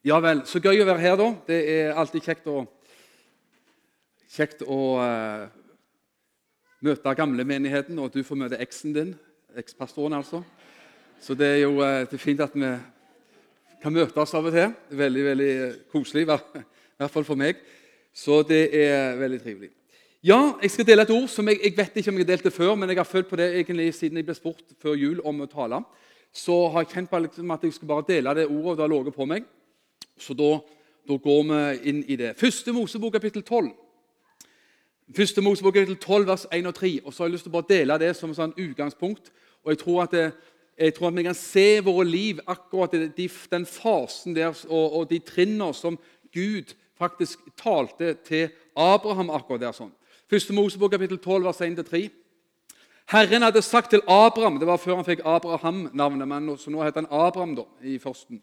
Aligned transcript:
Ja 0.00 0.16
vel. 0.16 0.38
Så 0.48 0.62
gøy 0.64 0.80
å 0.80 0.86
være 0.88 1.02
her, 1.02 1.16
da. 1.20 1.26
Det 1.44 1.56
er 1.68 1.90
alltid 2.00 2.24
kjekt 2.24 2.46
å, 2.48 2.62
kjekt 4.32 4.62
å 4.64 4.78
uh, 4.96 5.42
møte 6.80 7.12
gamlemenigheten, 7.18 7.98
og 8.00 8.08
at 8.08 8.16
du 8.16 8.24
får 8.24 8.40
møte 8.40 8.60
eksen 8.64 8.94
din. 8.96 9.10
Ekspastoren, 9.60 10.16
altså. 10.16 10.40
Så 11.20 11.36
det 11.36 11.50
er 11.50 11.60
jo 11.66 11.74
uh, 11.82 12.06
det 12.08 12.16
er 12.16 12.22
fint 12.22 12.40
at 12.40 12.56
vi 12.56 12.70
kan 13.82 13.92
møtes 13.92 14.34
av 14.40 14.48
og 14.48 14.56
til. 14.56 14.72
Veldig 15.02 15.26
veldig 15.28 15.50
koselig, 15.92 16.24
i 16.24 16.30
hvert 16.32 17.12
fall 17.12 17.28
for 17.28 17.36
meg. 17.44 17.60
Så 18.16 18.40
det 18.48 18.70
er 18.80 19.20
veldig 19.20 19.42
trivelig. 19.44 19.72
Ja, 20.24 20.40
jeg 20.64 20.72
skal 20.72 20.88
dele 20.88 21.04
et 21.04 21.12
ord 21.12 21.28
som 21.28 21.52
jeg, 21.52 21.60
jeg 21.60 21.76
vet 21.76 22.00
ikke 22.00 22.08
om 22.08 22.22
jeg 22.22 22.24
har 22.30 22.32
delt 22.32 22.48
det 22.48 22.56
før, 22.56 22.72
men 22.72 22.88
jeg 22.88 23.02
har 23.04 23.12
følt 23.12 23.28
på 23.28 23.36
det 23.36 23.52
egentlig 23.60 23.92
siden 24.00 24.24
jeg 24.24 24.32
ble 24.32 24.40
spurt 24.40 24.76
før 24.80 24.96
jul 24.96 25.20
om 25.28 25.44
å 25.44 25.52
tale. 25.52 25.84
Så 26.32 26.62
har 26.72 26.88
jeg 26.88 26.94
kjent 26.96 27.12
på 27.12 27.26
liksom 27.28 27.52
at 27.52 27.68
jeg 27.68 27.76
skulle 27.76 27.92
bare 27.98 28.12
dele 28.14 28.38
det 28.40 28.48
ordet, 28.48 28.70
og 28.70 28.76
det 28.78 28.88
har 28.88 28.96
ligget 28.96 29.20
på 29.20 29.28
meg. 29.28 29.56
Så 30.20 30.36
da, 30.36 30.58
da, 31.08 31.16
går 31.16 31.42
vi 31.48 31.90
inn 31.90 32.02
i 32.08 32.16
det. 32.20 32.34
Første 32.38 32.72
Mosebok, 32.76 33.12
kapittel 33.16 33.42
12. 33.42 33.70
Første 35.16 35.42
Mosebok, 35.42 35.74
kapittel 35.74 35.96
12, 35.96 36.26
vers 36.28 36.46
1 36.52 36.66
og 36.66 36.74
3. 36.74 36.92
Og 37.04 37.12
så 37.12 37.22
har 37.22 37.30
jeg 37.30 37.34
lyst 37.36 37.48
til 37.48 37.52
å 37.54 37.56
bare 37.58 37.70
dele 37.72 37.98
det 38.02 38.12
som 38.18 38.34
sånn 38.36 38.54
utgangspunkt. 38.54 39.32
Og 39.64 39.72
jeg 39.72 39.80
tror 39.82 40.04
at, 40.04 40.14
jeg 40.78 40.94
tror 40.96 41.10
at 41.10 41.16
vi 41.16 41.26
kan 41.26 41.38
se 41.38 41.68
våre 41.84 42.06
liv 42.08 42.44
akkurat 42.46 42.94
de, 43.16 43.28
den 43.50 43.66
fasen 43.66 44.36
der 44.36 44.54
og, 44.68 44.86
og 45.00 45.10
de 45.10 45.18
trinnene 45.24 45.72
som 45.74 45.98
Gud 46.34 46.76
faktisk 47.00 47.40
talte 47.58 48.14
til 48.28 48.50
Abraham 48.76 49.32
akkurat 49.34 49.64
der. 49.64 49.76
sånn. 49.76 49.92
Første 50.30 50.54
Mosebok, 50.54 50.92
kapittel 50.92 51.18
12, 51.18 51.44
vers 51.48 51.64
1-3. 51.64 52.08
Herren 53.10 53.42
hadde 53.42 53.62
sagt 53.62 53.90
til 53.90 54.02
Abraham 54.06 54.60
Det 54.60 54.66
var 54.68 54.78
før 54.78 55.00
han 55.00 55.06
fikk 55.06 55.24
Abraham-navnet, 55.26 56.28
men 56.28 56.52
så 56.58 56.70
nå 56.70 56.84
heter 56.84 57.02
han 57.02 57.10
Abraham 57.10 57.56
da, 57.58 57.64
i 57.82 57.98
førsten. 57.98 58.38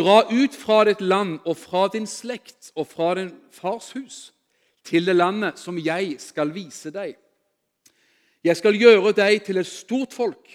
Dra 0.00 0.22
ut 0.32 0.54
fra 0.56 0.84
ditt 0.88 1.00
land 1.04 1.42
og 1.44 1.58
fra 1.60 1.88
din 1.92 2.06
slekt 2.08 2.70
og 2.72 2.86
fra 2.88 3.14
din 3.18 3.34
fars 3.52 3.90
hus 3.92 4.30
til 4.86 5.04
det 5.04 5.16
landet 5.16 5.58
som 5.60 5.76
jeg 5.76 6.14
skal 6.22 6.54
vise 6.54 6.88
deg. 6.94 7.18
Jeg 8.40 8.56
skal 8.56 8.78
gjøre 8.80 9.12
deg 9.12 9.42
til 9.44 9.60
et 9.60 9.68
stort 9.68 10.16
folk. 10.16 10.54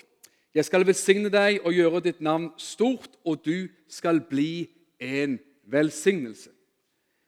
Jeg 0.56 0.66
skal 0.66 0.88
velsigne 0.88 1.30
deg 1.30 1.60
og 1.62 1.78
gjøre 1.78 2.02
ditt 2.08 2.24
navn 2.26 2.48
stort, 2.58 3.12
og 3.26 3.46
du 3.46 3.68
skal 3.92 4.24
bli 4.26 4.66
en 4.98 5.38
velsignelse. 5.70 6.50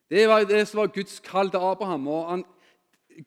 Det 0.10 0.26
var 0.30 0.48
det 0.50 0.64
som 0.68 0.82
var 0.82 0.94
Guds 0.96 1.20
kall 1.20 1.52
til 1.54 1.62
Abraham. 1.62 2.08
og 2.08 2.30
han, 2.32 2.46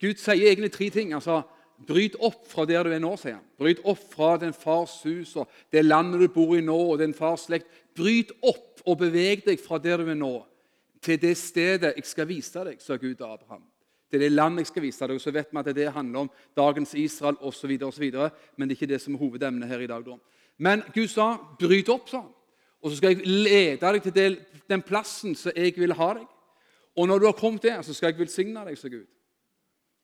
Gud 0.01 0.19
sier 0.19 0.51
egentlig 0.51 0.71
tre 0.71 0.89
ting. 0.89 1.13
Altså, 1.13 1.43
Bryt 1.87 2.15
opp 2.21 2.43
fra 2.49 2.65
der 2.69 2.85
du 2.85 2.91
er 2.93 3.01
nå, 3.01 3.15
sier 3.17 3.39
han. 3.39 3.45
Bryt 3.57 3.79
opp 3.87 4.01
fra 4.13 4.35
din 4.41 4.53
fars 4.53 4.99
hus 5.05 5.33
og 5.39 5.49
det 5.73 5.81
landet 5.85 6.21
du 6.21 6.27
bor 6.29 6.53
i 6.57 6.61
nå, 6.61 6.77
og 6.93 6.99
din 7.01 7.15
fars 7.17 7.47
slekt. 7.47 7.69
Bryt 7.97 8.33
opp 8.45 8.70
og 8.85 8.97
beveg 8.97 9.45
deg 9.45 9.59
fra 9.61 9.79
der 9.81 10.01
du 10.01 10.09
er 10.09 10.17
nå, 10.17 10.33
til 11.01 11.17
det 11.21 11.35
stedet 11.37 11.95
jeg 11.95 12.05
skal 12.05 12.27
vise 12.29 12.63
deg, 12.65 12.81
sa 12.81 12.95
Gud 12.95 13.15
til 13.15 13.25
Abraham. 13.25 13.63
Til 14.11 14.21
det 14.21 14.31
landet 14.31 14.65
jeg 14.65 14.71
skal 14.71 14.83
vise 14.83 15.07
deg. 15.07 15.15
Og 15.15 15.23
så 15.23 15.31
vet 15.33 15.49
vi 15.51 15.61
at 15.61 15.69
det 15.75 15.93
handler 15.95 16.25
om 16.25 16.29
dagens 16.57 16.93
Israel 16.99 17.39
osv., 17.41 17.71
men 18.55 18.69
det 18.69 18.75
er 18.75 18.77
ikke 18.77 18.91
det 18.91 19.01
som 19.01 19.15
er 19.15 19.23
hovedemnet 19.23 19.69
her 19.69 19.81
i 19.81 19.87
dag. 19.89 20.05
Da. 20.05 20.17
Men 20.57 20.83
Gud 20.93 21.07
sa, 21.07 21.37
'Bryt 21.59 21.89
opp', 21.89 22.09
sa 22.09 22.21
han. 22.21 22.33
Og 22.81 22.91
så 22.91 22.97
skal 22.97 23.15
jeg 23.15 23.25
lede 23.25 23.93
deg 23.93 24.03
til 24.03 24.37
den 24.69 24.81
plassen 24.81 25.35
som 25.35 25.51
jeg 25.55 25.73
vil 25.77 25.93
ha 25.93 26.13
deg. 26.13 26.27
Og 26.97 27.07
når 27.07 27.19
du 27.19 27.25
har 27.25 27.37
kommet 27.37 27.63
der, 27.63 27.81
så 27.81 27.93
skal 27.93 28.11
jeg 28.11 28.19
velsigne 28.19 28.65
deg, 28.65 28.77
sa 28.77 28.87
Gud. 28.87 29.05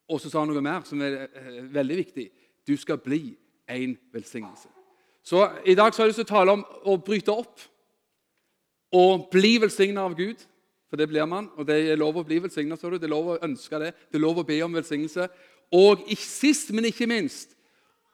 Og 0.09 0.21
så 0.21 0.29
sa 0.29 0.39
han 0.39 0.47
noe 0.47 0.61
mer 0.63 0.85
som 0.87 1.01
er 1.01 1.27
eh, 1.27 1.63
veldig 1.73 1.97
viktig. 1.97 2.29
Du 2.67 2.77
skal 2.77 2.97
bli 2.97 3.35
en 3.67 3.97
velsignelse. 4.13 4.69
Så 5.23 5.49
I 5.65 5.75
dag 5.75 5.93
så 5.93 6.01
har 6.01 6.07
jeg 6.07 6.13
lyst 6.13 6.21
til 6.23 6.29
å 6.29 6.35
tale 6.37 6.53
om 6.55 6.63
å 6.87 6.95
bryte 7.03 7.33
opp 7.33 7.59
og 8.97 9.27
bli 9.33 9.57
velsigna 9.61 10.05
av 10.07 10.15
Gud. 10.17 10.41
For 10.87 10.99
det 10.99 11.09
blir 11.11 11.27
man, 11.27 11.49
og 11.59 11.67
det 11.67 11.81
er 11.91 11.99
lov 11.99 12.15
å 12.15 12.23
bli 12.23 12.39
velsigna. 12.39 12.77
Det 12.79 13.03
er 13.03 13.11
lov 13.11 13.33
å 13.33 13.39
ønske 13.43 13.79
det. 13.81 13.91
Det 14.07 14.19
er 14.19 14.23
lov 14.23 14.39
å 14.39 14.47
be 14.47 14.61
om 14.63 14.77
velsignelse. 14.77 15.27
Og 15.75 16.05
sist, 16.15 16.71
men 16.71 16.87
ikke 16.87 17.09
minst, 17.11 17.57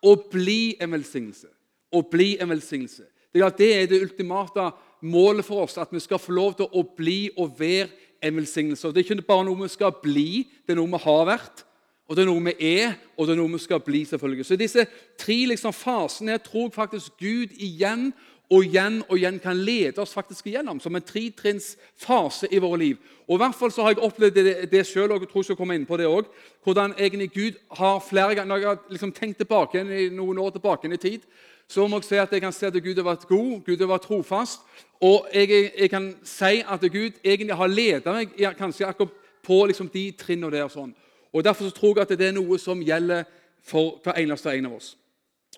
å 0.03 0.15
bli 0.17 0.73
en 0.81 0.95
velsignelse. 0.95 1.51
Å 1.93 2.01
bli 2.09 2.33
en 2.41 2.49
velsignelse. 2.49 3.05
Det 3.33 3.41
er, 3.41 3.53
det 3.57 3.69
er 3.75 3.85
det 3.91 4.01
ultimate 4.01 4.71
målet 5.05 5.45
for 5.45 5.63
oss, 5.65 5.77
at 5.77 5.93
vi 5.93 6.01
skal 6.01 6.21
få 6.21 6.33
lov 6.33 6.57
til 6.57 6.69
å 6.73 6.83
bli 6.97 7.27
og 7.37 7.53
være 7.59 7.91
en 8.23 8.39
velsignelse. 8.39 8.87
Og 8.87 8.93
Det 8.93 9.03
er 9.03 9.11
ikke 9.11 9.27
bare 9.27 9.45
noe 9.47 9.61
vi 9.63 9.69
skal 9.73 9.93
bli, 10.01 10.45
det 10.65 10.73
er 10.73 10.79
noe 10.81 10.91
vi 10.95 11.03
har 11.05 11.23
vært. 11.29 11.63
Og 12.07 12.15
det 12.15 12.23
er 12.23 12.29
noe 12.29 12.43
vi 12.43 12.75
er, 12.77 12.97
og 13.17 13.27
det 13.27 13.33
er 13.33 13.39
noe 13.39 13.53
vi 13.53 13.63
skal 13.63 13.79
bli. 13.79 14.03
selvfølgelig. 14.05 14.45
Så 14.45 14.55
disse 14.59 14.85
tre 15.17 15.45
liksom, 15.45 15.73
fasene 15.73 16.31
her 16.35 16.37
tror 16.43 16.67
jeg 16.67 16.73
faktisk 16.73 17.11
Gud 17.19 17.55
igjen 17.57 18.11
og 18.51 18.65
igjen 18.67 18.99
og 19.07 19.17
igjen 19.17 19.39
kan 19.39 19.57
lede 19.57 20.01
oss 20.01 20.13
faktisk 20.13 20.47
igjennom, 20.47 20.79
som 20.79 20.95
en 20.95 21.05
tretrinnsfase 21.05 22.49
i 22.51 22.59
våre 22.61 22.79
liv. 22.79 22.97
Og 23.27 23.37
i 23.37 23.41
hvert 23.41 23.55
fall 23.55 23.71
så 23.71 23.85
har 23.85 23.95
jeg 23.95 24.03
opplevd 24.03 24.35
det, 24.35 24.71
det 24.71 24.85
selv, 24.85 25.15
og 25.15 25.23
jeg 25.23 25.31
tror 25.31 25.45
jeg 25.45 25.55
skal 25.55 25.73
inn 25.73 25.87
på 25.89 25.97
det 25.97 26.07
også, 26.07 26.29
hvordan 26.63 26.93
egentlig 26.99 27.31
Gud 27.33 27.57
har 27.77 28.03
flere 28.09 28.35
ganger, 28.35 28.45
Når 28.45 28.57
jeg 28.57 28.67
har 28.67 28.79
liksom 28.89 29.11
tenkt 29.11 29.37
tilbake 29.37 29.83
noen 30.11 30.37
år 30.37 30.49
tilbake 30.49 30.93
i 30.93 30.97
tid, 30.97 31.21
så 31.67 31.87
må 31.87 31.97
jeg 31.97 32.03
si 32.03 32.15
at 32.15 32.31
jeg 32.31 32.41
kan 32.41 32.51
se 32.51 32.67
at 32.67 32.83
Gud 32.83 32.95
har 32.95 33.03
vært 33.03 33.27
god, 33.27 33.61
Gud 33.65 33.79
har 33.79 33.87
vært 33.87 34.01
trofast. 34.01 34.61
Og 35.01 35.27
jeg, 35.33 35.71
jeg 35.79 35.89
kan 35.89 36.15
si 36.23 36.61
at 36.67 36.81
Gud 36.81 37.11
egentlig 37.23 37.55
har 37.55 37.67
ledet 37.67 38.13
meg 38.13 38.57
kanskje 38.57 38.85
akkurat 38.85 39.11
på 39.43 39.65
liksom, 39.65 39.89
de 39.89 40.11
trinnene 40.11 40.51
der. 40.51 40.67
sånn. 40.67 40.93
Og 41.33 41.43
Derfor 41.43 41.69
tror 41.69 41.97
jeg 41.97 42.01
at 42.01 42.19
det 42.19 42.27
er 42.27 42.35
noe 42.35 42.59
som 42.61 42.81
gjelder 42.81 43.23
for 43.63 43.99
hver 44.03 44.19
eneste 44.21 44.51
en 44.53 44.65
av 44.69 44.75
oss. 44.77 44.97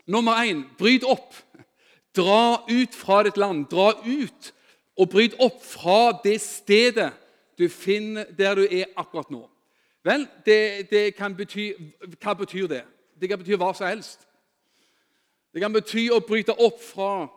Nummer 0.08 0.40
én 0.44 0.64
bryt 0.78 1.04
opp. 1.04 1.34
Dra 2.16 2.64
ut 2.70 2.96
fra 2.96 3.24
ditt 3.24 3.38
land. 3.38 3.66
Dra 3.72 3.92
ut 4.06 4.54
og 4.96 5.10
bryt 5.10 5.36
opp 5.40 5.64
fra 5.64 6.16
det 6.24 6.40
stedet 6.42 7.12
du 7.60 7.68
finner 7.70 8.28
der 8.38 8.56
du 8.56 8.68
er 8.68 8.92
akkurat 8.96 9.30
nå. 9.32 9.46
Vel, 10.06 10.28
det, 10.46 10.88
det 10.92 11.16
kan 11.18 11.36
bety 11.36 11.74
Hva 12.22 12.36
betyr 12.38 12.68
det? 12.68 12.84
Det 13.20 13.30
kan 13.30 13.40
bety 13.40 13.58
hva 13.58 13.72
som 13.74 13.88
helst. 13.88 14.28
Det 15.56 15.64
kan 15.64 15.74
bety 15.74 16.10
å 16.12 16.20
bryte 16.20 16.52
opp 16.52 16.82
fra 16.84 17.28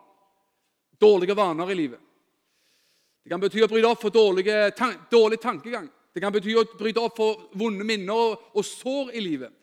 dårlige 0.99 1.35
vaner 1.35 1.71
i 1.71 1.77
livet. 1.79 2.01
Det 3.23 3.31
kan 3.31 3.41
bety 3.41 3.63
å 3.63 3.69
bryte 3.71 3.87
opp 3.87 4.01
fra 4.03 4.11
dårlig 4.11 5.39
tankegang. 5.41 5.87
Det 6.19 6.25
kan 6.25 6.33
bety 6.35 6.51
å 6.59 6.65
bryte 6.75 6.99
opp 6.99 7.15
for 7.15 7.45
vonde 7.55 7.85
minner 7.87 8.33
og, 8.51 8.57
sår 8.67 9.13
i 9.15 9.21
livet. 9.23 9.53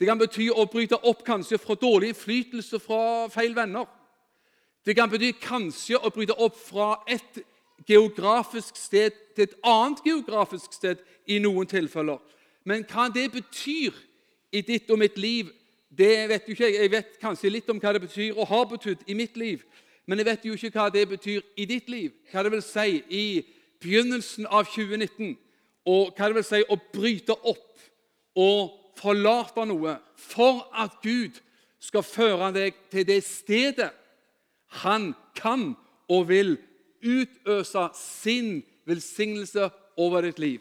Det 0.00 0.06
kan 0.08 0.16
bety 0.16 0.46
å 0.48 0.64
bryte 0.64 0.96
opp 1.04 1.20
kanskje 1.26 1.58
fra 1.60 1.74
dårlig 1.76 2.14
innflytelse 2.14 2.78
fra 2.80 3.26
feil 3.28 3.52
venner. 3.52 3.84
Det 4.88 4.94
kan 4.96 5.10
bety 5.12 5.34
kanskje 5.36 5.98
å 6.00 6.08
bryte 6.08 6.32
opp 6.32 6.54
fra 6.56 7.02
et 7.04 7.42
geografisk 7.84 8.78
sted 8.80 9.18
til 9.36 9.44
et 9.50 9.56
annet 9.68 10.00
geografisk 10.06 10.72
sted 10.72 11.02
i 11.28 11.36
noen 11.44 11.68
tilfeller. 11.68 12.22
Men 12.64 12.86
hva 12.88 13.10
det 13.12 13.26
betyr 13.34 13.98
i 14.48 14.62
ditt 14.64 14.88
og 14.88 15.02
mitt 15.02 15.18
liv, 15.20 15.50
det 15.92 16.24
vet 16.30 16.48
jo 16.48 16.56
ikke 16.56 16.70
jeg. 16.70 16.78
Jeg 16.86 16.92
vet 16.94 17.18
kanskje 17.20 17.50
litt 17.52 17.68
om 17.68 17.82
hva 17.82 17.92
det 17.92 18.00
betyr 18.06 18.32
og 18.32 18.48
har 18.48 18.64
betydd 18.70 19.04
i 19.04 19.18
mitt 19.18 19.36
liv. 19.36 19.60
Men 20.08 20.22
jeg 20.22 20.30
vet 20.30 20.48
jo 20.48 20.56
ikke 20.56 20.72
hva 20.72 20.88
det 20.88 21.04
betyr 21.12 21.44
i 21.52 21.68
ditt 21.68 21.92
liv. 21.92 22.16
Hva 22.32 22.46
det 22.48 22.54
vil 22.56 22.64
si 22.64 23.02
i 23.12 23.26
begynnelsen 23.84 24.48
av 24.48 24.64
2019 24.72 25.36
og 25.88 26.12
hva 26.12 26.28
det 26.28 26.36
vil 26.38 26.46
si 26.46 26.60
å 26.68 26.76
bryte 26.92 27.34
opp 27.34 27.86
og 28.38 28.74
forlate 28.98 29.64
noe 29.68 29.96
for 30.18 30.66
at 30.76 30.98
Gud 31.04 31.38
skal 31.82 32.04
føre 32.04 32.50
deg 32.54 32.76
til 32.92 33.06
det 33.08 33.22
stedet 33.24 33.92
han 34.82 35.12
kan 35.38 35.70
og 36.10 36.28
vil 36.28 36.56
utøse 37.04 37.84
sin 37.96 38.58
velsignelse 38.88 39.68
over 40.00 40.26
ditt 40.26 40.40
liv. 40.42 40.60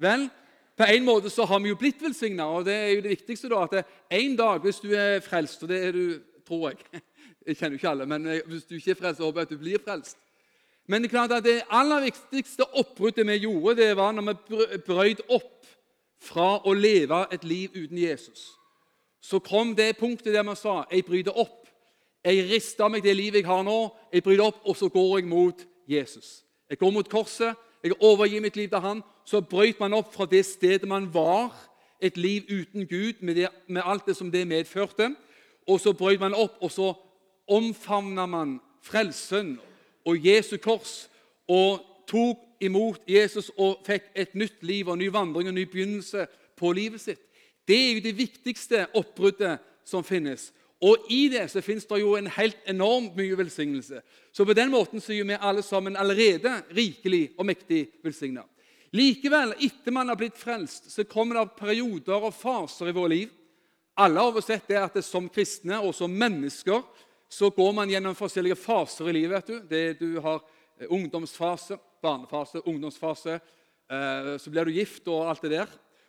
Vel, 0.00 0.28
på 0.76 0.86
en 0.88 1.04
måte 1.04 1.30
så 1.32 1.44
har 1.48 1.60
vi 1.60 1.72
jo 1.72 1.78
blitt 1.80 2.00
velsigna, 2.02 2.46
og 2.48 2.64
det 2.68 2.74
er 2.74 2.90
jo 2.94 3.04
det 3.04 3.14
viktigste. 3.16 3.48
da, 3.48 3.64
at 3.64 3.86
En 4.10 4.36
dag, 4.36 4.60
hvis 4.60 4.80
du 4.80 4.92
er 4.94 5.20
frelst, 5.20 5.62
og 5.62 5.68
det 5.68 5.84
er 5.84 5.92
du, 5.92 6.20
tror 6.46 6.70
jeg 6.70 6.78
Jeg 7.46 7.56
kjenner 7.56 7.74
jo 7.74 7.78
ikke 7.80 7.90
alle, 7.90 8.06
men 8.06 8.26
hvis 8.46 8.66
du 8.68 8.74
ikke 8.76 8.90
er 8.90 8.98
frelst, 9.00 9.20
håper 9.20 9.40
jeg 9.40 9.46
at 9.46 9.50
du 9.50 9.58
blir 9.58 9.80
frelst. 9.84 10.18
Men 10.90 11.02
det 11.02 11.08
er 11.08 11.12
klart 11.12 11.32
at 11.32 11.44
det 11.46 11.60
aller 11.70 12.00
viktigste 12.02 12.66
oppbruddet 12.74 13.26
vi 13.26 13.36
gjorde, 13.44 13.76
det 13.76 13.96
var 13.96 14.12
når 14.12 14.24
vi 14.26 14.78
brøt 14.86 15.20
opp 15.30 15.68
fra 16.18 16.48
å 16.66 16.72
leve 16.74 17.20
et 17.30 17.44
liv 17.46 17.70
uten 17.76 17.98
Jesus. 17.98 18.48
Så 19.22 19.38
kom 19.38 19.76
det 19.78 20.00
punktet 20.00 20.34
der 20.34 20.42
vi 20.48 20.56
sa 20.58 20.80
jeg 20.90 21.06
bryter 21.06 21.38
opp. 21.38 21.70
Jeg 22.26 22.42
rister 22.50 22.90
meg 22.90 23.06
det 23.06 23.14
livet 23.14 23.44
jeg 23.44 23.46
har 23.46 23.62
nå, 23.62 23.76
jeg 24.12 24.26
bryter 24.26 24.48
opp, 24.48 24.58
og 24.66 24.76
så 24.76 24.90
går 24.90 25.20
jeg 25.20 25.30
mot 25.30 25.62
Jesus. 25.86 26.42
Jeg 26.66 26.82
går 26.82 26.90
mot 26.98 27.08
korset, 27.08 27.54
jeg 27.84 27.94
overgir 28.00 28.42
mitt 28.42 28.58
liv 28.58 28.68
til 28.68 28.82
han. 28.82 29.06
Så 29.24 29.44
brøt 29.46 29.78
man 29.80 29.94
opp 29.94 30.10
fra 30.14 30.26
det 30.26 30.42
stedet 30.46 30.90
man 30.90 31.06
var, 31.14 31.54
et 32.02 32.16
liv 32.16 32.50
uten 32.50 32.88
Gud, 32.88 33.22
med, 33.22 33.34
det, 33.36 33.48
med 33.68 33.82
alt 33.84 34.06
det 34.10 34.16
som 34.16 34.30
det 34.32 34.46
medførte. 34.48 35.12
Og 35.68 35.80
så 35.80 35.94
brøt 35.94 36.20
man 36.20 36.34
opp, 36.34 36.58
og 36.60 36.70
så 36.74 36.92
omfavna 37.46 38.26
man 38.26 38.58
frelsen 38.82 39.60
og 40.06 40.26
Jesu 40.26 40.56
kors 40.62 41.08
og 41.50 41.80
tok 42.08 42.46
imot 42.60 43.02
Jesus 43.08 43.50
og 43.56 43.80
fikk 43.86 44.10
et 44.14 44.36
nytt 44.38 44.62
liv 44.66 44.88
og 44.88 44.98
ny 45.00 45.08
vandring 45.12 45.48
og 45.48 45.56
ny 45.56 45.66
begynnelse 45.70 46.26
på 46.58 46.72
livet 46.76 47.02
sitt. 47.02 47.22
Det 47.66 47.76
er 47.76 47.92
jo 47.94 48.04
det 48.04 48.16
viktigste 48.18 48.86
oppbruddet 48.98 49.60
som 49.86 50.04
finnes. 50.04 50.50
Og 50.80 51.10
i 51.12 51.26
det 51.28 51.44
så 51.52 51.60
finnes 51.64 51.84
det 51.88 52.00
jo 52.00 52.14
en 52.16 52.30
helt 52.38 52.60
enormt 52.68 53.16
mye 53.18 53.36
velsignelse. 53.36 54.00
Så 54.32 54.46
på 54.48 54.56
den 54.56 54.72
måten 54.72 55.02
så 55.02 55.12
er 55.12 55.26
vi 55.28 55.36
alle 55.36 55.62
sammen 55.62 55.96
allerede 55.96 56.62
rikelig 56.76 57.34
og 57.36 57.46
mektig 57.50 57.84
velsigna. 58.04 58.46
Likevel, 58.96 59.52
etter 59.62 59.94
man 59.94 60.08
har 60.10 60.18
blitt 60.18 60.38
frelst, 60.40 60.88
så 60.90 61.04
kommer 61.06 61.38
det 61.38 61.58
perioder 61.60 62.24
og 62.26 62.34
faser 62.34 62.90
i 62.90 62.96
vårt 62.96 63.12
liv. 63.12 63.28
Alle 64.00 64.18
har 64.18 64.32
oversett 64.32 64.66
det 64.70 64.80
at 64.80 64.96
det 64.96 65.04
som 65.06 65.28
kristne 65.30 65.78
og 65.84 65.92
som 65.94 66.10
mennesker 66.10 66.80
så 67.30 67.50
går 67.50 67.72
man 67.72 67.90
gjennom 67.90 68.16
forskjellige 68.18 68.58
faser 68.58 69.08
i 69.08 69.12
livet. 69.14 69.30
vet 69.30 69.46
Du 69.46 69.68
det, 69.68 69.98
du 70.00 70.20
har 70.20 70.40
ungdomsfase, 70.90 71.78
barnefase, 72.02 72.58
ungdomsfase. 72.66 73.38
Eh, 73.90 74.36
så 74.38 74.50
blir 74.50 74.64
du 74.64 74.72
gift 74.74 75.06
og 75.08 75.28
alt 75.30 75.42
det 75.42 75.50
der. 75.50 75.68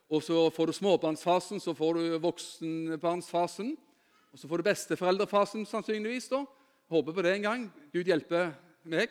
Og 0.09 0.23
så 0.23 0.49
får 0.49 0.67
du 0.67 0.73
småbarnsfasen, 0.73 1.59
så 1.59 1.73
får 1.73 1.93
du 1.93 2.17
voksenbarnsfasen. 2.19 3.77
Og 4.33 4.39
så 4.39 4.47
får 4.47 4.57
du 4.57 4.63
besteforeldrefasen 4.63 5.65
sannsynligvis. 5.65 6.27
da. 6.29 6.45
Håper 6.89 7.13
på 7.13 7.21
det 7.21 7.35
en 7.35 7.41
gang. 7.41 7.71
Gud 7.93 8.07
hjelper 8.07 8.51
meg. 8.83 9.09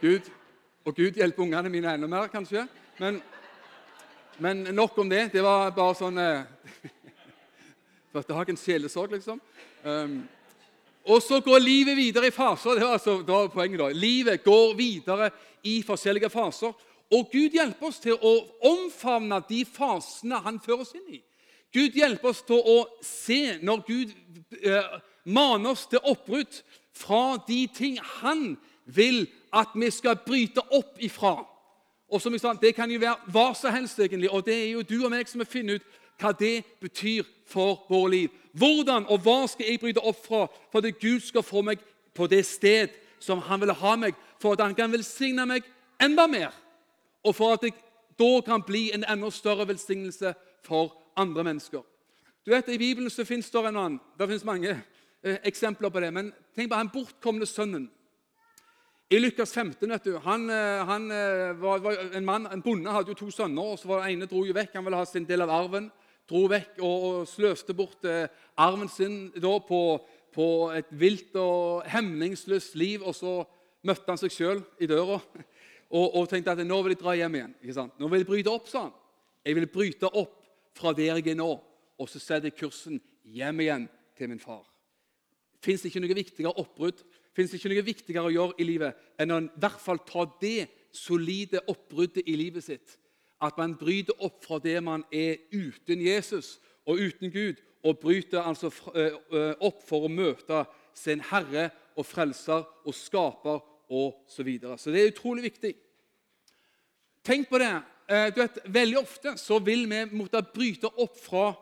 Gud, 0.00 0.30
Og 0.84 0.94
Gud 0.94 1.16
hjelper 1.16 1.42
ungene 1.42 1.68
mine 1.68 1.94
enda 1.94 2.06
mer, 2.06 2.26
kanskje. 2.26 2.66
Men, 2.98 3.22
men 4.38 4.56
nok 4.74 4.98
om 4.98 5.08
det. 5.08 5.32
Det 5.32 5.42
var 5.42 5.70
bare 5.70 5.94
sånn 5.98 6.18
eh, 6.18 6.44
dagens 8.24 8.60
sjelesorg, 8.64 9.12
liksom. 9.12 9.40
Um, 9.84 10.28
og 11.06 11.22
så 11.22 11.40
går 11.40 11.58
livet 11.58 11.96
videre 11.96 12.26
i 12.26 12.34
faser. 12.34 12.70
Det 12.70 12.82
var, 12.82 12.92
altså, 12.92 13.18
det 13.18 13.28
var 13.28 13.48
poenget 13.48 13.78
da. 13.78 13.88
Livet 13.92 14.44
går 14.44 14.74
videre 14.74 15.30
i 15.62 15.82
forskjellige 15.86 16.30
faser. 16.30 16.72
Og 17.12 17.28
Gud 17.32 17.54
hjelper 17.54 17.86
oss 17.86 18.00
til 18.02 18.18
å 18.18 18.32
omfavne 18.66 19.38
de 19.48 19.62
fasene 19.64 20.40
han 20.42 20.58
fører 20.62 20.82
oss 20.82 20.96
inn 20.98 21.18
i. 21.18 21.22
Gud 21.74 21.94
hjelper 21.94 22.32
oss 22.32 22.42
til 22.46 22.58
å 22.58 22.78
se 23.04 23.58
når 23.62 23.84
Gud 23.86 24.14
eh, 24.62 24.96
maner 25.24 25.74
oss 25.74 25.86
til 25.90 26.02
oppbrudd 26.02 26.62
fra 26.96 27.36
de 27.46 27.66
ting 27.74 28.00
han 28.20 28.56
vil 28.84 29.26
at 29.54 29.74
vi 29.74 29.90
skal 29.94 30.18
bryte 30.26 30.64
opp 30.74 30.98
ifra. 31.02 31.36
Og 32.10 32.22
som 32.22 32.32
jeg 32.32 32.40
sa, 32.40 32.52
Det 32.54 32.74
kan 32.74 32.90
jo 32.90 33.00
være 33.00 33.30
hva 33.30 33.52
som 33.54 33.74
helst, 33.74 33.98
egentlig, 33.98 34.30
og 34.30 34.46
det 34.46 34.54
er 34.54 34.70
jo 34.70 34.82
du 34.82 35.04
og 35.04 35.10
meg 35.10 35.28
som 35.28 35.38
må 35.38 35.44
finne 35.44 35.78
ut 35.78 35.82
hva 36.20 36.32
det 36.32 36.64
betyr 36.80 37.24
for 37.46 37.86
våre 37.88 38.10
liv. 38.10 38.28
Hvordan 38.52 39.06
og 39.12 39.20
hva 39.24 39.46
skal 39.48 39.68
jeg 39.68 39.80
bryte 39.80 40.02
opp 40.02 40.22
fra 40.26 40.46
for 40.72 40.84
at 40.84 41.00
Gud 41.00 41.20
skal 41.20 41.44
få 41.44 41.62
meg 41.62 41.82
på 42.16 42.26
det 42.26 42.44
sted 42.46 42.94
som 43.20 43.42
han 43.44 43.60
vil 43.60 43.72
ha 43.72 43.96
meg, 43.96 44.14
for 44.40 44.52
at 44.52 44.64
han 44.64 44.74
kan 44.76 44.92
velsigne 44.92 45.46
meg 45.48 45.64
enda 46.02 46.26
mer, 46.28 46.52
og 47.24 47.34
for 47.34 47.56
at 47.56 47.64
jeg 47.64 47.74
da 48.16 48.40
kan 48.40 48.62
bli 48.64 48.90
en 48.94 49.04
enda 49.04 49.30
større 49.30 49.68
velsignelse 49.68 50.34
for 50.64 50.94
andre 51.16 51.44
mennesker. 51.44 51.82
Du 52.46 52.50
vet, 52.50 52.68
I 52.68 52.78
Bibelen 52.78 53.10
så 53.10 53.24
finnes 53.24 53.50
det 53.50 53.60
en 53.60 53.76
annen. 53.76 54.00
Det 54.18 54.28
finnes 54.28 54.44
mange 54.46 54.70
eh, 54.70 55.38
eksempler 55.44 55.90
på 55.90 56.00
det. 56.00 56.12
Men 56.14 56.32
tenk 56.54 56.70
på 56.70 56.78
han 56.78 56.92
bortkomne 56.92 57.46
sønnen. 57.46 57.88
I 59.10 59.18
Lukas 59.18 59.52
15 59.52 59.90
vet 59.90 60.04
du, 60.04 60.16
han, 60.22 60.48
eh, 60.50 60.84
han 60.86 61.10
eh, 61.10 61.52
var, 61.60 61.82
var, 61.82 61.98
en 62.14 62.24
mann, 62.24 62.46
en 62.50 62.62
bonde 62.62 62.90
hadde 62.90 63.12
jo 63.12 63.18
to 63.18 63.30
sønner. 63.30 63.62
og 63.62 63.78
så 63.78 63.88
var 63.88 64.04
det 64.04 64.14
ene 64.14 64.30
dro 64.30 64.44
jo 64.46 64.54
vekk. 64.54 64.78
Han 64.78 64.86
ville 64.86 65.02
ha 65.02 65.04
sin 65.04 65.26
del 65.28 65.44
av 65.44 65.50
arven. 65.50 65.90
Dro 66.26 66.46
vekk 66.50 66.80
og, 66.82 67.26
sløste 67.30 67.74
bort 67.76 68.06
eh, 68.08 68.26
arven 68.58 68.88
sin 68.90 69.30
på, 69.68 69.80
på 70.34 70.46
et 70.74 70.88
vilt 70.90 71.36
og 71.38 71.86
hemningsløst 71.90 72.74
liv. 72.78 73.04
Og 73.06 73.14
så 73.14 73.38
møtte 73.86 74.10
han 74.10 74.20
seg 74.20 74.34
sjøl 74.34 74.62
i 74.82 74.88
døra 74.90 75.20
og, 75.96 76.06
og, 76.06 76.24
tenkte 76.30 76.56
at 76.56 76.64
nå 76.66 76.80
vil 76.82 76.96
jeg 76.96 77.02
dra 77.02 77.16
hjem 77.18 77.38
igjen. 77.38 77.58
Nå 77.98 78.10
vil 78.10 78.24
jeg 78.24 78.30
bryte 78.30 78.54
opp, 78.54 78.70
sa 78.70 78.88
han. 78.88 78.96
Jeg 79.46 79.60
vil 79.60 79.68
bryte 79.70 80.10
opp 80.10 80.40
fra 80.76 80.92
der 80.96 81.20
jeg 81.20 81.30
er 81.32 81.38
nå, 81.38 81.52
og 81.96 82.08
så 82.10 82.20
setter 82.20 82.50
jeg 82.50 82.58
kursen 82.58 82.98
hjem 83.22 83.62
igjen 83.62 83.86
til 84.18 84.32
min 84.32 84.42
far. 84.42 84.64
Fins 85.62 85.86
ikke 85.86 86.02
noe 86.02 86.18
viktigere 86.18 86.52
oppbrudd 86.60 87.00
Fins 87.36 87.52
ikke 87.52 87.68
noe 87.68 87.84
viktigere 87.84 88.28
å 88.30 88.32
gjøre 88.32 88.56
i 88.62 88.64
livet 88.64 89.08
enn 89.20 89.34
å 89.34 89.40
i 89.44 89.48
hvert 89.60 89.82
fall 89.82 89.98
ta 90.08 90.24
det 90.40 90.70
solide 90.96 91.60
oppbruddet 91.68 92.24
i 92.24 92.36
livet 92.38 92.64
sitt. 92.64 92.94
At 93.42 93.58
man 93.58 93.76
bryter 93.76 94.16
opp 94.24 94.44
fra 94.44 94.58
det 94.62 94.78
man 94.84 95.04
er 95.12 95.42
uten 95.52 96.00
Jesus 96.00 96.56
og 96.86 97.00
uten 97.02 97.30
Gud, 97.30 97.60
og 97.84 97.98
bryter 98.00 98.42
altså 98.42 98.70
opp 99.60 99.82
for 99.86 100.06
å 100.06 100.10
møte 100.10 100.64
sin 100.96 101.20
Herre 101.20 101.68
og 101.96 102.06
Frelser 102.06 102.64
og 102.86 102.94
Skaper 102.94 103.60
osv. 103.86 104.22
Så, 104.26 104.42
videre. 104.42 104.78
så 104.78 104.90
det 104.90 105.02
er 105.02 105.12
utrolig 105.12 105.44
viktig. 105.46 105.74
Tenk 107.26 107.48
på 107.50 107.58
det. 107.62 107.70
Eh, 108.10 108.28
du 108.34 108.40
vet, 108.40 108.58
Veldig 108.74 108.98
ofte 108.98 109.36
så 109.38 109.60
vil 109.62 109.84
vi 109.90 110.00
måtte 110.14 110.42
bryte 110.54 110.90
opp 110.90 111.14
fra 111.18 111.52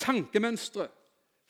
tankemønstre, 0.00 0.88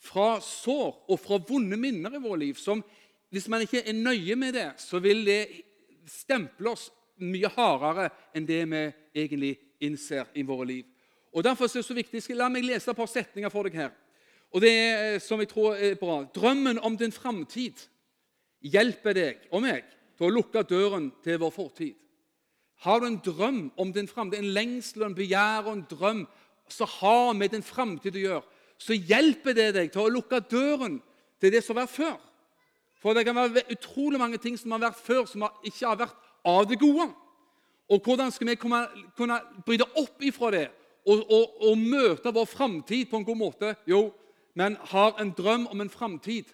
fra 0.01 0.29
sår 0.45 1.11
og 1.13 1.19
fra 1.21 1.39
vonde 1.49 1.77
minner 1.81 2.17
i 2.17 2.23
vårt 2.23 2.41
liv. 2.41 2.55
som 2.55 2.83
Hvis 3.31 3.49
man 3.49 3.63
ikke 3.63 3.83
er 3.87 3.93
nøye 3.93 4.37
med 4.37 4.55
det, 4.55 4.73
så 4.77 4.99
vil 4.99 5.25
det 5.25 5.65
stemple 6.09 6.71
oss 6.71 6.91
mye 7.21 7.51
hardere 7.55 8.09
enn 8.35 8.47
det 8.49 8.63
vi 8.71 8.83
egentlig 9.15 9.55
innser 9.81 10.29
i 10.35 10.45
våre 10.47 10.67
liv. 10.67 10.85
Og 11.33 11.45
Derfor 11.45 11.65
er 11.65 11.79
det 11.79 11.85
så 11.85 11.95
viktig. 11.95 12.23
La 12.35 12.49
meg 12.49 12.67
lese 12.67 12.91
et 12.91 12.97
par 12.97 13.09
setninger 13.09 13.53
for 13.53 13.69
deg 13.69 13.79
her. 13.79 13.93
Og 14.51 14.61
det 14.65 14.73
er, 14.73 15.19
som 15.23 15.39
jeg 15.39 15.49
tror 15.49 15.79
er 15.79 15.95
bra. 15.95 16.25
Drømmen 16.35 16.81
om 16.83 16.97
din 16.99 17.13
framtid 17.15 17.87
hjelper 18.61 19.15
deg 19.15 19.45
og 19.55 19.63
meg 19.63 19.87
til 20.19 20.27
å 20.27 20.35
lukke 20.35 20.65
døren 20.67 21.11
til 21.25 21.39
vår 21.41 21.53
fortid. 21.55 21.95
Har 22.83 23.01
du 23.01 23.07
en 23.07 23.21
drøm 23.25 23.61
om 23.79 23.93
din 23.93 24.09
framtid, 24.09 24.41
en 24.41 24.55
lengsel, 24.57 25.05
en 25.05 25.15
begjær 25.15 25.69
og 25.69 25.75
en 25.77 25.87
drøm 25.91 26.25
som 26.71 26.89
har 26.99 27.33
med 27.37 27.53
din 27.55 27.65
framtid 27.65 28.17
å 28.17 28.25
gjøre, 28.25 28.45
så 28.81 28.97
hjelper 28.97 29.57
det 29.57 29.69
deg 29.77 29.91
til 29.93 30.07
å 30.07 30.13
lukke 30.13 30.41
døren 30.51 30.99
til 31.41 31.53
det 31.53 31.63
som 31.65 31.77
har 31.77 31.85
vært 31.85 31.97
før. 31.97 32.19
For 33.01 33.17
det 33.17 33.25
kan 33.29 33.37
være 33.37 33.67
utrolig 33.73 34.21
mange 34.21 34.41
ting 34.41 34.57
som 34.61 34.73
har 34.75 34.83
vært 34.87 35.01
før, 35.01 35.25
som 35.29 35.45
ikke 35.65 35.87
har 35.87 36.01
vært 36.01 36.30
av 36.47 36.69
det 36.69 36.79
gode. 36.81 37.09
Og 37.91 38.05
Hvordan 38.05 38.31
skal 38.31 38.53
vi 38.53 38.59
kunne, 38.61 38.85
kunne 39.19 39.41
bryte 39.67 39.89
opp 39.99 40.23
ifra 40.23 40.53
det 40.55 40.69
og, 41.07 41.25
og, 41.25 41.57
og 41.71 41.79
møte 41.81 42.33
vår 42.35 42.47
framtid 42.47 43.11
på 43.11 43.19
en 43.19 43.27
god 43.27 43.39
måte? 43.41 43.75
Jo, 43.87 44.11
men 44.55 44.79
har 44.93 45.19
en 45.21 45.35
drøm 45.37 45.67
om 45.71 45.81
en 45.81 45.91
framtid. 45.91 46.53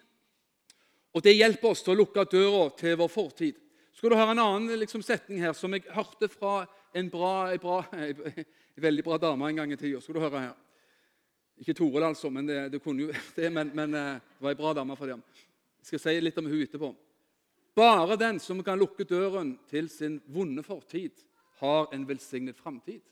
Og 1.13 1.23
det 1.23 1.37
hjelper 1.37 1.71
oss 1.71 1.85
til 1.85 1.93
å 1.93 2.01
lukke 2.01 2.25
døra 2.31 2.67
til 2.77 2.97
vår 2.99 3.11
fortid 3.11 3.63
skal 3.97 4.13
du 4.13 4.17
høre 4.19 4.35
en 4.35 4.43
annen 4.43 4.77
liksom, 4.77 5.01
setning 5.01 5.41
her 5.41 5.55
som 5.57 5.73
jeg 5.73 5.87
hørte 5.89 6.27
fra 6.29 6.67
en, 6.93 7.07
bra, 7.09 7.49
en, 7.49 7.61
bra, 7.61 7.79
en 7.97 8.83
veldig 8.83 9.05
bra 9.07 9.17
dame 9.21 9.47
en 9.49 9.57
gang 9.57 9.71
i 9.73 9.77
tida. 9.79 10.01
Skal 10.03 10.19
du 10.19 10.21
høre 10.21 10.41
her. 10.43 10.51
Ikke 11.57 11.73
Toril, 11.73 12.05
altså, 12.05 12.29
men 12.29 12.45
det, 12.45 12.59
det 12.75 12.81
kunne 12.83 13.07
jo 13.07 13.15
det. 13.39 13.49
Men, 13.49 13.71
men, 13.73 13.95
eh, 13.97 14.19
det 14.21 14.45
var 14.45 14.53
ei 14.53 14.59
bra 14.59 14.75
dame 14.77 14.97
for 14.99 15.09
dem. 15.09 15.23
Jeg 15.81 15.89
skal 15.89 16.03
si 16.03 16.13
litt 16.21 16.37
om 16.37 16.45
hun 16.45 16.61
etterpå. 16.61 16.91
Bare 17.77 18.15
den 18.17 18.39
som 18.41 18.63
kan 18.65 18.79
lukke 18.79 19.05
døren 19.05 19.51
til 19.69 19.85
sin 19.93 20.17
vonde 20.33 20.63
fortid, 20.65 21.13
har 21.59 21.91
en 21.93 22.07
velsignet 22.09 22.57
framtid. 22.57 23.03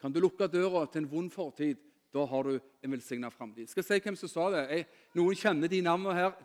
Kan 0.00 0.12
du 0.12 0.20
lukke 0.20 0.48
døra 0.48 0.84
til 0.90 1.04
en 1.04 1.08
vond 1.08 1.30
fortid, 1.32 1.78
da 2.12 2.26
har 2.28 2.44
du 2.44 2.58
en 2.58 2.92
velsigna 2.92 3.30
framtid. 3.32 3.70
Skal 3.70 3.80
jeg 3.80 4.02
si 4.02 4.04
hvem 4.04 4.18
som 4.20 4.28
sa 4.28 4.50
det? 4.52 4.62
Jeg, 4.68 4.86
noen 5.16 5.38
kjenner 5.38 5.72
de 5.72 5.80
navnene 5.84 6.16
her. 6.18 6.36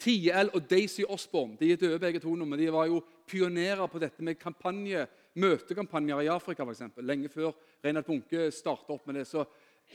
Tiel 0.00 0.48
og 0.54 0.64
Daisy 0.70 1.04
Osborne 1.04 1.58
de 1.58 1.72
er 1.74 1.80
døde 1.80 1.98
begge 2.00 2.22
to 2.22 2.32
nå, 2.32 2.46
men 2.48 2.60
de 2.60 2.70
var 2.72 2.86
jo 2.88 3.02
pionerer 3.28 3.90
på 3.90 4.00
dette 4.00 4.24
med 4.24 4.38
kampanje, 4.40 5.04
møtekampanjer 5.36 6.24
i 6.24 6.30
Afrika, 6.32 6.64
for 6.64 6.72
eksempel, 6.72 7.04
lenge 7.04 7.28
før 7.28 7.52
Reinhard 7.84 8.06
Bunke 8.06 8.48
starta 8.54 8.94
opp 8.94 9.10
med 9.10 9.20
det. 9.20 9.26
Så, 9.28 9.44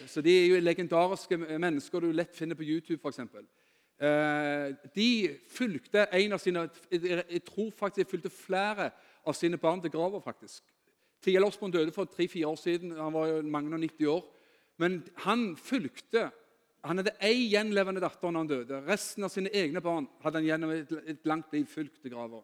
så, 0.06 0.22
de 0.22 0.36
er 0.38 0.52
jo 0.52 0.62
legendariske 0.62 1.40
mennesker 1.40 2.04
du 2.04 2.12
lett 2.14 2.36
finner 2.36 2.60
på 2.60 2.68
YouTube, 2.68 3.02
f.eks. 3.02 3.24
Eh, 3.24 3.63
de 4.04 5.10
fulgte 5.48 6.08
en 6.12 6.36
av 6.36 6.42
sine 6.44 6.66
Jeg 6.92 7.44
tror 7.48 7.70
faktisk 7.72 8.02
de 8.02 8.12
fulgte 8.12 8.32
flere 8.34 8.90
av 9.24 9.36
sine 9.38 9.58
barn 9.58 9.82
til 9.82 9.94
grava, 9.94 10.20
faktisk. 10.20 10.64
Tiel 11.24 11.46
Osborne 11.48 11.74
døde 11.74 11.94
for 11.96 12.10
tre-fire 12.12 12.48
år 12.48 12.60
siden. 12.60 12.92
Han 12.98 13.14
var 13.14 13.30
jo 13.30 13.42
mange 13.48 13.72
og 13.72 13.80
90 13.80 14.10
år. 14.12 14.24
Men 14.82 15.04
han 15.24 15.54
fulgte 15.56 16.32
han 16.84 17.00
hadde 17.00 17.14
ei 17.24 17.48
gjenlevende 17.54 18.02
datter 18.04 18.32
når 18.32 18.42
han 18.42 18.50
døde. 18.50 18.80
Resten 18.90 19.24
av 19.24 19.32
sine 19.32 19.52
egne 19.56 19.80
barn 19.84 20.08
hadde 20.24 20.42
han 20.42 20.48
gjennom 20.50 20.74
et 20.76 21.30
langt 21.30 21.54
liv 21.56 21.64
fulgt 21.72 22.02
til 22.04 22.12
grava. 22.12 22.42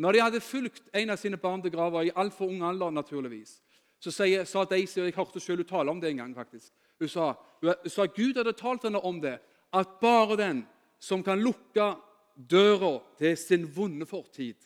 Når 0.00 0.16
de 0.16 0.22
hadde 0.24 0.40
fulgt 0.40 0.88
en 0.96 1.12
av 1.12 1.20
sine 1.20 1.36
barn 1.40 1.62
til 1.62 1.74
grava 1.74 2.00
i 2.02 2.12
altfor 2.16 2.48
ung 2.48 2.64
alder, 2.64 2.94
naturligvis, 2.96 3.58
så 4.00 4.10
sa 4.10 4.64
Daisy, 4.68 5.02
og 5.02 5.08
jeg 5.08 5.16
hørte 5.16 5.40
selv 5.40 5.62
hun 5.62 5.68
tale 5.68 5.92
om 5.92 6.00
det 6.00 6.10
en 6.10 6.22
gang 6.22 6.32
faktisk, 6.36 6.72
hun 7.00 7.08
sa, 7.08 7.34
hun 7.60 7.92
sa 7.92 8.06
Gud 8.08 8.40
hadde 8.40 8.56
talt 8.56 8.88
henne 8.88 9.00
om 9.04 9.20
det, 9.20 9.36
at 9.74 9.94
bare 10.00 10.36
den 10.40 10.64
som 11.04 11.22
kan 11.24 11.42
lukke 11.42 11.92
døra 12.34 12.96
til 13.20 13.36
sin 13.38 13.66
vonde 13.76 14.06
fortid, 14.08 14.56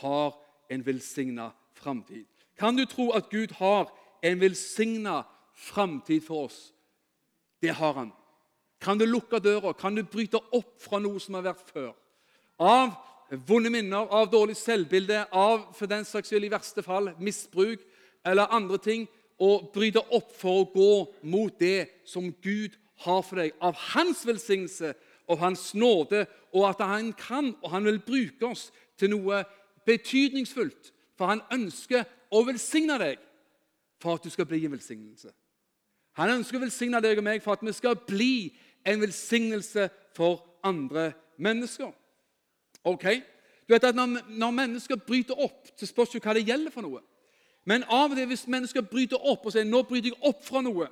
har 0.00 0.36
en 0.70 0.86
velsigna 0.86 1.50
framtid. 1.74 2.26
Kan 2.58 2.76
du 2.76 2.84
tro 2.84 3.10
at 3.16 3.30
Gud 3.30 3.54
har 3.58 3.88
en 4.22 4.40
velsigna 4.40 5.22
framtid 5.56 6.20
for 6.26 6.50
oss? 6.50 6.72
Det 7.62 7.72
har 7.74 7.92
han. 7.96 8.12
Kan 8.80 8.98
du 8.98 9.04
lukke 9.04 9.40
døra? 9.40 9.72
Kan 9.72 9.96
du 9.96 10.04
bryte 10.04 10.40
opp 10.52 10.76
fra 10.80 11.00
noe 11.00 11.20
som 11.20 11.36
har 11.36 11.48
vært 11.50 11.72
før? 11.72 11.92
Av 12.60 12.92
vonde 13.48 13.72
minner, 13.72 14.08
av 14.08 14.30
dårlig 14.32 14.56
selvbilde, 14.60 15.24
av 15.32 15.70
for 15.76 15.88
den 15.88 16.04
saks 16.04 16.30
skyld 16.30 16.48
i 16.48 16.52
verste 16.52 16.84
fall 16.84 17.12
misbruk 17.20 17.82
eller 18.24 18.52
andre 18.52 18.78
ting. 18.80 19.08
Og 19.40 19.70
bryte 19.72 20.02
opp 20.12 20.32
for 20.36 20.62
å 20.62 20.68
gå 20.72 20.92
mot 21.32 21.56
det 21.60 21.88
som 22.08 22.28
Gud 22.44 22.76
har 23.04 23.22
for 23.24 23.40
deg, 23.40 23.54
av 23.64 23.76
hans 23.94 24.26
velsignelse 24.28 24.92
og 25.30 25.38
hans 25.38 25.74
nåde, 25.74 26.26
og 26.52 26.68
at 26.68 26.82
han 26.82 27.12
kan 27.12 27.54
og 27.62 27.70
han 27.70 27.84
vil 27.86 28.00
bruke 28.02 28.46
oss 28.46 28.70
til 28.98 29.12
noe 29.14 29.44
betydningsfullt. 29.86 30.90
For 31.18 31.30
han 31.30 31.44
ønsker 31.52 32.04
å 32.32 32.42
velsigne 32.46 32.98
deg 32.98 33.20
for 34.00 34.16
at 34.16 34.24
du 34.24 34.32
skal 34.32 34.48
bli 34.48 34.64
en 34.64 34.74
velsignelse. 34.74 35.30
Han 36.18 36.32
ønsker 36.40 36.58
å 36.58 36.64
velsigne 36.64 37.00
deg 37.04 37.20
og 37.20 37.26
meg 37.26 37.42
for 37.44 37.54
at 37.54 37.64
vi 37.64 37.74
skal 37.76 37.98
bli 38.08 38.50
en 38.88 39.00
velsignelse 39.00 39.88
for 40.16 40.42
andre 40.66 41.12
mennesker. 41.38 41.92
Ok? 42.84 43.06
Du 43.68 43.74
vet 43.74 43.84
at 43.84 43.94
Når, 43.94 44.24
når 44.28 44.50
mennesker 44.50 44.96
bryter 44.96 45.38
opp, 45.38 45.68
så 45.76 45.86
spørs 45.86 46.10
det 46.10 46.22
hva 46.24 46.34
det 46.34 46.48
gjelder 46.48 46.74
for 46.74 46.82
noe. 46.82 47.04
Men 47.64 47.84
av 47.84 48.10
og 48.10 48.16
til 48.16 48.26
hvis 48.26 48.48
mennesker 48.48 48.82
bryter 48.82 49.20
opp 49.20 49.46
og 49.46 49.52
sier 49.52 49.68
nå 49.68 49.82
bryter 49.86 50.10
jeg 50.10 50.22
opp 50.26 50.42
fra 50.44 50.62
noe 50.64 50.88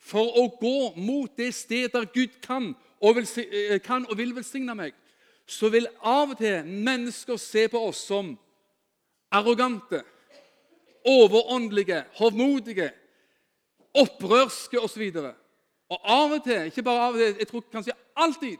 for 0.00 0.32
å 0.40 0.46
gå 0.56 0.94
mot 0.96 1.36
det 1.36 1.52
stedet 1.54 1.92
der 1.92 2.08
Gud 2.08 2.40
kan 2.42 2.72
og, 3.00 3.18
eh, 3.18 3.80
kan 3.80 4.06
og 4.10 4.16
vil 4.18 4.34
velsigne 4.36 4.74
meg, 4.74 4.94
så 5.46 5.68
vil 5.68 5.88
av 6.02 6.30
og 6.30 6.38
til 6.38 6.64
mennesker 6.64 7.36
se 7.36 7.66
på 7.68 7.80
oss 7.88 8.04
som 8.06 8.38
arrogante, 9.32 10.02
overåndelige, 11.06 12.04
hovmodige, 12.18 12.90
opprørske 13.94 14.80
osv. 14.80 15.02
Og, 15.16 15.32
og 15.90 16.00
av 16.04 16.36
og 16.36 16.44
til, 16.44 16.68
ikke 16.68 16.84
bare 16.86 17.06
av 17.06 17.16
og 17.16 17.22
til, 17.22 17.38
jeg 17.38 17.48
tror 17.48 17.64
kanskje 17.72 17.96
alltid, 18.16 18.58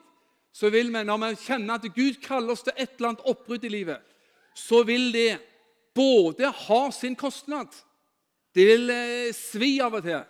så 0.52 0.70
vil 0.70 0.90
vi, 0.90 1.04
når 1.04 1.20
vi 1.22 1.34
kjenner 1.44 1.78
at 1.78 1.94
Gud 1.94 2.18
kaller 2.24 2.56
oss 2.56 2.64
til 2.66 2.74
et 2.76 2.96
eller 2.96 3.12
annet 3.12 3.28
oppbrudd 3.30 3.64
i 3.64 3.70
livet, 3.70 4.00
så 4.56 4.82
vil 4.82 5.12
det 5.14 5.38
både 5.94 6.50
ha 6.66 6.82
sin 6.90 7.16
kostnad 7.16 7.70
Det 8.54 8.64
vil 8.66 8.90
eh, 8.90 9.34
svi 9.34 9.76
av 9.78 9.94
og 9.94 10.02
til. 10.02 10.24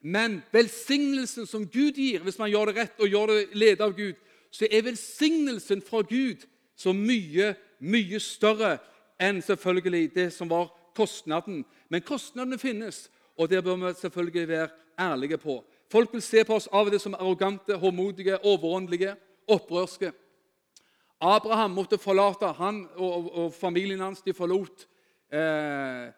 Men 0.00 0.42
velsignelsen 0.52 1.46
som 1.46 1.64
Gud 1.66 1.98
gir, 1.98 2.22
hvis 2.22 2.38
man 2.38 2.50
gjør 2.50 2.70
det 2.70 2.76
rett 2.76 3.00
og 3.00 3.10
gjør 3.10 3.32
det 3.32 3.40
ledet 3.58 3.84
av 3.84 3.94
Gud, 3.96 4.14
så 4.50 4.68
er 4.70 4.84
velsignelsen 4.86 5.82
fra 5.84 6.02
Gud 6.06 6.46
så 6.76 6.92
mye, 6.92 7.54
mye 7.80 8.20
større 8.20 8.76
enn 9.20 9.40
selvfølgelig 9.42 10.10
det 10.14 10.28
som 10.34 10.50
var 10.50 10.68
kostnaden. 10.96 11.64
Men 11.88 12.04
kostnadene 12.04 12.58
finnes, 12.60 13.06
og 13.36 13.50
det 13.50 13.64
bør 13.64 13.80
vi 13.80 13.94
selvfølgelig 14.00 14.48
være 14.48 14.68
ærlige 15.00 15.38
på. 15.38 15.58
Folk 15.92 16.12
vil 16.12 16.22
se 16.24 16.44
på 16.44 16.56
oss 16.56 16.68
av 16.72 16.88
og 16.88 16.94
til 16.94 17.00
som 17.00 17.14
arrogante, 17.14 17.76
håndmodige, 17.78 18.38
overåndelige, 18.44 19.14
opprørske. 19.48 20.12
Abraham 21.20 21.76
måtte 21.76 21.98
forlate 21.98 22.50
han 22.58 22.82
og, 22.96 23.30
og 23.32 23.54
familien 23.54 24.02
hans. 24.04 24.22
De 24.22 24.34
forlot 24.36 24.84
eh, 25.32 26.12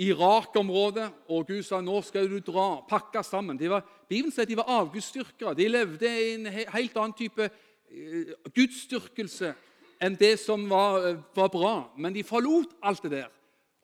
Irak-området, 0.00 1.10
og 1.28 1.48
Gud 1.48 1.62
sa 1.66 1.80
nå 1.84 1.98
skal 2.06 2.28
du 2.30 2.38
dra, 2.44 2.80
pakke 2.88 3.22
sammen. 3.26 3.58
De 3.60 3.68
var, 3.68 3.84
Bibelen 4.08 4.32
sier 4.32 4.48
de 4.48 4.56
var 4.56 4.70
avgudsdyrkere. 4.80 5.56
De 5.58 5.68
levde 5.68 6.08
i 6.08 6.30
en 6.38 6.46
helt 6.48 6.96
annen 6.96 7.16
type 7.18 7.48
eh, 7.48 8.32
gudsdyrkelse 8.56 9.52
enn 10.00 10.16
det 10.16 10.38
som 10.40 10.64
var, 10.70 11.02
eh, 11.04 11.20
var 11.36 11.52
bra. 11.52 11.74
Men 12.00 12.16
de 12.16 12.24
forlot 12.24 12.72
alt 12.80 13.04
det 13.04 13.18
der 13.18 13.28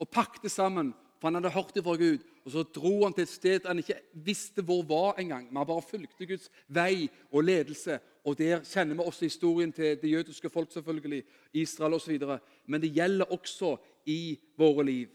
og 0.00 0.08
pakket 0.12 0.52
sammen 0.52 0.94
for 1.16 1.30
han 1.30 1.38
hadde 1.38 1.54
hørt 1.54 1.74
det 1.74 1.84
fra 1.84 1.96
Gud. 1.96 2.24
Og 2.44 2.50
Så 2.52 2.62
dro 2.62 3.04
han 3.04 3.12
til 3.12 3.22
et 3.22 3.28
sted 3.28 3.66
han 3.66 3.78
ikke 3.78 3.98
visste 4.12 4.62
hvor 4.62 4.82
var 4.86 5.18
engang. 5.18 5.48
Han 5.48 5.66
bare 5.66 5.82
fulgte 5.82 6.26
Guds 6.26 6.50
vei 6.68 7.08
og 7.32 7.44
ledelse. 7.44 7.98
Og 8.24 8.38
Der 8.38 8.60
kjenner 8.64 8.94
vi 8.94 9.00
også 9.00 9.24
historien 9.24 9.72
til 9.72 9.98
det 10.02 10.10
jødiske 10.10 10.50
folk, 10.50 10.72
selvfølgelig, 10.72 11.24
Israel 11.52 11.94
osv. 11.94 12.20
Men 12.66 12.80
det 12.80 12.92
gjelder 12.92 13.32
også 13.32 13.76
i 14.06 14.38
våre 14.58 14.84
liv. 14.84 15.08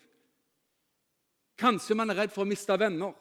Kanskje 1.62 1.96
man 1.98 2.10
er 2.10 2.24
redd 2.24 2.34
for 2.34 2.46
å 2.46 2.50
miste 2.50 2.76
venner. 2.80 3.14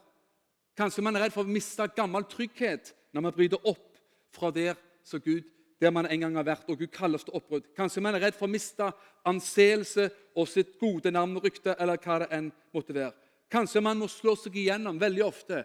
Kanskje 0.79 1.05
man 1.05 1.17
er 1.17 1.27
redd 1.27 1.35
for 1.35 1.45
å 1.45 1.53
miste 1.53 1.85
gammel 1.97 2.25
trygghet 2.31 2.95
når 3.13 3.27
man 3.27 3.35
bryter 3.37 3.67
opp 3.69 3.99
fra 4.33 4.53
der 4.55 4.79
Gud 5.11 5.49
der 5.81 5.91
man 5.91 6.07
en 6.07 6.21
gang 6.21 6.35
har 6.37 6.45
vært, 6.45 6.69
og 6.69 6.77
Gud 6.79 6.91
kaller 6.93 7.17
oss 7.17 7.25
til 7.25 7.37
oppbrudd. 7.39 7.71
Kanskje 7.77 8.03
man 8.05 8.15
er 8.15 8.27
redd 8.27 8.37
for 8.37 8.45
å 8.45 8.53
miste 8.53 8.91
anseelse 9.25 10.11
og 10.37 10.49
sitt 10.49 10.75
gode 10.81 11.09
navn 11.13 11.39
og 11.39 11.47
rykte, 11.49 11.73
eller 11.81 12.01
hva 12.05 12.19
det 12.21 12.29
enn 12.37 12.51
måtte 12.75 12.97
være. 12.97 13.15
Kanskje 13.51 13.81
man 13.83 13.99
må 13.99 14.09
slå 14.13 14.35
seg 14.37 14.59
igjennom 14.61 15.01
veldig 15.01 15.25
ofte 15.25 15.63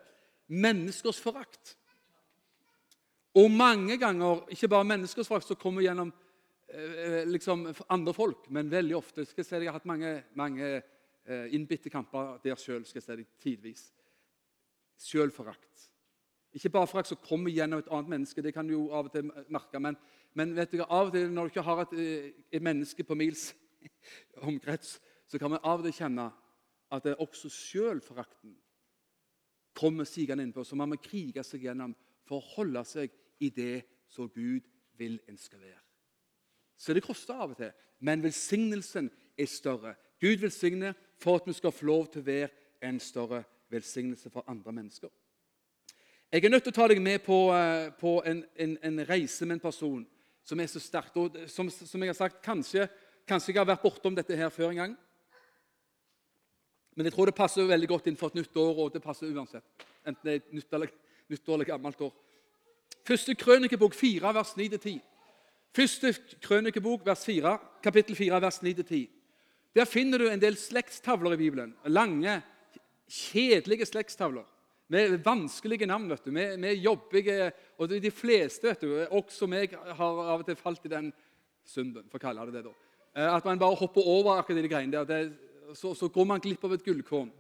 menneskers 0.48 1.20
forakt. 1.20 1.76
Og 3.36 3.52
mange 3.52 4.00
ganger 4.00 4.46
ikke 4.56 4.72
bare 4.72 4.88
menneskers 4.88 5.28
forakt 5.28 5.52
som 5.52 5.60
kommer 5.60 5.84
gjennom 5.84 6.14
eh, 6.72 7.28
liksom 7.28 7.68
andre 7.92 8.16
folk, 8.16 8.48
men 8.56 8.72
veldig 8.72 8.96
ofte 8.96 9.28
skal 9.28 9.44
jeg 9.44 9.50
si, 9.50 9.56
Jeg 9.60 9.68
har 9.68 9.82
hatt 9.82 9.90
mange, 9.92 10.16
mange 10.40 10.70
eh, 10.78 10.92
innbitte 11.26 11.90
kamper 11.90 12.38
der 12.44 12.60
sjøl, 12.60 12.84
si 12.86 13.02
tidvis. 13.42 13.88
Sjølforakt. 15.02 15.90
Ikke 16.56 16.70
bare 16.72 16.88
forakt 16.88 17.10
som 17.10 17.20
kommer 17.20 17.52
gjennom 17.52 17.82
et 17.82 17.90
annet 17.92 18.12
menneske, 18.14 18.42
det 18.42 18.54
kan 18.56 18.68
du 18.68 18.76
jo 18.76 18.84
av 18.96 19.10
og 19.10 19.12
til 19.12 19.28
merke, 19.52 19.80
men, 19.80 19.98
men 20.34 20.54
vet 20.56 20.72
du, 20.72 20.84
av 20.84 21.10
og 21.10 21.16
til 21.16 21.34
når 21.34 21.50
du 21.50 21.52
ikke 21.52 21.66
har 21.68 21.82
et, 21.84 21.96
eh, 22.00 22.30
et 22.56 22.64
menneske 22.64 23.04
på 23.04 23.18
mils 23.20 23.50
omkrets, 24.50 25.00
så 25.28 25.42
kan 25.42 25.52
man 25.52 25.64
av 25.64 25.82
og 25.82 25.90
til 25.90 25.98
kjenne 25.98 26.30
at 26.96 27.04
det 27.04 27.16
er 27.16 27.26
også 27.26 27.52
sjølforakten 27.52 28.56
kommer 29.76 30.08
sigende 30.08 30.44
innpå. 30.44 30.64
Så 30.64 30.78
man 30.80 30.94
må 30.94 31.00
krige 31.02 31.44
seg 31.44 31.66
gjennom 31.68 31.96
for 32.26 32.40
å 32.40 32.54
holde 32.56 32.86
seg 32.88 33.12
i 33.44 33.52
det 33.52 33.84
som 34.08 34.30
Gud 34.32 34.64
vil 34.96 35.20
en 35.28 35.38
skal 35.38 35.60
være. 35.60 35.82
Så 36.80 36.96
det 36.96 37.04
koster 37.04 37.36
av 37.36 37.52
og 37.52 37.60
til, 37.60 37.72
men 38.00 38.24
velsignelsen 38.24 39.10
er 39.38 39.52
større. 39.52 39.96
Gud 40.22 40.42
velsigner 40.42 40.94
for 41.18 41.36
at 41.36 41.48
vi 41.48 41.54
skal 41.54 41.72
få 41.72 41.86
lov 41.86 42.08
til 42.12 42.24
å 42.24 42.26
være 42.26 42.50
en 42.86 43.00
større 43.00 43.44
velsignelse 43.70 44.30
for 44.30 44.46
andre 44.48 44.72
mennesker. 44.72 45.10
Jeg 46.32 46.46
er 46.46 46.50
nødt 46.50 46.64
til 46.64 46.74
å 46.74 46.76
ta 46.76 46.88
deg 46.92 47.02
med 47.02 47.22
på, 47.24 47.38
eh, 47.54 47.92
på 48.00 48.18
en, 48.26 48.44
en, 48.60 48.78
en, 48.84 49.02
reise 49.08 49.46
med 49.46 49.56
en 49.56 49.64
person 49.64 50.06
som 50.44 50.60
er 50.60 50.68
så 50.68 50.80
sterkt. 50.80 51.18
Og 51.18 51.38
som, 51.48 51.70
som, 51.70 52.02
jeg 52.02 52.12
har 52.12 52.18
sagt, 52.18 52.42
kanskje, 52.44 52.88
kanskje 53.28 53.54
jeg 53.54 53.60
har 53.62 53.70
vært 53.70 53.84
bortom 53.86 54.16
dette 54.16 54.36
her 54.36 54.50
før 54.50 54.74
en 54.74 54.82
gang. 54.82 54.96
Men 56.96 57.08
jeg 57.08 57.14
tror 57.14 57.30
det 57.30 57.38
passer 57.38 57.68
veldig 57.68 57.88
godt 57.88 58.08
inn 58.08 58.20
for 58.20 58.32
et 58.32 58.40
nytt 58.40 58.58
år, 58.58 58.84
og 58.84 58.94
det 58.94 59.04
passer 59.04 59.32
uansett. 59.32 59.88
Enten 60.08 60.28
det 60.28 60.36
er 60.36 60.56
nytt, 60.56 60.74
eller, 60.74 60.92
nytt 61.32 61.50
år 61.50 61.60
eller 61.60 61.72
gammelt 61.72 62.02
år. 62.02 62.14
Første 63.06 63.36
krønikebok 63.36 63.94
4, 63.94 64.34
vers 64.34 64.54
9-10. 64.58 65.00
Første 65.76 66.14
krønikebok, 66.42 67.06
vers 67.06 67.26
4, 67.28 67.58
kapittel 67.84 68.16
4, 68.16 68.42
vers 68.42 68.62
9-10. 68.64 69.02
Der 69.76 69.86
finner 69.86 70.22
du 70.22 70.30
en 70.30 70.40
del 70.40 70.56
slektstavler 70.56 71.36
i 71.36 71.40
Bibelen. 71.40 71.74
Lange, 71.92 72.38
kjedelige 73.12 73.88
slektstavler 73.90 74.46
med 74.88 75.18
vanskelige 75.26 75.88
navn. 75.90 76.10
vet 76.10 76.26
du. 76.26 76.32
med, 76.32 76.58
med 76.60 76.74
jobbige, 76.76 77.52
og 77.78 77.90
de 77.90 78.12
fleste, 78.12 78.68
vet 78.68 78.82
du, 78.82 79.06
også 79.12 79.48
meg, 79.48 79.74
har 79.76 80.22
av 80.24 80.40
og 80.40 80.46
til 80.46 80.56
falt 80.56 80.86
i 80.86 80.94
den 80.94 81.12
synden, 81.66 82.06
for 82.10 82.22
å 82.22 82.24
kalle 82.24 82.46
det 82.46 82.62
det. 82.62 82.64
da. 82.70 82.76
Eh, 83.16 83.34
at 83.34 83.46
man 83.46 83.60
bare 83.60 83.76
hopper 83.76 84.08
over 84.08 84.38
akkurat 84.40 84.64
de 84.64 84.70
greiene 84.70 84.96
der. 84.96 85.10
Det, 85.10 85.76
så, 85.76 85.94
så, 85.98 86.08
går 86.08 86.26
man 86.30 86.40
glipp 86.40 86.64
av 86.64 86.78
et 86.78 86.86
gullkorn. 86.86 87.32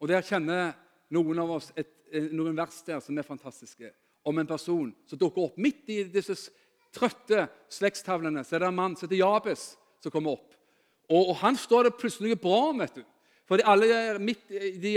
Og 0.00 0.08
der 0.08 0.22
kjenner 0.22 0.74
noen 1.10 1.42
av 1.42 1.56
oss 1.56 1.72
et, 1.74 1.90
noen 2.30 2.56
vers 2.56 2.82
der 2.86 3.00
som 3.02 3.18
er 3.18 3.26
fantastiske. 3.26 3.90
Om 4.22 4.38
en 4.38 4.46
person 4.46 4.94
som 5.08 5.18
dukker 5.18 5.48
opp 5.48 5.58
midt 5.58 5.88
i 5.90 6.02
disse 6.12 6.36
trøtte 6.94 7.48
slektstavlene. 7.72 8.44
Så 8.44 8.56
er 8.56 8.62
det 8.62 8.70
en 8.70 8.78
mann 8.78 8.96
som 8.96 9.08
heter 9.08 9.22
Jabes, 9.22 9.72
som 10.02 10.12
kommer 10.12 10.38
opp. 10.38 10.59
Og, 11.10 11.32
og 11.32 11.36
han 11.42 11.56
står 11.58 11.88
det 11.88 11.98
plutselig 11.98 12.38
bra 12.40 12.68
om. 12.70 12.78
vet 12.78 13.00
du. 13.00 13.04
For 13.50 13.58
alle 13.66 14.18
midt, 14.22 14.44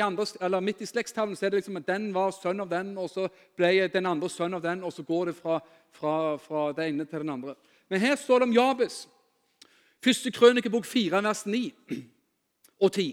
andre, 0.03 0.61
midt, 0.61 0.81
i 0.81 0.85
slektstavlen 0.85 1.33
er 1.41 1.49
det 1.49 1.63
liksom 1.63 1.79
at 1.79 1.87
den 1.87 2.11
var 2.13 2.29
sønn 2.35 2.61
av 2.61 2.69
den, 2.69 2.91
og 3.01 3.09
så 3.09 3.25
ble 3.57 3.87
den 3.89 4.05
andre 4.05 4.29
sønn 4.29 4.53
av 4.53 4.61
den, 4.61 4.83
og 4.85 4.93
så 4.93 5.01
går 5.07 5.31
det 5.31 5.33
fra, 5.39 5.57
fra, 5.89 6.13
fra 6.37 6.67
det 6.77 6.85
ene 6.91 7.07
til 7.09 7.25
den 7.25 7.33
andre. 7.33 7.55
Men 7.89 8.03
her 8.03 8.13
står 8.15 8.43
det 8.43 8.49
om 8.51 8.53
Jabes. 8.53 8.99
Første 10.05 10.31
krønikebok 10.35 10.85
4, 10.85 11.23
vers 11.25 11.45
9 11.49 11.63
og 12.77 12.91
10. 12.91 13.09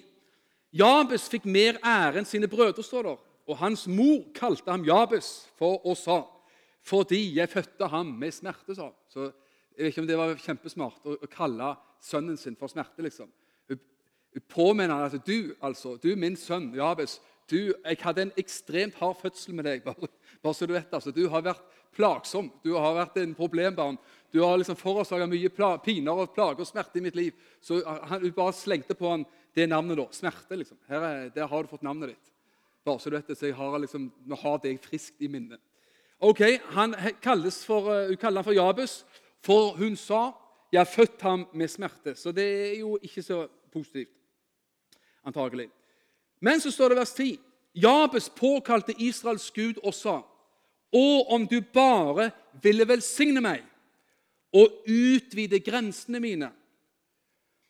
Jabes 0.77 1.25
fikk 1.33 1.49
mer 1.49 1.81
ære 1.81 2.21
enn 2.21 2.29
sine 2.29 2.51
brødre, 2.51 2.85
står 2.85 3.09
der. 3.09 3.27
Og 3.49 3.59
hans 3.63 3.87
mor 3.89 4.27
kalte 4.37 4.69
ham 4.69 4.85
Jabes 4.85 5.47
for 5.59 5.81
å 5.89 5.97
sa, 5.97 6.21
fordi 6.85 7.23
jeg 7.39 7.49
fødte 7.49 7.89
ham 7.89 8.13
med 8.21 8.37
smerte. 8.37 8.77
sa. 8.77 8.93
Så 9.09 9.33
Jeg 9.73 9.87
vet 9.87 9.93
ikke 9.95 10.01
om 10.03 10.07
det 10.07 10.19
var 10.19 10.37
kjempesmart 10.37 11.07
å, 11.09 11.17
å 11.17 11.27
kalle 11.33 11.77
sønnen 12.01 12.37
sin 12.41 12.57
for 12.57 12.73
smerte. 12.73 13.03
liksom 13.03 13.31
Hun 13.69 14.43
påminner 14.49 15.09
at 15.09 15.27
du, 15.27 15.55
altså, 15.61 15.97
du 15.97 16.15
min 16.17 16.37
sønn 16.37 16.75
Jabes, 16.75 17.21
du, 17.51 17.73
jeg 17.85 17.99
hadde 18.01 18.23
en 18.23 18.33
ekstremt 18.39 18.95
hard 19.01 19.17
fødsel 19.19 19.55
med 19.55 19.67
deg. 19.67 19.83
bare, 19.83 20.09
bare 20.43 20.55
så 20.55 20.67
Du 20.67 20.73
vet, 20.73 20.93
altså, 20.95 21.11
du 21.11 21.29
har 21.29 21.43
vært 21.43 21.65
plagsom. 21.97 22.51
Du 22.63 22.77
har 22.79 22.95
vært 22.95 23.19
en 23.19 23.35
problembarn. 23.35 23.99
Du 24.33 24.41
har 24.45 24.57
liksom 24.59 24.79
forårsaka 24.79 25.27
mye 25.27 25.51
piner 25.83 26.13
og 26.13 26.35
plager 26.35 26.63
og 26.63 26.69
smerte 26.69 27.01
i 27.01 27.03
mitt 27.03 27.17
liv. 27.19 27.33
Så 27.61 27.81
han, 27.85 28.21
hun 28.23 28.33
bare 28.37 28.55
slengte 28.55 28.95
på 28.95 29.11
han 29.11 29.27
det 29.57 29.67
navnet. 29.69 29.99
da, 29.99 30.07
Smerte. 30.15 30.57
liksom. 30.57 30.79
Her 30.89 31.01
er, 31.09 31.29
der 31.35 31.47
har 31.51 31.63
du 31.63 31.69
fått 31.69 31.83
navnet 31.83 32.15
ditt. 32.15 32.33
Bare 32.85 33.01
så 33.01 33.11
du 33.11 33.17
vet 33.17 33.27
det, 33.27 33.39
så 33.39 33.51
jeg 33.51 33.59
har 33.59 33.79
liksom, 33.79 34.13
Nå 34.27 34.39
har 34.41 34.63
deg 34.63 34.79
friskt 34.81 35.21
i 35.21 35.29
minnet. 35.29 35.61
Ok, 36.21 36.41
Han 36.77 36.95
kalles 37.23 37.65
for, 37.65 37.91
Hun 38.09 38.17
kaller 38.17 38.43
han 38.43 38.45
for 38.45 38.55
Jabus, 38.55 39.05
for 39.43 39.75
hun 39.77 39.97
sa 39.97 40.33
'Jeg 40.73 40.81
har 40.81 40.85
født 40.85 41.23
ham 41.23 41.49
med 41.53 41.69
smerte'. 41.69 42.15
Så 42.15 42.33
det 42.33 42.71
er 42.71 42.79
jo 42.79 42.99
ikke 43.03 43.23
så 43.23 43.49
positivt 43.73 44.11
antagelig. 45.25 45.71
Men 46.41 46.61
så 46.61 46.71
står 46.71 46.89
det 46.89 46.97
vers 46.97 47.13
10. 47.13 47.39
Jabes 47.75 48.31
påkalte 48.31 48.95
Israels 48.99 49.51
Gud 49.51 49.75
og 49.85 49.95
sa, 49.95 50.21
Og 50.93 51.31
om 51.31 51.47
du 51.47 51.61
bare 51.61 52.31
ville 52.63 52.89
velsigne 52.89 53.41
meg 53.41 53.63
og 54.53 54.83
utvide 54.89 55.61
grensene 55.61 56.21
mine, 56.21 56.51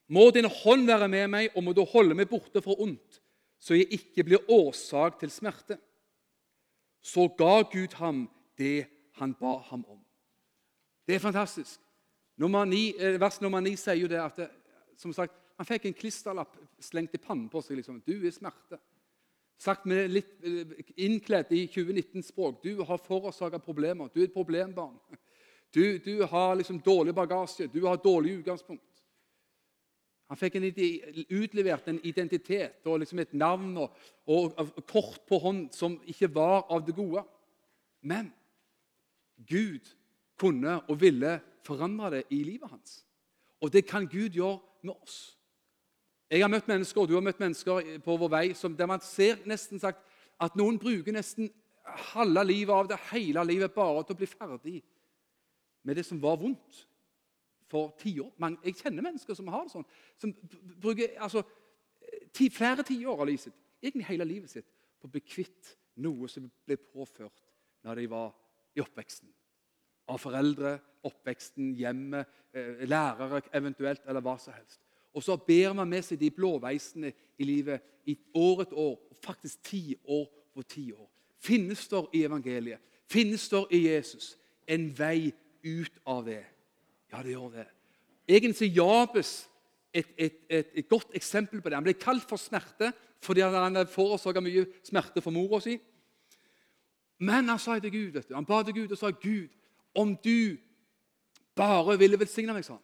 må 0.08 0.30
din 0.30 0.48
hånd 0.48 0.86
være 0.86 1.08
med 1.08 1.28
meg, 1.28 1.50
og 1.54 1.64
må 1.64 1.72
du 1.72 1.84
holde 1.84 2.14
meg 2.14 2.28
borte 2.28 2.62
fra 2.64 2.74
ondt, 2.80 3.20
så 3.60 3.76
jeg 3.76 3.92
ikke 3.92 4.24
blir 4.24 4.48
årsak 4.50 5.20
til 5.20 5.30
smerte. 5.30 5.76
Så 7.02 7.28
ga 7.28 7.60
Gud 7.62 7.94
ham 8.00 8.24
det 8.58 8.86
han 9.20 9.34
ba 9.34 9.58
ham 9.68 9.84
om. 9.88 10.00
Det 11.06 11.14
er 11.14 11.22
fantastisk. 11.22 11.80
Nummer 12.40 12.64
9, 12.64 12.94
eh, 12.98 13.20
vers 13.20 13.40
nummer 13.40 13.60
9 13.60 13.76
sier 13.76 13.98
jo 14.00 14.08
det 14.08 14.20
at 14.20 14.38
det, 14.40 14.48
som 14.96 15.12
sagt, 15.12 15.34
han 15.60 15.68
fikk 15.68 15.90
en 15.90 15.96
klisterlapp 15.96 16.54
slengt 16.80 17.14
i 17.14 17.20
pannen 17.20 17.50
på 17.52 17.60
seg. 17.60 17.76
liksom, 17.76 18.00
'Du 18.00 18.26
er 18.26 18.30
smerte'. 18.30 18.78
Sagt 19.58 19.84
med 19.86 20.10
litt 20.10 20.40
eh, 20.42 20.72
innkledd 20.96 21.52
i 21.52 21.66
2019-språk. 21.66 22.62
Du 22.64 22.82
har 22.82 22.96
forårsaka 22.96 23.58
problemer. 23.58 24.08
Du 24.08 24.20
er 24.20 24.24
et 24.24 24.32
problembarn. 24.32 24.96
Du, 25.74 25.98
du 25.98 26.24
har 26.24 26.54
liksom 26.54 26.80
dårlig 26.80 27.14
bagasje. 27.14 27.66
Du 27.66 27.86
har 27.86 27.96
dårlig 27.96 28.38
utgangspunkt. 28.38 29.02
Han 30.28 30.36
fikk 30.36 30.56
en, 30.56 30.64
utlevert 31.28 31.88
en 31.88 32.00
identitet 32.04 32.86
og 32.86 33.00
liksom 33.00 33.18
et 33.18 33.32
navn 33.34 33.76
og, 33.76 33.90
og, 34.26 34.54
og 34.56 34.86
kort 34.86 35.20
på 35.28 35.38
hånd 35.38 35.68
som 35.74 36.00
ikke 36.06 36.34
var 36.34 36.64
av 36.70 36.86
det 36.86 36.94
gode. 36.96 37.22
Men 38.00 38.32
Gud 39.36 39.92
kunne 40.38 40.80
og 40.88 41.00
ville 41.00 41.40
forandre 41.66 42.10
det 42.16 42.24
i 42.34 42.42
livet 42.44 42.70
hans. 42.70 43.00
Og 43.60 43.72
det 43.72 43.86
kan 43.88 44.08
Gud 44.08 44.36
gjøre 44.36 44.58
med 44.82 44.94
oss. 44.94 45.36
Jeg 46.30 46.44
har 46.44 46.50
møtt 46.52 46.68
mennesker, 46.70 47.00
og 47.00 47.08
du 47.08 47.16
har 47.16 47.24
møtt 47.26 47.40
mennesker 47.42 47.98
på 48.04 48.16
vår 48.16 48.30
vei 48.30 48.44
som, 48.54 48.76
der 48.76 48.86
man 48.86 49.02
ser 49.02 49.40
nesten 49.50 49.80
sagt 49.82 50.04
at 50.40 50.54
noen 50.56 50.78
bruker 50.78 51.12
nesten 51.12 51.50
halve 52.12 52.44
livet 52.46 52.74
av 52.74 52.88
det, 52.88 52.98
hele 53.10 53.44
livet, 53.44 53.74
bare 53.74 54.04
til 54.04 54.14
å 54.14 54.20
bli 54.20 54.28
ferdig 54.30 54.76
med 55.82 55.98
det 55.98 56.04
som 56.06 56.20
var 56.22 56.38
vondt 56.40 56.84
for 57.70 57.94
tiår. 58.00 58.30
Jeg 58.64 58.78
kjenner 58.82 59.06
mennesker 59.06 59.36
som 59.36 59.50
har 59.52 59.66
det 59.66 59.74
sånn. 59.74 59.88
Som 60.20 60.34
bruker 60.82 61.16
altså, 61.22 61.42
ti, 62.34 62.48
flere 62.52 62.86
tiår 62.86 63.24
av 63.24 63.28
livet 63.28 63.48
sitt, 63.48 63.58
egentlig 63.82 64.08
hele 64.10 64.28
livet 64.28 64.54
sitt, 64.54 64.70
på 65.00 65.08
å 65.08 65.12
bli 65.12 65.22
kvitt 65.24 65.74
noe 66.04 66.28
som 66.30 66.46
ble 66.66 66.78
påført 66.78 67.42
når 67.86 68.02
de 68.02 68.08
var 68.12 68.32
i 68.76 68.82
oppveksten. 68.84 69.30
Av 70.10 70.18
foreldre, 70.18 70.76
oppveksten, 71.06 71.72
hjemmet, 71.78 72.28
eh, 72.52 72.82
lærere 72.88 73.42
eventuelt, 73.54 74.02
eller 74.06 74.24
hva 74.24 74.36
som 74.38 74.52
helst. 74.52 74.80
Og 75.14 75.22
så 75.22 75.36
ber 75.36 75.72
man 75.74 75.88
med 75.88 76.04
seg 76.06 76.20
de 76.20 76.30
blåveisene 76.30 77.12
i 77.38 77.46
livet 77.46 77.82
i 78.06 78.16
år 78.34 78.64
etter 78.64 78.78
år, 78.78 78.98
faktisk 79.22 79.62
ti 79.62 79.96
år 80.04 80.26
på 80.54 80.62
ti 80.62 80.92
år. 80.92 81.08
Finnes 81.40 81.88
det 81.88 82.04
i 82.14 82.24
evangeliet, 82.24 82.80
finnes 83.10 83.48
det 83.48 83.64
i 83.70 83.84
Jesus 83.88 84.36
en 84.68 84.90
vei 84.98 85.32
ut 85.64 86.02
av 86.06 86.24
det? 86.26 86.44
Ja, 87.12 87.22
det 87.22 87.34
gjør 87.34 87.54
det. 87.54 87.66
Egentlig 88.28 88.70
er 88.70 88.76
Jabes 88.76 89.32
et, 89.92 90.10
et, 90.16 90.36
et, 90.48 90.66
et, 90.74 90.88
godt 90.88 91.10
eksempel 91.14 91.60
på 91.60 91.68
det. 91.68 91.78
Han 91.80 91.86
ble 91.86 91.96
kalt 91.98 92.26
for 92.28 92.38
smerte 92.38 92.92
fordi 93.20 93.42
han 93.42 93.76
forårsaka 93.90 94.40
mye 94.40 94.62
smerte 94.86 95.20
for 95.20 95.34
mora 95.34 95.58
si. 95.60 95.74
Men 97.20 97.50
han 97.50 97.58
sa 97.60 97.76
til 97.78 97.92
Gud, 97.92 98.20
han 98.32 98.46
ba 98.48 98.62
til 98.64 98.78
Gud 98.78 98.92
og 98.94 98.98
sa, 98.98 99.10
'Gud, 99.10 99.48
om 99.94 100.16
du 100.24 100.56
bare 101.56 101.98
ville 101.98 102.18
velsigne 102.18 102.54
meg', 102.54 102.64
sånn. 102.64 102.82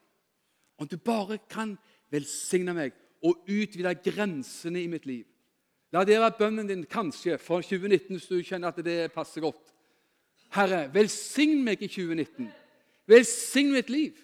Om 0.78 0.88
du 0.88 0.96
bare 0.96 1.38
kan 1.48 1.76
velsigne 2.12 2.74
meg 2.74 2.92
og 3.24 3.46
utvide 3.48 3.94
grensene 4.04 4.82
i 4.82 4.90
mitt 4.90 5.06
liv. 5.06 5.24
La 5.92 6.04
det 6.04 6.18
være 6.20 6.38
bønnen 6.38 6.68
din 6.68 6.84
kanskje 6.84 7.38
for 7.38 7.64
2019 7.64 8.16
hvis 8.16 8.28
du 8.28 8.42
kjenner 8.42 8.68
at 8.68 8.84
det 8.84 9.12
passer 9.14 9.40
godt. 9.40 9.72
Herre, 10.52 10.86
velsign 10.94 11.62
meg 11.64 11.82
i 11.82 11.88
2019. 11.88 12.50
Velsign 13.06 13.72
mitt 13.72 13.90
liv. 13.90 14.18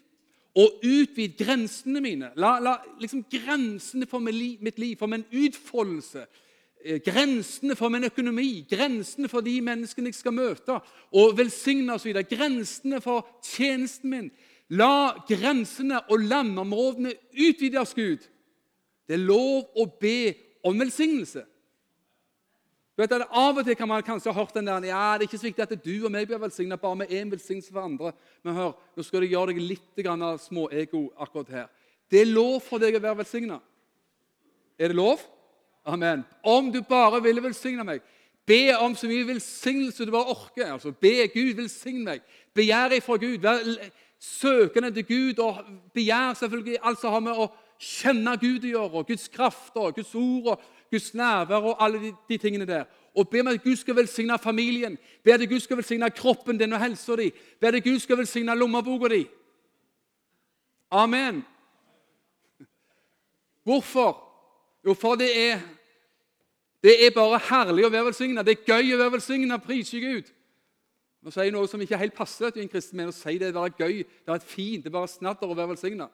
Og 0.54 0.82
utvid 0.84 1.38
grensene 1.38 2.02
mine. 2.04 2.32
La, 2.36 2.58
la 2.60 2.76
liksom 3.00 3.24
grensene 3.24 4.06
for 4.06 4.20
mitt 4.20 4.78
liv 4.78 4.96
for 5.00 5.08
min 5.08 5.24
utfoldelse 5.32 6.26
grensene 7.04 7.76
for 7.78 7.92
min 7.92 8.04
økonomi, 8.08 8.64
grensene 8.70 9.28
for 9.30 9.44
de 9.44 9.54
menneskene 9.64 10.10
jeg 10.10 10.18
skal 10.18 10.34
møte, 10.34 10.78
og 11.14 11.36
velsigne 11.38 11.94
osv. 11.94 12.16
Grensene 12.28 13.00
for 13.04 13.26
tjenesten 13.44 14.10
min. 14.10 14.30
La 14.72 15.12
grensene 15.28 16.00
og 16.08 16.24
landområdene 16.24 17.14
utvides, 17.32 17.94
Gud. 17.94 18.28
Det 19.06 19.18
er 19.18 19.26
lov 19.26 19.68
å 19.76 19.86
be 20.00 20.34
om 20.64 20.78
velsignelse. 20.80 21.44
Du 22.92 23.00
vet 23.00 23.12
at 23.16 23.24
Av 23.32 23.56
og 23.56 23.64
til 23.64 23.76
kan 23.76 23.88
man 23.88 24.04
kanskje 24.04 24.28
ha 24.28 24.36
hørt 24.36 24.54
den 24.54 24.68
der 24.68 24.84
ja, 24.84 25.16
det 25.16 25.24
er 25.24 25.30
ikke 25.30 25.40
så 25.40 25.48
viktig 25.48 25.64
at 25.64 25.84
du 25.84 25.94
og 26.04 26.10
meg 26.12 26.26
blir 26.28 26.40
velsignet, 26.40 26.80
bare 26.80 26.98
med 27.00 27.12
én 27.12 27.30
velsignelse 27.32 27.72
for 27.72 27.84
andre. 27.86 28.12
Men 28.44 28.56
hør, 28.58 28.74
nå 28.96 29.04
skal 29.06 29.24
jeg 29.24 29.32
gjøre 29.32 29.54
deg 29.54 29.62
litt 29.64 30.02
av 30.12 30.40
småego 30.40 31.06
akkurat 31.16 31.54
her. 31.56 31.70
Det 32.12 32.20
er 32.20 32.34
lov 32.34 32.60
for 32.60 32.82
deg 32.82 32.98
å 32.98 33.00
være 33.00 33.22
velsignet. 33.22 33.64
Er 34.76 34.92
det 34.92 34.98
lov? 34.98 35.24
Amen. 35.84 36.24
Om 36.42 36.72
du 36.72 36.82
bare 36.82 37.22
ville 37.22 37.42
velsigne 37.42 37.84
meg. 37.84 38.02
Be 38.46 38.76
om 38.78 38.94
så 38.94 39.06
mye 39.06 39.26
velsignelse 39.26 40.06
du 40.06 40.10
bare 40.10 40.34
orker. 40.34 40.72
altså 40.72 40.92
Be 40.92 41.28
Gud 41.34 41.54
velsigne 41.54 42.04
meg. 42.04 42.22
Begjær 42.54 42.96
ifra 42.96 43.16
Gud. 43.16 43.38
Vær 43.38 43.58
søkende 44.22 44.90
til 44.94 45.06
Gud 45.06 45.38
og 45.38 45.64
begjær 45.94 46.34
selvfølgelig 46.34 46.78
alt 46.82 47.00
som 47.00 47.12
har 47.12 47.20
med 47.20 47.38
å 47.38 47.48
kjenne 47.82 48.36
Gud 48.38 48.64
å 48.64 48.70
gjøre, 48.70 49.04
Guds 49.08 49.28
kraft 49.28 49.76
og 49.76 49.96
Guds 49.96 50.14
ord 50.14 50.52
og 50.52 50.66
Guds 50.92 51.10
nærvær 51.18 51.66
og 51.72 51.82
alle 51.82 51.98
de, 51.98 52.12
de 52.28 52.38
tingene 52.38 52.66
der. 52.66 52.84
Og 53.18 53.28
be 53.28 53.40
om 53.42 53.50
at 53.50 53.62
Gud 53.64 53.76
skal 53.76 53.96
velsigne 53.96 54.38
familien, 54.38 54.94
be 55.24 55.34
at 55.34 55.42
Gud 55.48 55.60
skal 55.60 55.80
velsigne 55.80 56.10
kroppen 56.14 56.58
din 56.58 56.72
og 56.72 56.80
helsa 56.80 57.16
di, 57.18 57.32
be 57.60 57.68
at 57.68 57.84
Gud 57.84 57.98
skal 57.98 58.20
velsigne 58.22 58.54
lommeboka 58.54 59.10
di. 59.10 59.24
Amen. 60.90 61.42
Hvorfor? 63.64 64.31
Jo, 64.82 64.94
for 64.98 65.18
det 65.18 65.30
er, 65.30 65.60
det 66.82 66.94
er 67.06 67.14
bare 67.14 67.38
herlig 67.48 67.86
å 67.86 67.90
være 67.92 68.08
velsigna. 68.10 68.42
Det 68.42 68.56
er 68.56 68.72
gøy 68.74 68.94
å 68.94 69.00
være 69.04 69.14
velsigna. 69.16 69.60
Prise 69.62 70.00
Gud. 70.02 70.32
Nå 71.22 71.30
sier 71.30 71.46
jeg 71.46 71.54
noe 71.54 71.68
som 71.70 71.82
ikke 71.82 72.00
helt 72.00 72.16
passer 72.16 72.50
til 72.50 72.64
en 72.64 72.70
kristen, 72.70 72.98
men 72.98 73.12
å 73.12 73.14
si 73.14 73.36
det 73.38 73.52
er 73.52 73.76
gøy, 73.78 74.00
det 74.02 74.32
er 74.34 74.42
fint, 74.42 74.82
det 74.82 74.90
er 74.90 74.96
bare 74.96 75.10
snadder 75.10 75.52
å 75.52 75.54
være 75.54 75.70
velsigna. 75.70 76.08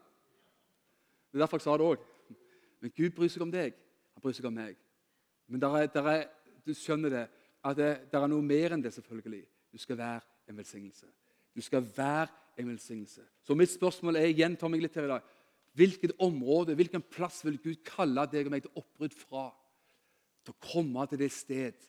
Det 1.29 1.39
er 1.39 1.45
derfor 1.45 1.61
jeg 1.61 1.65
sa 1.65 1.77
det 1.81 1.87
òg. 1.87 2.03
Men 2.85 2.93
Gud 2.93 3.15
bryr 3.17 3.33
seg 3.33 3.45
om 3.45 3.53
deg. 3.53 3.77
Han 4.15 4.25
bryr 4.25 4.37
seg 4.37 4.49
om 4.51 4.59
meg. 4.59 4.77
Men 5.49 5.63
der 5.63 5.79
er, 5.79 5.89
der 5.93 6.11
er, 6.13 6.27
du 6.67 6.75
skjønner 6.77 7.15
det, 7.15 7.25
at 7.65 7.79
det 7.79 7.89
der 8.13 8.27
er 8.27 8.31
noe 8.31 8.45
mer 8.45 8.77
enn 8.77 8.85
det, 8.85 8.93
selvfølgelig. 8.95 9.43
Du 9.73 9.81
skal 9.81 9.99
være 9.99 10.21
en 10.49 10.61
velsignelse. 10.61 11.09
Du 11.57 11.65
skal 11.65 11.89
være 11.97 12.29
en 12.61 12.69
velsignelse. 12.69 13.25
Så 13.47 13.57
mitt 13.57 13.73
spørsmål 13.73 14.21
er 14.21 14.29
igjen, 14.29 14.57
tar 14.61 14.71
meg 14.73 14.85
litt 14.85 14.97
her 14.99 15.09
i 15.09 15.13
dag. 15.15 15.33
Hvilket 15.79 16.17
område, 16.19 16.75
hvilken 16.75 17.03
plass 17.03 17.45
vil 17.47 17.59
Gud 17.63 17.85
kalle 17.87 18.25
deg 18.33 18.49
og 18.49 18.55
meg 18.55 18.65
til 18.65 18.81
oppbrudd 18.81 19.15
fra? 19.15 19.45
Til 20.43 20.57
å 20.57 20.63
komme 20.65 21.05
til 21.07 21.21
det 21.21 21.31
sted 21.35 21.85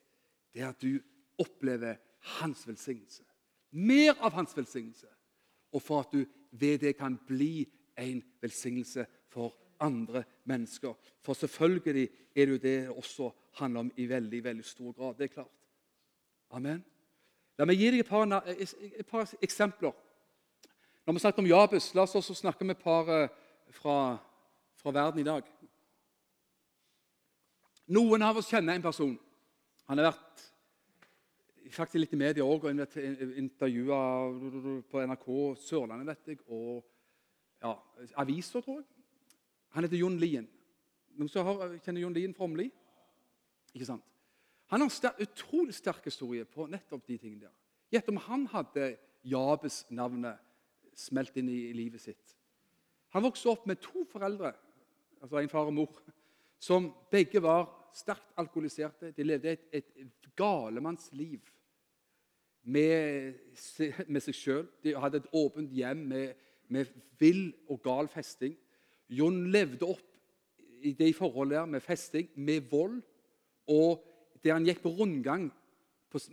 der 0.54 0.76
du 0.78 1.00
opplever 1.40 1.98
hans 2.38 2.62
velsignelse. 2.68 3.24
Mer 3.70 4.14
av 4.20 4.36
hans 4.36 4.54
velsignelse. 4.56 5.08
Og 5.74 5.82
for 5.82 6.04
at 6.04 6.14
du 6.14 6.22
ved 6.50 6.82
det 6.82 6.96
kan 6.98 7.16
bli 7.26 7.66
en 7.98 8.22
velsignelse 8.42 9.06
for 9.30 9.54
andre 9.80 10.24
mennesker. 10.44 10.94
For 11.22 11.34
selvfølgelig 11.34 12.08
er 12.34 12.46
det 12.46 12.52
jo 12.52 12.62
det 12.62 12.78
også 12.90 13.30
handler 13.60 13.86
om 13.86 13.92
i 13.96 14.06
veldig 14.08 14.44
veldig 14.44 14.64
stor 14.64 14.92
grad. 14.92 15.14
Det 15.18 15.24
er 15.30 15.34
klart. 15.34 15.54
Amen. 16.50 16.82
La 17.58 17.66
meg 17.66 17.78
gi 17.78 17.90
deg 17.92 18.04
et 18.04 18.08
par, 18.08 18.26
et 18.46 19.06
par 19.06 19.34
eksempler. 19.42 19.94
Når 21.06 21.16
vi 21.16 21.22
snakker 21.22 21.42
om 21.42 21.50
Jabes, 21.50 21.94
la 21.94 22.02
oss 22.06 22.18
også 22.18 22.34
snakke 22.34 22.64
med 22.64 22.78
et 22.78 22.84
par 22.84 23.08
eh, 23.10 23.30
fra, 23.74 24.18
fra 24.80 24.92
verden 24.94 25.22
i 25.22 25.26
dag. 25.26 25.48
Noen 27.90 28.22
av 28.22 28.38
oss 28.38 28.50
kjenner 28.50 28.76
en 28.76 28.84
person. 28.84 29.16
Han 29.90 29.98
har 29.98 30.12
vært 30.12 30.44
faktisk 31.74 32.00
litt 32.02 32.14
i 32.14 32.20
media 32.20 32.46
òg, 32.46 32.66
og 32.66 32.96
intervjua 33.40 33.98
på 34.90 35.02
NRK 35.06 35.26
Sørlandet, 35.62 36.08
vet 36.12 36.32
jeg, 36.32 36.40
og 36.50 36.84
ja, 37.62 37.74
aviser, 38.22 38.62
tror 38.64 38.80
jeg. 38.80 38.88
Han 39.74 39.86
heter 39.86 40.00
Jon 40.00 40.18
Lien. 40.18 40.46
Noen 41.18 41.30
som 41.30 41.50
kjenner 41.82 42.02
Jon 42.02 42.14
Lien 42.14 42.34
fra 42.34 42.46
Åmli? 42.46 42.68
Ikke 43.74 43.86
sant? 43.86 44.06
Han 44.70 44.82
har 44.82 45.06
en 45.10 45.22
utrolig 45.26 45.74
sterk 45.74 46.04
historie 46.06 46.46
på 46.46 46.68
nettopp 46.70 47.06
de 47.06 47.18
tingene 47.18 47.48
der. 47.48 47.54
Gjett 47.90 48.10
om 48.12 48.20
han 48.22 48.46
hadde 48.52 48.92
Jabes-navnet 49.26 50.38
smelt 50.94 51.34
inn 51.40 51.50
i 51.50 51.72
livet 51.74 52.02
sitt. 52.02 52.36
Han 53.14 53.24
vokste 53.26 53.50
opp 53.50 53.66
med 53.66 53.80
to 53.82 54.04
foreldre, 54.10 54.52
altså 55.20 55.40
en 55.40 55.50
far 55.50 55.68
og 55.68 55.74
mor, 55.74 56.00
som 56.60 56.90
begge 57.10 57.42
var 57.42 57.66
sterkt 57.96 58.36
alkoholiserte. 58.38 59.10
De 59.16 59.26
levde 59.26 59.56
et, 59.56 59.64
et 59.72 60.28
galemannsliv 60.38 61.40
med, 62.62 63.34
med 64.06 64.22
seg 64.22 64.36
sjøl. 64.36 64.68
De 64.84 64.94
hadde 64.94 65.22
et 65.22 65.30
åpent 65.36 65.72
hjem 65.74 66.04
med, 66.12 66.34
med 66.70 66.92
vill 67.18 67.50
og 67.68 67.80
gal 67.84 68.10
festing. 68.12 68.54
Jon 69.10 69.42
levde 69.50 69.88
opp 69.88 70.06
i 70.80 70.92
det 70.96 71.10
forholdet 71.16 71.58
der 71.58 71.72
med 71.74 71.84
festing, 71.84 72.28
med 72.36 72.68
vold. 72.70 73.00
Og 73.70 74.04
der 74.44 74.56
han 74.56 74.66
gikk 74.66 74.84
på 74.84 74.94
rundgang 74.96 75.50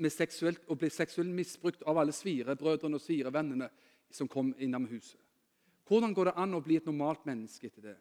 seksuelt, 0.10 0.64
og 0.68 0.80
ble 0.82 0.90
seksuelt 0.90 1.34
misbrukt 1.34 1.84
av 1.86 2.00
alle 2.02 2.16
svirebrødrene 2.16 2.98
og 2.98 3.04
svirevennene 3.04 3.68
som 4.14 4.30
kom 4.32 4.54
innom 4.60 4.88
huset. 4.90 5.20
Hvordan 5.88 6.14
går 6.14 6.30
det 6.30 6.38
an 6.38 6.56
å 6.58 6.64
bli 6.64 6.78
et 6.80 6.88
normalt 6.88 7.26
menneske 7.28 7.70
etter 7.70 7.92
det? 7.92 7.96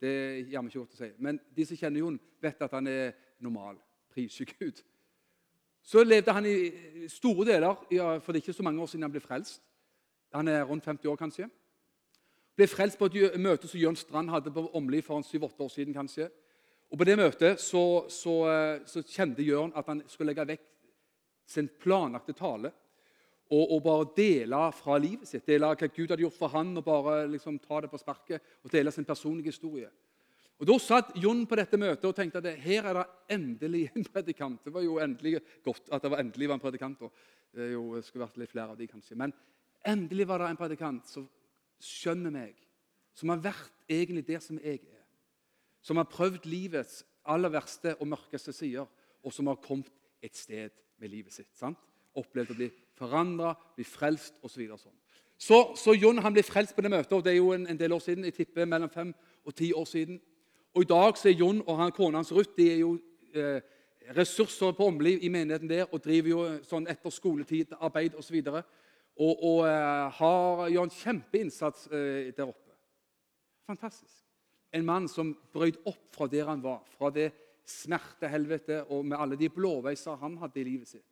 Det 0.00 0.14
gjør 0.50 0.62
vi 0.64 0.72
ikke 0.72 0.82
godt 0.82 0.96
å 0.96 1.00
si. 1.00 1.08
Men 1.24 1.40
de 1.56 1.66
som 1.68 1.78
kjenner 1.80 2.02
Jon, 2.02 2.18
vet 2.42 2.62
at 2.64 2.76
han 2.76 2.88
er 2.88 3.12
normal. 3.44 3.78
Priser 4.12 4.48
Gud. 4.58 4.80
Så 5.86 6.02
levde 6.04 6.32
han 6.32 6.48
i 6.48 7.06
store 7.12 7.46
deler, 7.46 7.76
for 8.20 8.32
det 8.32 8.40
er 8.40 8.44
ikke 8.44 8.56
så 8.56 8.64
mange 8.66 8.82
år 8.82 8.90
siden 8.90 9.06
han 9.06 9.12
ble 9.14 9.22
frelst. 9.22 9.62
Han 10.34 10.48
er 10.48 10.64
rundt 10.66 10.84
50 10.84 11.12
år, 11.12 11.18
kanskje. 11.20 11.48
Ble 12.56 12.66
frelst 12.66 12.98
på 12.98 13.08
et 13.12 13.36
møte 13.40 13.68
som 13.68 13.80
Jørn 13.80 13.98
Strand 14.00 14.32
hadde 14.32 14.52
på 14.52 14.64
Åmli 14.76 15.02
for 15.04 15.20
7-8 15.22 15.60
år 15.60 15.68
siden. 15.72 15.94
kanskje. 15.94 16.30
Og 16.90 16.98
På 16.98 17.04
det 17.04 17.18
møtet 17.18 17.60
så, 17.60 18.06
så, 18.08 18.34
så 18.86 19.02
kjente 19.02 19.44
Jørn 19.44 19.72
at 19.76 19.86
han 19.86 20.02
skulle 20.08 20.32
legge 20.32 20.48
vekk 20.54 20.66
sin 21.46 21.68
planlagte 21.68 22.32
tale 22.32 22.72
og, 23.46 23.62
og, 23.76 23.82
bare 23.84 24.08
dele 24.16 24.58
fra 24.74 24.96
livet 24.98 25.28
sitt. 25.28 25.46
Dele 25.46 25.68
hva 25.70 25.88
Gud 25.88 26.10
hadde 26.10 26.24
gjort 26.24 26.38
for 26.38 26.50
han, 26.50 26.72
og 26.78 26.84
bare 26.86 27.28
liksom 27.30 27.60
ta 27.62 27.80
det 27.84 27.90
på 27.92 28.00
sparket 28.00 28.42
og 28.64 28.72
dele 28.72 28.90
sin 28.94 29.06
personlige 29.06 29.52
historie. 29.54 29.90
Og 30.56 30.66
Da 30.66 30.76
satt 30.80 31.12
Jon 31.20 31.44
på 31.46 31.58
dette 31.58 31.78
møtet 31.78 32.06
og 32.08 32.14
tenkte 32.16 32.40
at 32.40 32.62
her 32.64 32.88
er 32.88 32.96
det 32.96 33.06
endelig 33.36 33.90
en 33.92 34.06
predikant. 34.08 34.62
Det 34.64 34.72
var 34.72 34.82
jo 34.86 34.98
endelig 35.04 35.40
godt 35.64 35.90
at 35.92 36.02
det 36.02 36.10
var 36.10 36.22
endelig 36.22 36.48
var 36.48 36.56
en 36.56 36.64
predikant. 36.64 37.02
Det, 37.52 37.72
jo, 37.74 38.00
skulle 38.02 38.24
vært 38.24 38.38
litt 38.40 38.52
flere 38.54 38.72
av 38.72 38.78
de 38.80 38.88
kanskje. 38.88 39.18
Men 39.20 39.34
endelig 39.86 40.26
var 40.28 40.40
det 40.40 40.48
en 40.50 40.60
predikant 40.60 41.04
som 41.08 41.28
skjønner 41.82 42.32
meg, 42.32 42.56
som 43.16 43.30
har 43.32 43.42
vært 43.44 43.84
egentlig 43.92 44.24
der 44.26 44.40
som 44.44 44.58
jeg 44.62 44.80
er. 44.80 45.04
Som 45.84 46.00
har 46.00 46.08
prøvd 46.10 46.48
livets 46.48 47.02
aller 47.28 47.52
verste 47.52 47.94
og 48.00 48.08
mørkeste 48.08 48.54
sider, 48.56 48.88
og 49.22 49.34
som 49.34 49.48
har 49.50 49.60
kommet 49.62 49.92
et 50.24 50.36
sted 50.36 50.72
med 50.98 51.12
livet 51.12 51.34
sitt. 51.34 51.52
sant? 51.58 51.78
Opplevd 52.16 52.54
å 52.54 52.58
bli 52.58 52.70
forandra, 52.96 53.54
bli 53.76 53.84
frelst 53.84 54.40
osv. 54.42 54.62
Så, 54.68 54.78
sånn. 54.86 54.96
så, 55.38 55.60
så 55.76 55.94
Jon 55.96 56.22
han 56.24 56.34
ble 56.36 56.44
frelst 56.46 56.76
på 56.76 56.84
det 56.84 56.92
møtet, 56.92 57.12
og 57.12 57.24
det 57.24 57.34
er 57.34 57.40
jo 57.40 57.52
en, 57.54 57.66
en 57.70 57.80
del 57.80 57.94
år 57.96 58.02
siden. 58.04 58.24
Jeg 58.28 58.38
tipper 58.40 58.68
mellom 58.68 58.92
fem 58.92 59.14
og 59.44 59.54
ti 59.54 59.72
år 59.76 59.88
siden. 59.90 60.20
Og 60.76 60.84
I 60.84 60.90
dag 60.90 61.16
så 61.16 61.30
er 61.30 61.38
Jon 61.40 61.62
og 61.64 61.78
han, 61.80 61.94
kona 61.96 62.20
hans 62.20 62.32
Ruth 62.36 62.52
de 62.56 62.68
er 62.72 62.82
jo 62.82 62.96
eh, 63.32 63.60
ressurser 64.16 64.74
på 64.76 64.90
omliv 64.90 65.22
i 65.24 65.30
menigheten 65.32 65.70
der 65.70 65.86
og 65.90 66.02
driver 66.04 66.28
jo 66.28 66.42
sånn 66.66 66.88
etter 66.90 67.12
skoletid, 67.14 67.72
arbeid 67.80 68.16
osv. 68.18 68.36
Og, 68.44 68.60
og, 69.16 69.32
og 69.48 69.62
eh, 69.70 70.04
har, 70.18 70.62
gjør 70.74 70.88
en 70.88 70.94
kjempeinnsats 70.98 71.88
eh, 71.88 72.30
der 72.36 72.50
oppe. 72.50 72.76
Fantastisk. 73.66 74.22
En 74.76 74.84
mann 74.86 75.08
som 75.08 75.32
brøt 75.54 75.80
opp 75.88 76.12
fra 76.14 76.28
der 76.30 76.48
han 76.50 76.62
var, 76.62 76.82
fra 76.98 77.10
det 77.14 77.30
smertehelvete 77.66 78.84
og 78.94 79.06
med 79.06 79.18
alle 79.18 79.38
de 79.40 79.48
blåveiser 79.50 80.18
han 80.20 80.36
hadde 80.38 80.60
i 80.60 80.66
livet 80.68 80.90
sitt, 80.90 81.06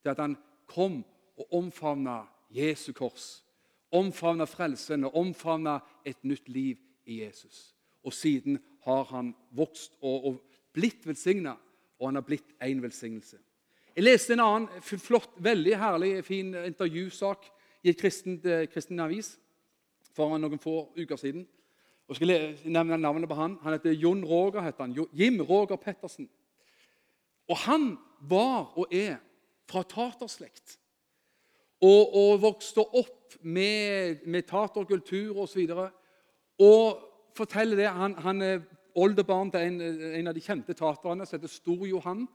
til 0.00 0.12
at 0.14 0.22
han 0.22 0.36
kom 0.70 1.02
og 1.38 1.54
omfavna 1.54 2.22
Jesu 2.50 2.92
kors. 2.92 3.44
Omfavna 3.92 4.44
frelsen 4.44 5.04
og 5.08 5.16
omfavna 5.16 5.78
et 6.04 6.24
nytt 6.24 6.48
liv 6.48 6.76
i 7.06 7.22
Jesus. 7.22 7.74
Og 8.04 8.12
siden 8.12 8.58
har 8.84 9.04
han 9.04 9.34
vokst 9.50 9.96
og, 10.00 10.24
og 10.24 10.40
blitt 10.72 11.06
velsigna, 11.06 11.56
og 11.98 12.08
han 12.08 12.20
har 12.20 12.26
blitt 12.26 12.56
en 12.62 12.82
velsignelse. 12.82 13.38
Jeg 13.96 14.04
leste 14.04 14.36
en 14.36 14.44
annen 14.44 14.82
flott, 14.82 15.32
veldig 15.42 15.78
herlig, 15.78 16.12
fin 16.24 16.52
intervjusak 16.54 17.48
i 17.82 17.90
et 17.90 17.98
kristent, 17.98 18.44
eh, 18.46 18.68
kristen 18.70 19.00
avis 19.00 19.32
for 20.14 20.38
noen 20.38 20.60
få 20.62 20.92
uker 20.98 21.18
siden. 21.18 21.46
Og 22.08 22.16
skal 22.16 22.30
nevne 22.64 22.96
navnet 22.96 23.28
på 23.28 23.36
Han 23.36 23.58
Han 23.62 23.72
heter 23.72 23.92
Jon 23.92 24.24
Roger. 24.24 24.62
heter 24.62 24.84
han. 24.84 25.08
Jim 25.12 25.40
Roger 25.40 25.76
Pettersen. 25.76 26.28
Og 27.48 27.56
han 27.56 27.98
var 28.20 28.78
og 28.78 28.86
er 28.92 29.16
fra 29.68 29.82
taterslekt 29.82 30.78
og, 31.84 32.14
og 32.14 32.42
vokste 32.42 32.82
opp 32.82 33.36
med, 33.42 34.24
med 34.26 34.46
taterkultur 34.48 35.44
osv. 35.44 35.62
Og, 35.68 35.68
så 35.68 35.90
og 36.58 36.98
forteller 37.38 37.78
det. 37.78 37.88
Han, 37.94 38.16
han 38.18 38.42
er 38.42 38.60
oldebarn 38.98 39.52
til 39.54 39.66
en, 39.68 39.80
en, 40.18 40.28
av 40.30 40.34
de 40.34 40.42
kjente 40.42 40.74
taterne 40.74 41.26
som 41.26 41.38
heter 41.38 41.52
Stor-Johan. 41.52 42.26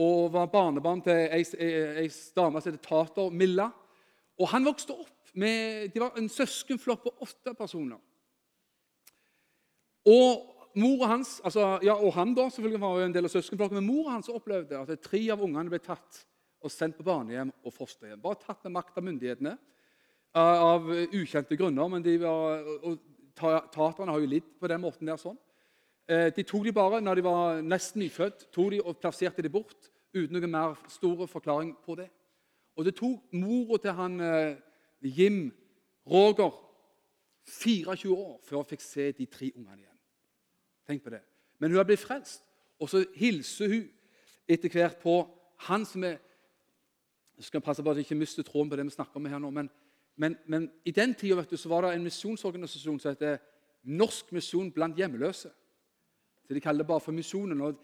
Og 0.00 0.30
var 0.32 0.50
barnebarn 0.50 1.02
til 1.04 1.26
ei, 1.30 1.42
dame 2.36 2.60
som 2.62 2.70
heter 2.70 2.82
Tater 2.82 3.34
Milla. 3.34 3.68
Og 4.40 4.48
han 4.54 4.66
vokste 4.66 4.96
opp 4.96 5.34
med 5.38 5.92
De 5.94 6.00
var 6.02 6.16
en 6.18 6.28
søskenflokk 6.28 7.04
på 7.04 7.12
åtte 7.22 7.54
personer. 7.54 8.00
Og 10.10 10.46
mor 10.80 11.04
hans, 11.06 11.36
altså, 11.44 11.76
ja, 11.84 11.94
og 11.94 12.14
han 12.16 12.32
da, 12.34 12.48
selvfølgelig 12.50 12.80
var 12.80 12.96
jo 12.98 13.06
en 13.06 13.14
del 13.14 13.28
av 13.28 13.32
søskenflokken, 13.34 13.78
men 13.78 13.86
mor 13.86 14.10
hans 14.10 14.30
opplevde 14.32 14.78
at 14.78 15.02
tre 15.04 15.20
av 15.30 15.42
ungene 15.44 15.70
ble 15.70 15.78
tatt 15.84 16.24
og 16.60 16.72
sendt 16.72 16.96
på 16.98 17.06
barnehjem 17.06 17.52
og 17.64 17.74
fosterhjem. 17.74 18.20
Bare 18.20 18.40
tatt 18.40 18.64
med 18.64 18.76
makt 18.76 18.98
av 18.98 19.06
myndighetene 19.06 19.56
av 20.36 20.90
ukjente 20.90 21.56
grunner. 21.56 21.88
men 21.88 22.02
de 22.02 22.18
var, 22.20 22.64
Taterne 23.40 24.12
har 24.12 24.20
jo 24.20 24.26
lidd 24.26 24.48
på 24.60 24.68
den 24.68 24.80
måten. 24.80 25.06
der 25.06 25.16
sånn. 25.16 25.38
Eh, 26.08 26.30
de 26.34 26.42
tok 26.42 26.64
de 26.64 26.72
bare 26.72 27.00
når 27.00 27.14
de 27.14 27.22
var 27.22 27.62
nesten 27.62 28.02
nyfødt, 28.02 28.48
tok 28.52 28.70
de 28.70 28.80
og 28.82 28.98
plasserte 28.98 29.42
de 29.42 29.48
bort 29.48 29.90
uten 30.14 30.34
noen 30.34 30.50
mer 30.50 30.74
stor 30.88 31.26
forklaring 31.26 31.76
på 31.84 31.94
det. 31.94 32.08
Og 32.76 32.84
Det 32.84 32.96
tok 32.96 33.32
mora 33.32 33.78
til 33.78 33.92
han 33.92 34.20
eh, 34.20 34.56
Jim 35.02 35.52
Roger 36.06 36.50
24 37.46 38.10
år 38.14 38.40
før 38.42 38.56
hun 38.56 38.70
fikk 38.72 38.80
se 38.80 39.12
de 39.12 39.26
tre 39.26 39.52
ungene 39.54 39.84
igjen. 39.84 39.98
Tenk 40.86 41.04
på 41.04 41.10
det. 41.10 41.22
Men 41.58 41.70
hun 41.70 41.76
har 41.76 41.84
blitt 41.84 42.02
frelst, 42.02 42.42
og 42.80 42.88
så 42.88 43.04
hilser 43.14 43.68
hun 43.68 43.88
etter 44.48 44.68
hvert 44.68 44.98
på 45.02 45.14
han 45.68 45.84
som 45.86 46.04
er 46.04 46.18
jeg 47.40 47.46
skal 47.48 47.62
passe 47.64 47.80
på 47.82 47.88
at 47.88 47.96
jeg 47.96 48.04
ikke 48.04 48.20
mister 48.20 48.44
tråden 48.44 48.68
på 48.68 48.76
det 48.76 48.84
vi 48.84 48.92
snakker 48.92 49.16
om 49.16 49.26
her 49.32 49.40
nå. 49.40 49.48
Men, 49.50 49.70
men, 50.20 50.34
men 50.44 50.66
i 50.84 50.92
den 50.92 51.14
tida 51.16 51.40
var 51.70 51.86
det 51.86 51.94
en 51.94 52.04
misjonsorganisasjon 52.04 52.98
som 53.00 53.14
heter 53.14 53.38
Norsk 53.88 54.34
misjon 54.36 54.68
blant 54.72 54.98
hjemløse. 54.98 55.48
Så 56.44 56.54
De 56.54 56.60
kaller 56.60 56.84
det 56.84 56.90
bare 56.90 57.00
for 57.00 57.16
Misjonen. 57.16 57.62
og 57.64 57.80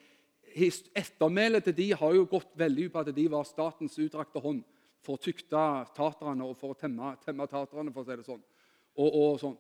Ettermælet 0.95 1.65
til 1.65 1.77
de 1.77 1.95
har 1.95 2.13
jo 2.15 2.27
gått 2.29 2.53
veldig 2.53 2.85
ut 2.85 2.93
på 2.93 3.01
at 3.01 3.15
de 3.17 3.25
var 3.33 3.49
statens 3.49 3.97
utdrakte 3.99 4.41
hånd 4.45 4.61
for 5.01 5.17
å 5.17 5.23
tykte 5.23 5.63
taterne 5.97 6.45
og 6.45 6.57
for 6.61 6.75
å 6.75 6.77
temme, 6.77 7.15
temme 7.25 7.47
taterne, 7.49 7.93
for 7.95 8.05
å 8.05 8.11
si 8.11 8.17
det 8.19 8.27
sånn. 8.27 8.45
Og, 8.97 9.09
og, 9.09 9.41
sånn. 9.41 9.57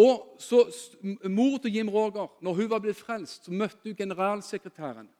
og 0.00 0.40
så 0.40 0.62
Mor 1.28 1.58
til 1.60 1.76
Jim 1.76 1.92
Roger, 1.92 2.32
når 2.40 2.60
hun 2.62 2.72
var 2.72 2.80
blitt 2.84 3.00
frelst, 3.00 3.44
så 3.44 3.52
møtte 3.52 3.84
hun 3.84 3.98
generalsekretæren 4.00 5.12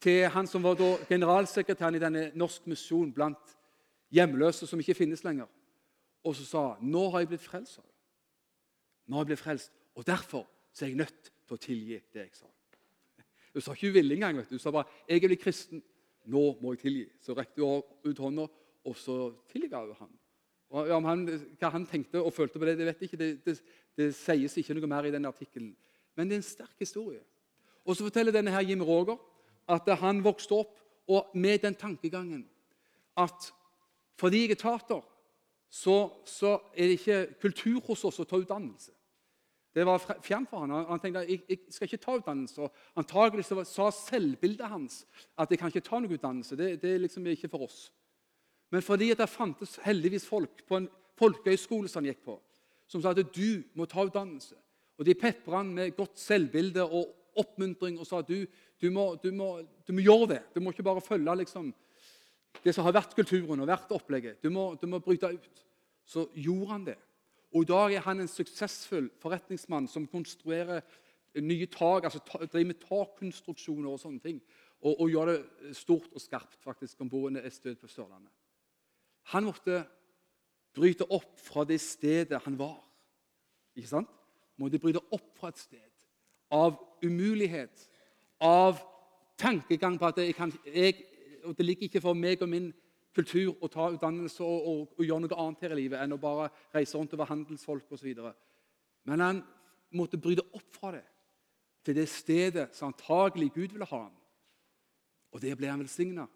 til 0.00 0.28
han 0.32 0.46
som 0.46 0.62
var 0.62 0.80
generalsekretæren 1.08 1.94
i 1.94 2.02
denne 2.02 2.30
norsk 2.34 2.66
misjon 2.66 3.12
blant 3.12 3.56
hjemløse 4.10 4.66
som 4.66 4.80
ikke 4.80 4.96
finnes 4.96 5.24
lenger. 5.24 5.46
Og 6.24 6.36
så 6.36 6.44
sa 6.44 6.68
han, 6.72 6.90
'Nå 6.90 7.10
har 7.10 7.18
jeg 7.18 7.28
blitt 7.28 7.40
frelst.' 7.40 7.80
Nå 9.06 9.16
har 9.16 9.22
jeg 9.22 9.26
blitt 9.26 9.38
frelst, 9.38 9.72
Og 9.94 10.06
derfor 10.06 10.46
så 10.72 10.84
er 10.84 10.88
jeg 10.88 10.96
nødt 10.96 11.32
til 11.46 11.54
å 11.54 11.56
tilgi 11.56 12.00
det 12.12 12.20
jeg 12.20 12.30
sa. 12.32 12.46
Hun 13.52 13.60
sa 13.64 13.72
ikke 13.72 13.90
uvillig 13.90 14.14
engang. 14.14 14.36
vet 14.36 14.48
du. 14.48 14.54
Hun 14.54 14.58
sa 14.58 14.70
bare 14.70 14.84
'Jeg 15.08 15.24
er 15.24 15.28
blitt 15.28 15.40
kristen. 15.40 15.82
Nå 16.26 16.58
må 16.62 16.72
jeg 16.72 16.78
tilgi.' 16.78 17.10
Så 17.20 17.34
rekte 17.34 17.62
hun 17.62 17.82
ut 18.04 18.18
hånda, 18.18 18.46
og 18.84 18.96
så 18.96 19.34
tilga 19.48 19.80
hun 19.80 19.94
ham. 19.94 20.18
Og 20.70 21.02
han, 21.02 21.26
hva 21.58 21.68
han 21.68 21.86
tenkte 21.86 22.22
og 22.22 22.32
følte 22.32 22.58
på 22.58 22.64
det, 22.64 22.78
det 22.78 22.86
vet 22.86 23.00
jeg 23.00 23.12
ikke. 23.12 23.24
Det, 23.24 23.44
det, 23.44 23.62
det 23.96 24.14
sies 24.14 24.56
ikke 24.56 24.74
noe 24.74 24.86
mer 24.86 25.04
i 25.04 25.10
den 25.10 25.24
artikkelen. 25.24 25.76
Men 26.16 26.28
det 26.28 26.34
er 26.34 26.38
en 26.38 26.42
sterk 26.42 26.78
historie. 26.78 27.20
Og 27.84 27.96
så 27.96 28.06
forteller 28.06 28.32
denne 28.32 28.50
her 28.50 28.60
Jim 28.60 28.82
Roger 28.82 29.16
at 29.70 29.88
han 30.00 30.22
vokste 30.24 30.58
opp 30.62 30.76
og 31.10 31.34
med 31.34 31.62
den 31.64 31.74
tankegangen 31.78 32.44
at 33.18 33.50
fordi 34.20 34.44
jeg 34.44 34.50
er 34.50 34.60
tater, 34.60 35.00
så, 35.70 36.10
så, 36.26 36.58
er 36.74 36.90
det 36.90 36.98
ikke 36.98 37.18
kultur 37.40 37.78
hos 37.86 38.02
oss 38.04 38.18
å 38.20 38.26
ta 38.28 38.36
utdannelse. 38.36 38.90
Det 39.70 39.84
var 39.86 40.02
fjernt 40.02 40.50
for 40.50 40.64
han. 40.64 40.72
Han 40.88 41.00
tenkte 41.00 41.22
jeg, 41.28 41.44
jeg 41.48 41.60
skal 41.70 41.86
ikke 41.86 42.02
ta 42.02 42.16
utdannelse. 42.18 42.66
og 42.66 42.98
Antagelig 42.98 43.46
så 43.46 43.62
sa 43.64 43.86
selvbildet 43.94 44.66
hans 44.68 45.04
at 45.38 45.50
jeg 45.50 45.60
kan 45.60 45.70
ikke 45.70 45.86
ta 45.86 46.00
noe 46.02 46.18
utdannelse. 46.18 46.58
Det, 46.58 46.72
det 46.82 46.96
liksom 47.04 47.28
ikke 47.30 47.48
for 47.52 47.68
oss. 47.68 47.84
Men 48.74 48.82
fordi 48.82 49.12
det 49.14 49.30
fantes 49.30 49.78
heldigvis 49.86 50.26
folk 50.26 50.66
på 50.66 50.80
en 50.80 50.90
folkehøyskole 51.20 51.88
som 51.88 52.02
han 52.02 52.10
gikk 52.10 52.24
på, 52.26 52.36
som 52.90 53.02
sa 53.02 53.14
at 53.14 53.22
du 53.34 53.62
må 53.78 53.86
ta 53.86 54.04
utdannelse. 54.06 54.58
Og 54.98 55.06
De 55.06 55.14
pepra 55.16 55.62
han 55.62 55.72
med 55.74 55.94
godt 55.96 56.18
selvbilde 56.20 56.84
og 56.84 57.14
oppmuntring 57.38 57.98
og 58.00 58.08
sa 58.08 58.22
du, 58.26 58.46
du, 58.80 58.88
må, 58.90 59.14
du, 59.22 59.30
må, 59.36 59.52
du, 59.86 59.92
må, 59.92 60.00
gjøre 60.04 60.30
det. 60.34 60.40
Du 60.54 60.60
må 60.60 60.72
ikke 60.72 60.86
bare 60.86 61.04
følge 61.04 61.36
liksom, 61.42 61.70
det 62.64 62.74
som 62.74 62.86
har 62.86 62.96
vært 62.96 63.14
kulturen 63.18 63.62
og 63.62 63.70
vært 63.70 63.92
opplegget. 63.94 64.40
Du 64.42 64.50
må, 64.50 64.72
må 64.88 65.02
bryte 65.04 65.30
ut. 65.34 65.62
Så 66.06 66.26
gjorde 66.34 66.72
han 66.72 66.88
det. 66.88 66.98
Og 67.54 67.64
I 67.64 67.70
dag 67.70 67.94
er 67.94 68.04
han 68.06 68.22
en 68.22 68.30
suksessfull 68.30 69.10
forretningsmann 69.22 69.88
som 69.90 70.08
konstruerer 70.10 70.82
nye 71.38 71.66
tak, 71.70 72.04
altså 72.04 72.20
driver 72.50 72.66
med 72.66 72.82
takkonstruksjoner 72.82 73.90
og 73.90 74.00
sånne 74.02 74.22
ting. 74.22 74.40
Og, 74.80 74.94
og, 74.94 75.06
gjør 75.10 75.30
det 75.30 75.74
stort 75.76 76.14
og 76.14 76.22
skarpt 76.22 76.62
faktisk 76.64 77.02
om 77.02 77.10
bord 77.10 77.36
et 77.36 77.52
sted 77.52 77.76
på 77.78 77.88
Sørlandet. 77.90 78.32
Han 79.34 79.44
måtte 79.44 79.82
bryte 80.74 81.06
opp 81.12 81.34
fra 81.42 81.66
det 81.68 81.80
stedet 81.82 82.40
han 82.46 82.56
var. 82.58 82.78
Ikke 83.76 83.90
sant? 83.90 84.10
Måtte 84.58 84.80
bryte 84.80 85.02
opp 85.12 85.34
fra 85.38 85.50
et 85.52 85.60
sted 85.60 86.06
av 86.50 86.78
umulighet, 87.04 87.88
av 88.40 88.78
tankegang 89.38 89.98
på 90.00 90.08
at 90.08 90.18
jeg, 90.18 90.34
kan, 90.34 90.52
jeg 90.64 90.94
det 91.56 91.66
ligger 91.66 91.88
ikke 91.88 92.00
for 92.00 92.16
meg 92.16 92.42
og 92.42 92.48
min 92.48 92.70
kultur 93.14 93.56
å 93.60 93.68
ta 93.68 93.88
utdannelse 93.90 94.44
og, 94.44 94.66
og, 94.70 94.82
og 94.98 95.04
gjøre 95.04 95.24
noe 95.24 95.38
annet 95.42 95.64
her 95.64 95.74
i 95.74 95.80
livet 95.82 96.00
enn 96.00 96.14
å 96.14 96.20
bare 96.20 96.48
reise 96.74 96.98
rundt 96.98 97.14
og 97.16 97.22
være 97.22 97.32
handelsfolk 97.34 97.92
osv. 97.96 98.12
Men 99.08 99.24
han 99.24 99.42
måtte 99.96 100.20
bryte 100.20 100.46
opp 100.54 100.76
fra 100.76 100.94
det 100.94 101.06
til 101.84 101.96
det 101.96 102.08
stedet 102.12 102.68
som 102.76 102.90
antagelig 102.90 103.50
Gud 103.54 103.72
ville 103.72 103.88
ha 103.88 104.02
ham. 104.04 104.16
Og 105.32 105.42
der 105.42 105.56
ble 105.56 105.70
han 105.70 105.80
velsigna. 105.80 106.26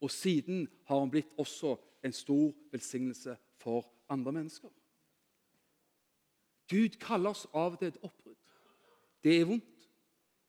Og 0.00 0.10
siden 0.10 0.66
har 0.88 1.00
han 1.00 1.10
blitt 1.10 1.30
også 1.38 1.76
en 2.04 2.14
stor 2.14 2.52
velsignelse 2.72 3.36
for 3.58 3.86
andre 4.08 4.32
mennesker. 4.32 4.70
Gud 6.68 6.98
kaller 7.00 7.30
oss 7.30 7.46
av 7.54 7.74
og 7.74 7.78
til 7.80 7.88
et 7.88 8.02
oppbrudd. 8.02 8.27
Det 9.24 9.34
er 9.34 9.46
vondt, 9.48 9.86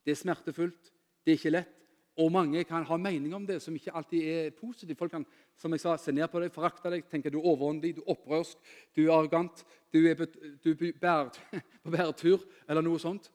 det 0.06 0.14
er 0.14 0.20
smertefullt, 0.20 0.94
det 1.26 1.34
er 1.34 1.40
ikke 1.40 1.54
lett. 1.54 1.76
Og 2.20 2.32
mange 2.34 2.66
kan 2.68 2.84
ha 2.84 2.98
mening 3.00 3.32
om 3.36 3.46
det 3.48 3.62
som 3.64 3.76
ikke 3.76 3.94
alltid 3.96 4.26
er 4.28 4.50
positivt. 4.58 4.98
Folk 5.00 5.14
kan 5.14 5.26
som 5.60 5.72
jeg 5.76 5.84
sa, 5.84 5.96
se 6.00 6.12
ned 6.16 6.28
på 6.32 6.40
deg, 6.40 6.52
forakte 6.56 6.92
deg, 6.92 7.06
tenke 7.12 7.32
du 7.32 7.40
er 7.40 7.48
overåndelig, 7.52 7.98
du 7.98 8.02
er 8.04 8.14
opprørsk, 8.14 8.60
du 8.96 9.02
er 9.06 9.14
arrogant, 9.16 9.64
du 9.92 10.00
er, 10.08 10.20
på 10.20 11.92
bæretur 11.92 12.44
eller 12.70 12.84
noe 12.86 13.00
sånt. 13.02 13.30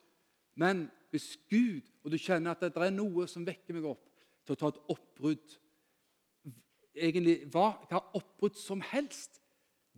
Men 0.60 0.86
hvis 1.12 1.34
Gud, 1.50 1.84
og 2.04 2.12
du 2.12 2.18
kjenner 2.20 2.54
at 2.54 2.64
det 2.64 2.72
er 2.72 2.94
noe 2.94 3.28
som 3.30 3.44
vekker 3.46 3.76
meg 3.76 3.88
opp 3.88 4.04
til 4.44 4.56
å 4.56 4.60
ta 4.60 4.72
et 4.72 4.82
oppbrudd 4.96 5.60
Egentlig 6.94 7.48
hva, 7.50 7.72
hva 7.90 7.98
oppbrudd 8.14 8.54
som 8.54 8.78
helst, 8.86 9.40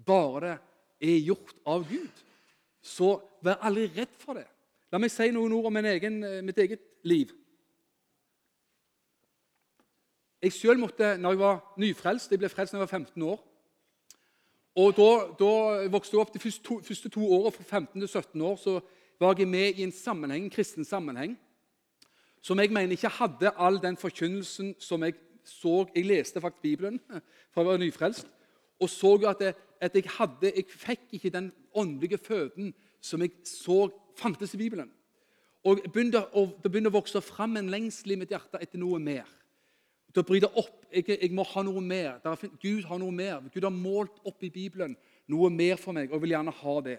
bare 0.01 0.55
det 0.97 1.11
er 1.13 1.27
gjort 1.27 1.59
av 1.69 1.83
Gud, 1.91 2.23
så 2.81 3.11
vær 3.45 3.61
aldri 3.69 3.91
redd 3.93 4.15
for 4.17 4.39
det. 4.41 4.47
La 4.93 5.01
meg 5.03 5.11
si 5.11 5.31
noen 5.35 5.53
ord 5.57 5.67
om 5.71 5.77
egen, 5.83 6.21
mitt 6.47 6.59
eget 6.63 6.83
liv. 7.03 7.33
Jeg 10.43 10.53
selv 10.53 10.79
måtte, 10.79 11.17
når 11.19 11.33
jeg 11.33 11.39
var 11.41 11.63
nyfrelst 11.81 12.31
Jeg 12.31 12.39
ble 12.39 12.49
frelst 12.53 12.75
da 12.75 12.79
jeg 12.79 12.85
var 12.85 12.99
15 12.99 13.23
år. 13.23 13.41
Og 14.77 14.93
Da, 14.97 15.11
da 15.41 15.89
vokste 15.89 16.15
jeg 16.15 16.21
opp 16.21 16.35
de 16.35 16.39
første 16.39 16.63
to, 16.63 16.81
første 16.85 17.09
to 17.09 17.25
årene, 17.25 17.53
fra 17.53 17.65
15 17.81 18.01
til 18.01 18.09
17 18.09 18.41
år, 18.41 18.57
så 18.57 18.81
var 19.21 19.35
jeg 19.39 19.49
med 19.49 19.81
i 19.81 19.83
en 19.83 19.93
sammenheng, 19.93 20.45
en 20.45 20.51
kristen 20.51 20.85
sammenheng 20.85 21.39
som 22.47 22.61
jeg 22.61 22.71
mener 22.71 22.95
ikke 22.95 23.11
hadde 23.11 23.51
all 23.59 23.81
den 23.83 23.97
forkynnelsen 23.97 24.75
som 24.79 25.03
jeg 25.03 25.17
så 25.47 25.87
Jeg 25.95 26.05
leste 26.05 26.41
faktisk 26.41 26.63
Bibelen, 26.63 27.01
for 27.51 27.63
jeg 27.63 27.67
var 27.67 27.77
nyfrelst, 27.77 28.27
og 28.81 28.91
så 28.91 29.15
at, 29.31 29.41
jeg, 29.41 29.55
at 29.81 29.95
jeg, 29.95 30.05
hadde, 30.19 30.53
jeg 30.57 30.65
fikk 30.69 31.01
ikke 31.13 31.31
den 31.31 31.53
åndelige 31.75 32.19
føden 32.19 32.75
som 33.01 33.23
jeg 33.23 33.31
så 33.45 33.89
fantes 34.19 34.55
i 34.55 34.61
Bibelen. 34.61 34.91
Og 35.67 35.83
Det 35.83 35.91
begynte 35.93 36.23
å, 36.33 36.95
vokse 36.95 37.21
fram 37.25 37.57
en 37.59 37.71
lengsel 37.73 38.15
i 38.15 38.21
mitt 38.21 38.31
hjerte 38.31 38.61
etter 38.63 38.79
noe 38.79 39.01
mer 39.03 39.27
til 40.17 40.23
å 40.23 40.27
bryte 40.27 40.49
opp. 40.57 40.87
Jeg, 40.93 41.05
jeg, 41.11 41.33
må 41.35 41.45
ha 41.51 41.63
noe 41.67 41.83
mer. 41.85 42.21
Er, 42.25 42.49
Gud 42.63 42.87
har 42.89 43.01
noe 43.03 43.13
mer. 43.13 43.43
Gud 43.53 43.67
har 43.67 43.75
målt 43.75 44.17
opp 44.25 44.45
i 44.47 44.53
Bibelen 44.53 44.95
noe 45.29 45.51
mer 45.53 45.77
for 45.81 45.97
meg, 45.97 46.09
og 46.09 46.17
jeg 46.17 46.25
vil 46.25 46.37
gjerne 46.37 46.55
ha 46.63 46.77
det. 46.87 46.97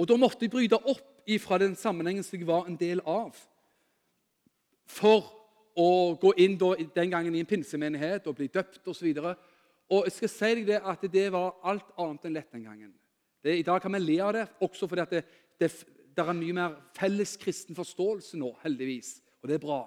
Og 0.00 0.08
Da 0.08 0.16
måtte 0.18 0.46
jeg 0.46 0.52
bryte 0.52 0.80
opp 0.80 1.08
fra 1.44 1.58
den 1.62 1.76
sammenhengen 1.78 2.24
som 2.26 2.38
jeg 2.38 2.48
var 2.48 2.66
en 2.66 2.78
del 2.80 2.98
av, 3.06 3.36
for 4.90 5.28
å 5.78 6.16
gå 6.20 6.32
inn 6.42 6.56
da, 6.58 6.72
den 6.96 7.12
gangen 7.12 7.36
i 7.36 7.40
en 7.44 7.48
pinsemenighet 7.48 8.26
og 8.26 8.36
bli 8.40 8.48
døpt 8.52 8.88
osv. 8.90 9.12
Og 9.92 10.08
jeg 10.08 10.16
skal 10.16 10.32
si 10.32 10.50
deg 10.58 10.66
det 10.72 10.80
at 10.82 11.06
det 11.12 11.28
var 11.32 11.54
alt 11.68 11.94
annet 12.00 12.26
enn 12.26 12.36
lett 12.36 12.50
den 12.50 12.66
gangen. 12.66 12.90
Det, 13.42 13.54
I 13.58 13.64
dag 13.66 13.80
kan 13.82 13.94
vi 13.94 14.02
le 14.02 14.18
av 14.22 14.34
det, 14.36 14.44
også 14.62 14.88
fordi 14.90 15.02
at 15.02 15.14
det, 15.14 15.22
det, 15.62 15.70
det 16.12 16.26
er 16.26 16.36
mye 16.36 16.58
mer 16.58 16.76
felles 16.98 17.34
kristen 17.40 17.78
forståelse 17.78 18.38
nå, 18.40 18.52
heldigvis. 18.64 19.16
Og 19.42 19.50
det 19.50 19.56
er 19.56 19.64
bra. 19.64 19.82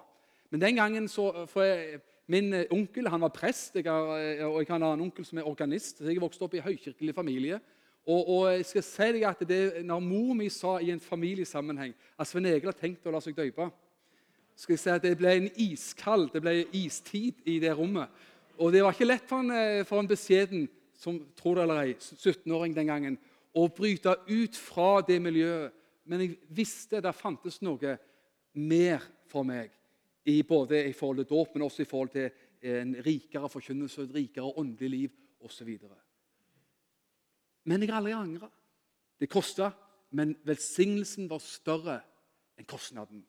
Men 0.52 0.64
den 0.64 0.80
gangen 0.80 1.08
så 1.12 1.32
for 1.52 1.68
jeg, 1.68 2.02
Min 2.26 2.54
eh, 2.58 2.66
onkel 2.74 3.06
han 3.14 3.22
var 3.22 3.30
prest, 3.30 3.76
jeg 3.78 3.86
har, 3.86 4.16
eh, 4.18 4.40
og 4.46 4.58
jeg 4.64 4.72
har 4.72 4.80
en 4.80 4.88
annen 4.88 5.06
onkel 5.06 5.26
som 5.28 5.38
er 5.38 5.46
organist. 5.46 6.00
så 6.00 6.10
Jeg 6.10 6.22
vokste 6.22 6.42
opp 6.42 6.56
i 6.58 6.64
høykirkelig 6.64 7.14
familie. 7.14 7.60
Og, 8.06 8.30
og, 8.30 8.42
jeg 8.54 8.66
skal 8.66 8.86
si 8.86 9.10
deg 9.18 9.26
at 9.30 9.42
det, 9.50 9.86
når 9.86 10.02
mor 10.02 10.34
mi 10.38 10.50
sa 10.50 10.78
i 10.82 10.92
en 10.94 11.02
familiesammenheng 11.02 11.94
at 11.94 12.30
Svein 12.30 12.46
Egil 12.46 12.70
har 12.70 12.78
tenkt 12.78 13.06
å 13.06 13.14
la 13.14 13.22
seg 13.22 13.38
døpe, 13.38 13.66
skal 14.56 14.76
jeg 14.76 14.82
si 14.82 14.92
at 14.94 15.04
det 15.04 15.16
ble 15.20 15.34
en 15.38 15.48
iskald, 15.66 16.30
det 16.34 16.42
ble 16.42 16.54
istid 16.78 17.42
i 17.50 17.58
det 17.62 17.74
rommet. 17.78 18.10
Og 18.62 18.72
det 18.74 18.84
var 18.86 18.94
ikke 18.94 19.10
lett 19.10 19.26
for 19.30 19.42
en, 19.42 19.52
eh, 19.52 19.86
for 19.86 20.02
en 20.02 20.10
beskjeden 20.10 20.68
som 20.98 21.18
tror 21.38 21.58
det 21.58 21.66
eller 21.66 21.82
ei, 21.84 21.96
17-åring 21.98 22.74
den 22.74 22.90
gangen, 22.90 23.18
å 23.56 23.68
bryte 23.72 24.18
ut 24.28 24.58
fra 24.60 25.02
det 25.08 25.20
miljøet. 25.24 25.74
Men 26.06 26.22
jeg 26.22 26.36
visste 26.54 27.02
det 27.02 27.16
fantes 27.18 27.62
noe 27.66 27.96
mer 28.54 29.04
for 29.32 29.48
meg 29.48 29.72
i 30.30 30.42
både 30.46 30.84
i 30.90 30.94
forhold 30.94 31.24
til 31.24 31.30
dåp, 31.30 31.54
men 31.54 31.66
også 31.66 31.84
i 31.84 31.90
forhold 31.90 32.12
til 32.14 32.30
en 32.66 32.96
rikere 33.06 33.50
forkynnelse, 33.50 34.02
et 34.02 34.16
rikere 34.16 34.58
åndelig 34.58 34.90
liv 34.90 35.16
osv. 35.46 35.70
Men 37.64 37.82
jeg 37.82 37.90
har 37.92 38.00
aldri 38.02 38.14
angra. 38.14 38.50
Det 39.20 39.30
kosta, 39.30 39.72
men 40.12 40.36
velsignelsen 40.46 41.30
var 41.30 41.42
større 41.44 42.00
enn 42.58 42.68
kostnaden. 42.70 43.24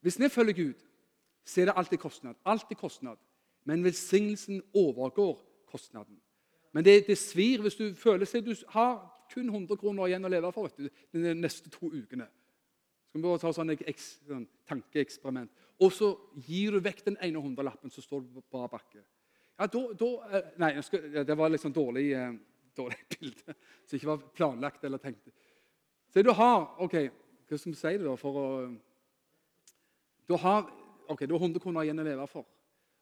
Hvis 0.00 0.18
vi 0.20 0.28
følger 0.32 0.56
Gud, 0.56 0.86
så 1.44 1.60
er 1.60 1.70
det 1.70 1.76
alltid 1.76 1.98
kostnad. 1.98 2.38
Alltid 2.44 2.76
kostnad. 2.76 3.18
Men 3.64 3.84
velsignelsen 3.84 4.62
overgår 4.74 5.38
kostnaden. 5.66 6.20
Men 6.72 6.84
det, 6.84 7.06
det 7.06 7.18
svir 7.18 7.62
hvis 7.62 7.76
du 7.76 7.94
føler 7.94 8.26
seg 8.26 8.46
Du 8.46 8.54
har 8.68 9.19
kun 9.30 9.48
100 9.48 9.78
kroner 9.80 10.10
igjen 10.10 10.26
å 10.26 10.32
leve 10.32 10.50
for 10.54 10.72
du, 10.76 10.88
de 11.14 11.34
neste 11.38 11.70
to 11.72 11.90
ukene. 11.92 12.26
Så 13.10 13.10
Skal 13.10 13.20
vi 13.20 13.26
bare 13.26 13.42
ta 13.42 13.52
sånn, 13.54 13.72
sånn 14.28 14.46
tankeeksperiment. 14.70 15.50
Og 15.82 15.94
så 15.94 16.12
gir 16.46 16.76
du 16.76 16.84
vekk 16.84 17.02
den 17.08 17.18
ene 17.24 17.42
hundrelappen 17.42 17.90
som 17.90 18.04
står 18.04 18.22
på 18.22 18.44
bar 18.52 18.68
bakke. 18.70 19.02
Ja, 19.58 19.66
da, 19.66 19.80
da, 19.98 20.10
eh, 20.30 20.52
Nei, 20.62 20.70
det 21.26 21.36
var 21.36 21.56
sånn 21.58 21.74
dårlig, 21.74 22.06
eh, 22.16 22.36
dårlig 22.76 23.00
bilde. 23.16 23.56
Så 23.84 23.98
ikke 23.98 24.12
var 24.12 24.28
planlagt 24.36 24.84
eller 24.86 25.02
tenkt. 25.02 25.32
Så 26.10 26.22
du 26.22 26.32
har 26.34 26.70
ok, 26.82 26.96
Hva 27.50 27.58
skal 27.58 27.72
vi 27.72 27.78
si 27.80 27.96
det 27.98 28.06
da 28.06 28.14
for 28.14 28.36
å 28.38 28.46
Du 30.30 30.36
har 30.38 30.68
ok, 31.10 31.26
du 31.26 31.34
har 31.34 31.42
100 31.42 31.58
kroner 31.62 31.86
igjen 31.86 31.98
å 31.98 32.06
leve 32.06 32.26
for. 32.30 32.46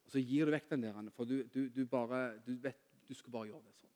Og 0.07 0.15
så 0.15 0.23
gir 0.25 0.49
du 0.49 0.55
vekk 0.55 0.71
den 0.73 0.87
der, 0.87 1.11
for 1.13 1.29
du, 1.29 1.43
du, 1.53 1.67
du, 1.69 1.83
bare, 1.85 2.39
du 2.47 2.55
vet 2.63 2.81
du 3.05 3.15
skal 3.17 3.33
bare 3.33 3.51
gjøre 3.51 3.61
det 3.61 3.77
sånn. 3.77 3.93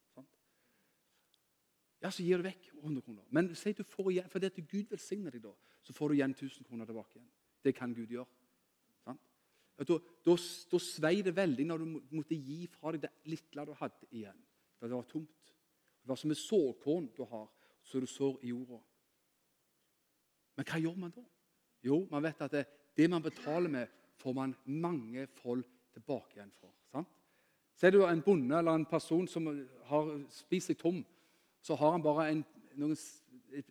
Ja, 2.02 2.10
så 2.10 2.24
gir 2.24 2.40
du 2.40 2.46
vekk 2.46 2.72
100 2.80 3.04
kroner. 3.06 3.24
Men 3.30 3.52
si 3.54 3.72
du 3.78 3.84
får 3.86 4.10
igjen, 4.10 4.30
for 4.30 4.42
det 4.42 4.50
at 4.50 4.62
Gud 4.66 4.90
velsigner 4.90 5.34
deg, 5.34 5.44
da, 5.44 5.52
så 5.86 5.94
får 5.94 6.10
du 6.10 6.16
igjen 6.18 6.34
1000 6.34 6.66
kroner 6.66 6.88
tilbake 6.88 7.18
igjen. 7.18 7.28
Det 7.62 7.74
kan 7.76 7.94
Gud 7.94 8.10
gjøre. 8.10 8.28
Da, 9.82 9.96
da, 10.24 10.34
da 10.70 10.78
svei 10.78 11.22
det 11.24 11.32
veldig 11.34 11.64
når 11.66 11.82
du 11.82 11.86
måtte 12.14 12.36
gi 12.36 12.66
fra 12.70 12.92
deg 12.94 13.06
det 13.06 13.10
lille 13.30 13.64
du 13.66 13.72
hadde 13.78 14.08
igjen. 14.10 14.38
Da 14.78 14.88
det 14.88 14.94
var 14.94 15.08
tomt. 15.08 15.54
Det 16.02 16.10
var 16.10 16.18
som 16.18 16.34
et 16.34 16.38
såkorn 16.38 17.08
du 17.16 17.22
har, 17.30 17.46
så 17.82 18.00
du 18.02 18.06
sår 18.06 18.40
i 18.42 18.50
jorda. 18.50 18.80
Men 20.58 20.68
hva 20.68 20.80
gjør 20.82 20.98
man 20.98 21.14
da? 21.14 21.24
Jo, 21.82 22.02
man 22.10 22.22
vet 22.26 22.42
at 22.44 22.54
det, 22.54 22.64
det 22.98 23.08
man 23.10 23.22
betaler 23.22 23.70
med, 23.70 23.90
får 24.20 24.34
man 24.36 24.54
mange 24.66 25.26
fold 25.38 25.64
tilbake 25.94 26.36
igjen 26.36 26.52
for. 26.58 26.74
sant? 26.92 27.08
Ser 27.78 27.94
du 27.94 28.02
en 28.06 28.22
bonde 28.22 28.58
eller 28.58 28.76
en 28.76 28.86
person 28.86 29.26
som 29.30 29.48
har 29.88 30.10
spist 30.30 30.70
seg 30.70 30.78
tom, 30.78 31.00
så 31.62 31.77
har 31.79 31.94
han 31.94 32.03
bare 32.03 32.29
en, 32.31 32.44
noen, 32.81 32.96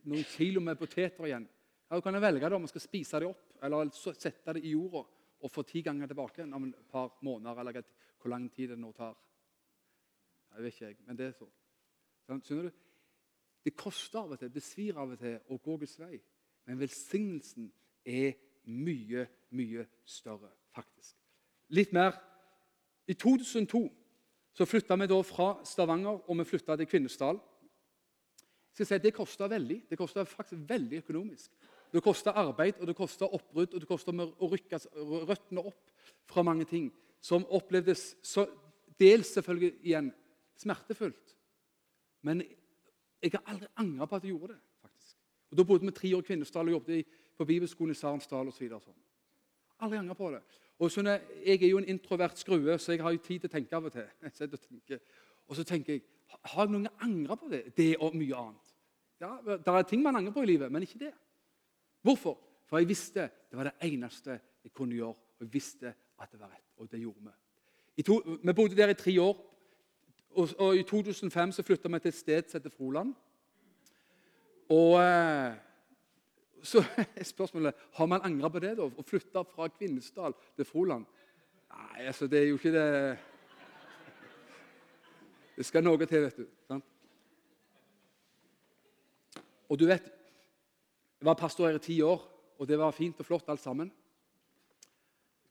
noen, 0.07 0.27
kilo 0.35 0.63
med 0.63 0.79
poteter 0.79 1.27
igjen. 1.27 1.47
Ja, 1.89 1.95
Du 1.95 2.01
kan 2.01 2.21
velge 2.21 2.47
det 2.47 2.55
om 2.55 2.63
man 2.63 2.71
skal 2.71 2.83
spise 2.83 3.19
det 3.19 3.27
opp 3.27 3.57
eller 3.61 3.91
sette 3.91 4.53
det 4.55 4.63
i 4.63 4.71
jorda 4.71 5.03
og 5.41 5.51
få 5.51 5.63
ti 5.67 5.81
ganger 5.81 6.07
tilbake 6.07 6.45
om 6.45 6.69
et 6.69 6.87
par 6.91 7.17
måneder, 7.21 7.59
eller 7.59 7.83
hvor 8.21 8.29
lang 8.29 8.47
tid 8.53 8.69
det 8.69 8.79
nå 8.79 8.91
tar. 8.93 9.15
Jeg 10.55 10.63
vet 10.63 10.73
ikke, 10.73 10.85
jeg, 10.85 10.97
men 11.07 11.17
det 11.17 11.25
er 11.25 11.35
så. 11.35 11.47
Skjønner 12.27 12.69
du? 12.69 12.71
Det 13.65 13.75
koster 13.77 14.19
av 14.19 14.33
og 14.33 14.39
til, 14.39 14.51
det 14.53 14.63
svir 14.63 14.97
av 14.97 15.13
og 15.13 15.19
til 15.19 15.37
å 15.49 15.57
gå 15.61 15.77
Guds 15.81 15.97
vei. 15.99 16.19
Men 16.65 16.79
velsignelsen 16.79 17.71
er 18.05 18.37
mye, 18.69 19.25
mye 19.57 19.85
større, 20.05 20.51
faktisk. 20.75 21.17
Litt 21.73 21.93
mer. 21.93 22.17
I 23.09 23.13
2002 23.17 23.81
så 24.53 24.67
flytta 24.67 24.97
vi 24.99 25.07
da 25.09 25.19
fra 25.25 25.53
Stavanger 25.65 26.21
og 26.27 26.37
vi 26.37 26.47
flytta 26.47 26.77
til 26.77 26.89
Kvinesdal. 26.89 27.39
Skal 28.71 28.87
si, 28.87 28.97
Det 28.97 29.13
kosta 29.13 29.47
veldig. 29.47 29.83
Det 29.89 29.97
kosta 29.99 30.23
faktisk 30.23 30.61
veldig 30.69 31.01
økonomisk. 31.03 31.51
Det 31.91 32.03
koster 32.03 32.31
arbeid, 32.31 32.79
og 32.79 32.87
det 32.87 32.95
koster 32.95 33.33
oppbrudd, 33.33 33.73
og 33.73 33.79
det 33.79 33.87
koster 33.87 34.15
å 34.15 34.47
rykke 34.47 34.79
røttene 35.27 35.63
opp 35.67 35.91
fra 36.31 36.43
mange 36.43 36.65
ting 36.65 36.87
som 37.21 37.43
opplevdes 37.51 38.15
så, 38.23 38.45
dels 38.99 39.33
selvfølgelig 39.35 39.73
igjen 39.83 40.11
smertefullt. 40.61 41.35
Men 42.21 42.41
jeg 43.21 43.33
har 43.33 43.43
aldri 43.51 43.67
angra 43.81 44.07
på 44.07 44.15
at 44.17 44.23
jeg 44.25 44.33
gjorde 44.33 44.53
det. 44.53 44.61
faktisk. 44.81 45.17
Og 45.51 45.57
Da 45.57 45.63
bodde 45.63 45.85
vi 45.85 45.91
tre 45.91 46.15
år 46.15 46.23
i 46.23 46.27
Kvinesdal 46.29 46.67
og 46.67 46.71
jobbet 46.71 47.05
på 47.37 47.45
bibelskolen 47.45 47.91
i 47.91 47.99
Sarensdal 47.99 48.47
osv. 48.47 48.69
Så 48.69 48.79
sånn. 48.79 48.99
aldri 49.79 49.97
angra 49.97 50.13
på 50.13 50.31
det. 50.31 50.41
Og 50.79 50.91
så 50.91 51.01
Jeg 51.45 51.63
er 51.63 51.69
jo 51.69 51.77
en 51.77 51.89
introvert 51.89 52.37
skrue, 52.37 52.77
så 52.77 52.91
jeg 52.91 53.01
har 53.01 53.11
jo 53.11 53.17
tid 53.17 53.39
til 53.39 53.49
å 53.49 53.51
tenke 53.51 53.75
av 53.75 53.85
og 53.85 53.91
til. 53.91 54.99
Og 55.47 55.55
så 55.55 55.63
tenker 55.63 55.93
jeg 55.93 56.01
Har 56.41 56.65
jeg 56.65 56.73
noen 56.73 56.87
angra 57.03 57.35
på 57.37 57.49
det? 57.51 57.63
Det 57.77 57.95
og 57.99 58.15
mye 58.17 58.37
annet. 58.37 58.71
Ja, 59.21 59.35
Det 59.45 59.67
er 59.67 59.83
ting 59.85 60.01
man 60.03 60.15
angrer 60.15 60.33
på 60.33 60.43
i 60.43 60.49
livet, 60.49 60.71
men 60.71 60.81
ikke 60.81 60.99
det. 60.99 61.13
Hvorfor? 62.01 62.39
For 62.65 62.79
jeg 62.79 62.87
visste 62.89 63.29
det 63.49 63.57
var 63.57 63.69
det 63.69 63.91
eneste 63.91 64.39
jeg 64.63 64.73
kunne 64.73 64.95
gjøre. 64.95 65.15
Og 65.39 65.45
jeg 65.45 65.53
visste 65.53 65.93
at 66.21 66.31
det 66.31 66.39
var 66.39 66.51
rett, 66.53 66.69
og 66.77 66.91
det 66.91 66.99
gjorde 66.99 67.25
vi. 67.25 68.03
To, 68.03 68.21
vi 68.43 68.53
bodde 68.53 68.75
der 68.75 68.89
i 68.89 68.93
tre 68.93 69.21
år. 69.21 69.47
Og, 70.31 70.49
og 70.57 70.77
I 70.77 70.83
2005 70.83 71.51
så 71.51 71.63
flytta 71.63 71.89
vi 71.89 71.99
til 71.99 72.09
et 72.09 72.15
sted 72.15 72.47
som 72.47 72.59
heter 72.59 72.69
Froland. 72.77 73.13
Og 74.71 75.01
eh, 75.01 75.57
så 76.63 76.83
er 77.17 77.23
spørsmålet 77.23 77.73
har 77.93 78.05
man 78.05 78.21
angra 78.23 78.49
på 78.49 78.59
det. 78.59 78.77
da, 78.77 78.87
Å 78.87 79.05
flytte 79.05 79.43
fra 79.55 79.67
Kvinesdal 79.67 80.35
til 80.55 80.65
Froland? 80.65 81.05
Nei, 81.71 82.05
altså, 82.07 82.27
det 82.27 82.39
er 82.39 82.49
jo 82.49 82.59
ikke 82.59 82.73
det 82.75 82.87
Det 85.55 85.65
skal 85.67 85.83
noe 85.83 86.05
til, 86.05 86.23
vet 86.25 86.37
du. 86.37 86.45
sant? 86.67 86.85
Og 89.69 89.79
du 89.79 89.85
vet, 89.87 90.11
Jeg 91.21 91.25
var 91.25 91.35
pastor 91.37 91.67
her 91.67 91.75
i 91.77 91.79
ti 91.79 92.01
år, 92.01 92.21
og 92.57 92.67
det 92.67 92.79
var 92.79 92.91
fint 92.97 93.19
og 93.19 93.25
flott 93.25 93.49
alt 93.49 93.61
sammen. 93.61 93.91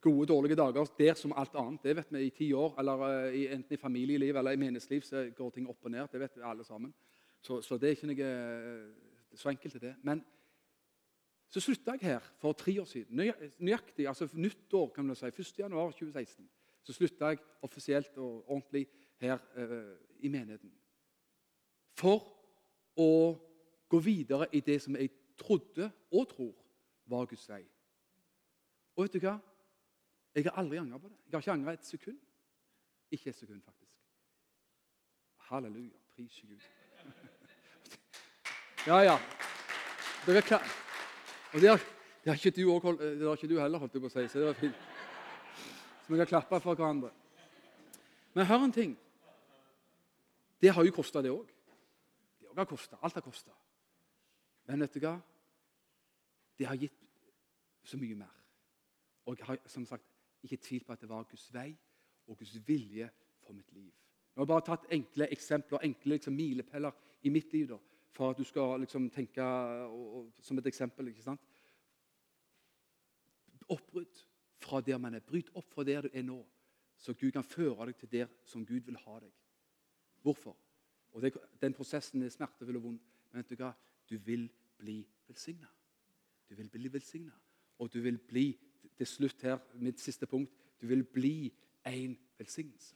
Gode, 0.01 0.27
dårlige 0.27 0.57
dager 0.57 0.89
der 0.99 1.15
som 1.15 1.33
alt 1.37 1.55
annet. 1.55 1.83
Det 1.85 1.97
vet 1.97 2.13
vi 2.13 2.25
i 2.27 2.31
ti 2.31 2.53
år. 2.53 2.75
eller 2.79 3.31
i, 3.31 3.47
Enten 3.47 3.75
i 3.75 3.77
familieliv 3.77 4.37
eller 4.37 4.51
i 4.51 4.57
menighetsliv 4.57 5.03
så 5.03 5.31
går 5.37 5.51
ting 5.51 5.69
opp 5.69 5.85
og 5.85 5.91
ned. 5.91 6.09
Det 6.13 6.21
vet 6.21 6.37
vi 6.37 6.43
alle 6.43 6.65
sammen. 6.65 6.95
Så, 7.41 7.63
så 7.63 7.79
det 7.79 7.89
er 7.89 7.95
ikke 7.95 8.11
noe 8.11 8.27
uh, 8.27 9.37
så 9.39 9.49
enkelt 9.49 9.75
er 9.75 9.85
det. 9.85 9.95
Men 10.03 10.25
så 11.51 11.61
slutta 11.61 11.97
jeg 11.99 12.07
her 12.13 12.27
for 12.39 12.53
tre 12.53 12.81
år 12.81 12.87
siden. 12.87 13.23
Nøyaktig, 13.59 14.09
altså 14.09 14.29
nyttår, 14.33 14.89
kan 14.95 15.05
man 15.07 15.17
si. 15.17 15.27
1. 15.27 15.59
januar 15.59 15.91
2016. 15.91 16.49
Så 16.83 16.93
slutta 16.93 17.33
jeg 17.33 17.39
offisielt 17.63 18.19
og 18.19 18.51
ordentlig 18.51 18.87
her 19.21 19.39
uh, 19.57 19.97
i 20.21 20.29
menigheten. 20.29 20.73
For 21.99 22.25
å 22.97 23.11
gå 23.91 24.01
videre 24.05 24.49
i 24.53 24.63
det 24.65 24.79
som 24.83 24.97
jeg 24.97 25.11
trodde 25.41 25.91
og 26.13 26.29
tror 26.31 26.55
var 27.11 27.29
Guds 27.29 27.49
vei. 27.49 27.63
Og 28.97 29.05
vet 29.05 29.17
du 29.17 29.25
hva? 29.25 29.39
Jeg 30.35 30.47
har 30.47 30.59
aldri 30.63 30.79
angra 30.79 30.99
på 30.99 31.09
det. 31.09 31.17
Jeg 31.27 31.35
har 31.37 31.45
ikke 31.45 31.57
angra 31.57 31.73
et 31.75 31.87
sekund. 31.87 32.19
Ikke 33.11 33.31
et 33.31 33.37
sekund, 33.37 33.63
faktisk. 33.65 33.93
Halleluja. 35.51 35.99
Pris 36.15 36.45
Gud. 36.47 36.61
ja, 38.91 39.01
ja. 39.03 39.17
Dere 40.27 40.37
er 40.37 40.47
klar. 40.47 40.67
Og 41.53 41.61
det 41.61 41.69
har, 41.69 41.81
det 42.25 42.31
har, 42.31 42.35
ikke, 42.35 42.63
du 42.63 42.73
også, 42.73 42.93
det 43.01 43.27
har 43.27 43.37
ikke 43.37 43.55
du 43.55 43.61
heller, 43.61 43.79
holdt 43.79 43.95
jeg 43.95 44.05
på 44.05 44.11
å 44.11 44.15
si. 44.15 44.27
Så 44.29 44.39
det 44.39 44.47
var 44.47 44.59
fint. 44.61 44.83
Så 46.05 46.13
vi 46.13 46.21
kan 46.21 46.31
klappe 46.31 46.61
for 46.63 46.79
hverandre. 46.79 47.11
Men 48.35 48.47
hør 48.47 48.69
en 48.69 48.75
ting. 48.75 48.95
Det 50.61 50.73
har 50.75 50.85
jo 50.85 50.93
kosta, 50.93 51.23
det 51.23 51.33
òg. 51.33 51.49
Det 52.41 52.49
òg 52.51 52.59
har 52.61 52.69
kosta. 52.69 52.99
Alt 53.03 53.15
har 53.15 53.25
kosta. 53.25 53.55
Men 54.69 54.85
vet 54.85 54.95
du 54.95 55.01
hva? 55.01 55.15
Det 56.59 56.69
har 56.69 56.77
gitt 56.77 56.99
så 57.83 57.97
mye 57.97 58.19
mer. 58.19 58.35
Og 59.27 59.39
jeg 59.39 59.47
har 59.47 59.61
som 59.67 59.87
sagt 59.89 60.05
ikke 60.45 60.61
tvil 60.61 60.85
på 60.85 60.93
at 60.93 61.01
det 61.01 61.09
var 61.09 61.29
Guds 61.29 61.49
vei 61.55 61.71
og 62.29 62.39
Guds 62.39 62.57
vilje 62.69 63.09
for 63.41 63.57
mitt 63.57 63.73
liv. 63.73 63.91
Jeg 64.31 64.41
har 64.43 64.49
bare 64.49 64.67
tatt 64.67 64.87
enkle 64.95 65.29
eksempler, 65.33 65.83
enkle 65.85 66.17
liksom, 66.17 66.37
milepæler 66.37 66.93
i 67.23 67.33
mitt 67.33 67.53
liv. 67.53 67.69
da, 67.69 67.79
For 68.13 68.31
at 68.31 68.39
du 68.39 68.45
skal 68.45 68.81
liksom, 68.81 69.11
tenke 69.11 69.43
og, 69.43 70.15
og, 70.17 70.33
som 70.41 70.59
et 70.59 70.67
eksempel. 70.67 71.09
ikke 71.09 71.23
sant? 71.23 71.41
Oppbrudd 73.69 74.25
fra 74.61 74.81
der 74.81 74.99
man 74.99 75.15
er. 75.15 75.21
Bryt 75.21 75.51
opp 75.55 75.73
fra 75.73 75.85
der 75.85 76.03
du 76.03 76.09
er 76.13 76.23
nå, 76.23 76.47
så 76.97 77.15
Gud 77.15 77.33
kan 77.33 77.45
føre 77.45 77.87
deg 77.87 77.97
til 77.97 78.13
der 78.13 78.27
som 78.45 78.67
Gud 78.67 78.81
vil 78.87 78.97
ha 78.97 79.19
deg. 79.21 79.33
Hvorfor? 80.23 80.57
Og 81.13 81.23
det, 81.23 81.35
Den 81.61 81.75
prosessen 81.75 82.23
er 82.23 82.29
smertefull 82.29 82.77
og 82.77 82.83
vond. 82.83 82.99
Men 83.33 83.43
vet 83.43 83.51
du 83.51 83.63
hva? 83.63 83.73
Du 84.11 84.17
vil 84.19 84.49
bli 84.79 85.07
velsigna. 85.29 85.69
Du 86.49 86.55
vil 86.55 86.69
bli 86.69 86.93
velsigna. 86.93 87.33
Og 87.79 87.93
du 87.93 88.01
vil 88.01 88.19
bli 88.19 88.59
til 88.97 89.07
slutt 89.07 89.43
her, 89.43 89.59
mitt 89.75 90.01
siste 90.01 90.27
punkt 90.27 90.53
du 90.81 90.87
vil 90.87 91.05
bli 91.05 91.53
en 91.87 92.19
velsignelse. 92.39 92.95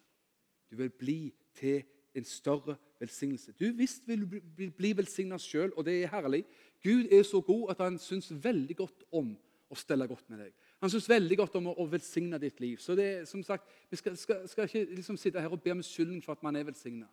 Du 0.70 0.76
vil 0.76 0.90
bli 0.90 1.34
til 1.54 1.82
en 2.14 2.24
større 2.24 2.76
velsignelse. 3.00 3.52
Du 3.52 3.72
visst 3.76 4.08
vil 4.08 4.26
bli, 4.26 4.70
bli 4.70 4.92
velsigna 4.96 5.38
sjøl, 5.38 5.72
og 5.76 5.84
det 5.84 6.02
er 6.02 6.12
herlig. 6.12 6.44
Gud 6.82 7.12
er 7.12 7.22
så 7.22 7.40
god 7.40 7.70
at 7.70 7.82
han 7.84 7.98
syns 7.98 8.32
veldig 8.44 8.76
godt 8.76 9.04
om 9.12 9.34
å 9.70 9.78
stelle 9.78 10.08
godt 10.08 10.30
med 10.30 10.44
deg. 10.44 10.54
Han 10.84 10.90
syns 10.92 11.06
veldig 11.08 11.36
godt 11.40 11.54
om 11.56 11.70
å, 11.70 11.72
å, 11.80 11.84
velsigne 11.88 12.36
ditt 12.36 12.58
liv. 12.60 12.76
Så 12.76 12.92
det, 12.98 13.24
som 13.24 13.40
sagt, 13.42 13.70
Vi 13.88 13.96
skal, 13.96 14.16
skal, 14.20 14.42
skal 14.48 14.66
ikke 14.68 14.82
liksom 14.98 15.16
sitte 15.16 15.40
her 15.40 15.52
og 15.54 15.62
be 15.64 15.72
om 15.72 15.82
skyldning 15.82 16.20
for 16.20 16.36
at 16.36 16.42
man 16.44 16.56
er 16.60 16.66
velsigna. 16.68 17.06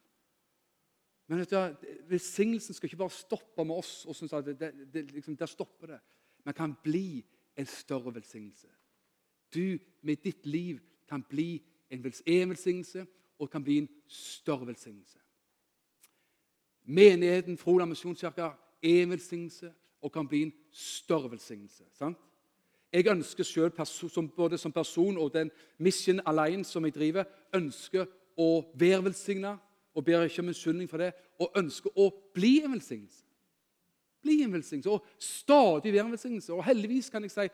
Men 1.32 1.40
vet 1.40 1.54
du, 1.54 1.86
velsignelsen 2.10 2.76
skal 2.76 2.90
ikke 2.90 3.00
bare 3.00 3.16
stoppe 3.16 3.64
med 3.64 3.80
oss. 3.80 4.06
og 4.06 4.16
synes 4.16 4.34
at 4.36 4.50
det, 4.50 4.74
det, 4.92 5.06
liksom, 5.14 5.38
Der 5.40 5.48
stopper 5.48 5.88
det. 5.88 6.00
Men 6.44 6.54
kan 6.54 6.74
bli 6.84 7.24
en 7.56 7.66
større 7.66 8.12
velsignelse. 8.14 8.68
Du 9.56 9.80
med 10.02 10.20
ditt 10.24 10.46
liv 10.46 10.82
kan 11.08 11.24
bli 11.24 11.62
en 11.90 12.04
velsignelse 12.04 13.06
og 13.40 13.50
kan 13.50 13.64
bli 13.64 13.78
en 13.78 13.90
større 14.08 14.68
velsignelse. 14.68 15.20
Menigheten 16.84 17.58
Froland 17.58 17.90
misjonskirke 17.90 18.42
er 18.42 18.58
en 18.82 19.16
velsignelse 19.16 19.72
og 20.02 20.12
kan 20.12 20.28
bli 20.28 20.42
en 20.42 20.54
større 20.72 21.32
velsignelse. 21.32 21.84
sant? 21.94 22.18
Jeg 22.92 23.08
ønsker 23.08 23.44
som, 23.88 24.30
både 24.30 24.58
som 24.58 24.72
person 24.72 25.18
og 25.18 25.34
den 25.34 25.52
Mission 25.80 26.20
Alliance 26.26 26.72
som 26.72 26.86
jeg 26.86 26.96
driver, 26.96 27.24
ønsker 27.56 28.06
å 28.38 28.50
være 28.76 29.06
velsigna 29.06 29.56
og 29.96 30.06
ber 30.06 30.24
ikke 30.24 30.42
om 30.42 30.48
unnskyldning 30.52 30.90
for 30.90 31.04
det, 31.04 31.12
og 31.40 31.52
ønsker 31.60 31.92
å 32.00 32.10
bli 32.34 32.62
en 32.64 32.74
velsignelse. 32.76 33.24
Bli 34.22 34.42
en 34.46 34.54
velsignelse, 34.54 34.90
og 34.90 35.06
stadig 35.20 35.94
være 35.94 36.06
en 36.06 36.16
velsignelse. 36.16 36.54
Og 36.54 36.64
heldigvis 36.64 37.10
kan 37.10 37.24
jeg 37.26 37.34
si 37.34 37.48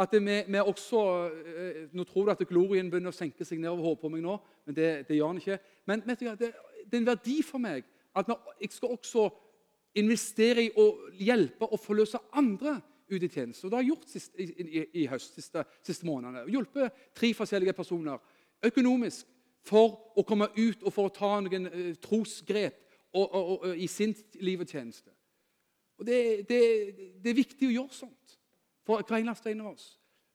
at 0.00 0.14
vi, 0.14 0.58
også 0.58 1.00
eh, 1.28 1.80
Nå 1.92 2.04
tror 2.08 2.24
du 2.24 2.32
at 2.32 2.44
glorien 2.48 2.88
begynner 2.90 3.12
å 3.12 3.16
senke 3.16 3.44
seg 3.44 3.60
nedover 3.60 3.90
hodet 3.90 4.00
på 4.00 4.12
meg 4.12 4.22
nå, 4.24 4.38
men 4.66 4.76
det, 4.76 4.92
det 5.08 5.18
gjør 5.18 5.34
den 5.34 5.42
ikke. 5.42 5.58
Men 5.86 6.04
du, 6.06 6.14
det, 6.14 6.36
det, 6.38 6.94
er 6.94 7.02
en 7.02 7.10
verdi 7.10 7.42
for 7.44 7.60
meg 7.60 7.84
at 8.16 8.30
jeg 8.60 8.72
skal 8.72 8.94
også 8.94 9.26
investere 10.00 10.64
i 10.64 10.72
å 10.80 10.86
hjelpe 11.20 11.68
og 11.68 11.80
forløse 11.80 12.20
andre 12.32 12.78
ut 13.12 13.22
i 13.22 13.28
tjeneste. 13.28 13.66
Og 13.66 13.70
det 13.70 13.78
har 13.78 13.84
jeg 13.84 13.92
gjort 13.92 14.08
sist, 14.10 14.32
i, 14.38 14.44
i, 14.44 14.84
i, 15.02 15.06
høst, 15.10 15.36
siste, 15.38 15.64
siste 15.86 16.06
månedene. 16.08 16.44
Hjulpet 16.50 17.04
tre 17.16 17.32
forskjellige 17.36 17.76
personer 17.76 18.18
økonomisk 18.64 19.26
for 19.66 20.18
å 20.18 20.24
komme 20.26 20.48
ut 20.56 20.82
og 20.82 20.92
for 20.94 21.08
å 21.08 21.14
ta 21.14 21.32
noen 21.42 21.68
uh, 21.70 21.90
trosgrep 22.02 22.78
og, 23.12 23.26
og, 23.26 23.50
og, 23.52 23.66
i 23.76 23.88
sin 23.90 24.14
liv 24.42 24.64
og 24.64 24.70
tjeneste. 24.70 25.12
Og 26.00 26.06
det, 26.08 26.48
det, 26.48 26.60
det, 27.22 27.30
er 27.30 27.38
viktig 27.38 27.68
å 27.68 27.74
gjøre 27.76 27.94
sånt 27.94 28.38
for 28.86 29.04
hver 29.06 29.20
eneste 29.20 29.52
en 29.52 29.62
av 29.62 29.74
oss. 29.74 29.92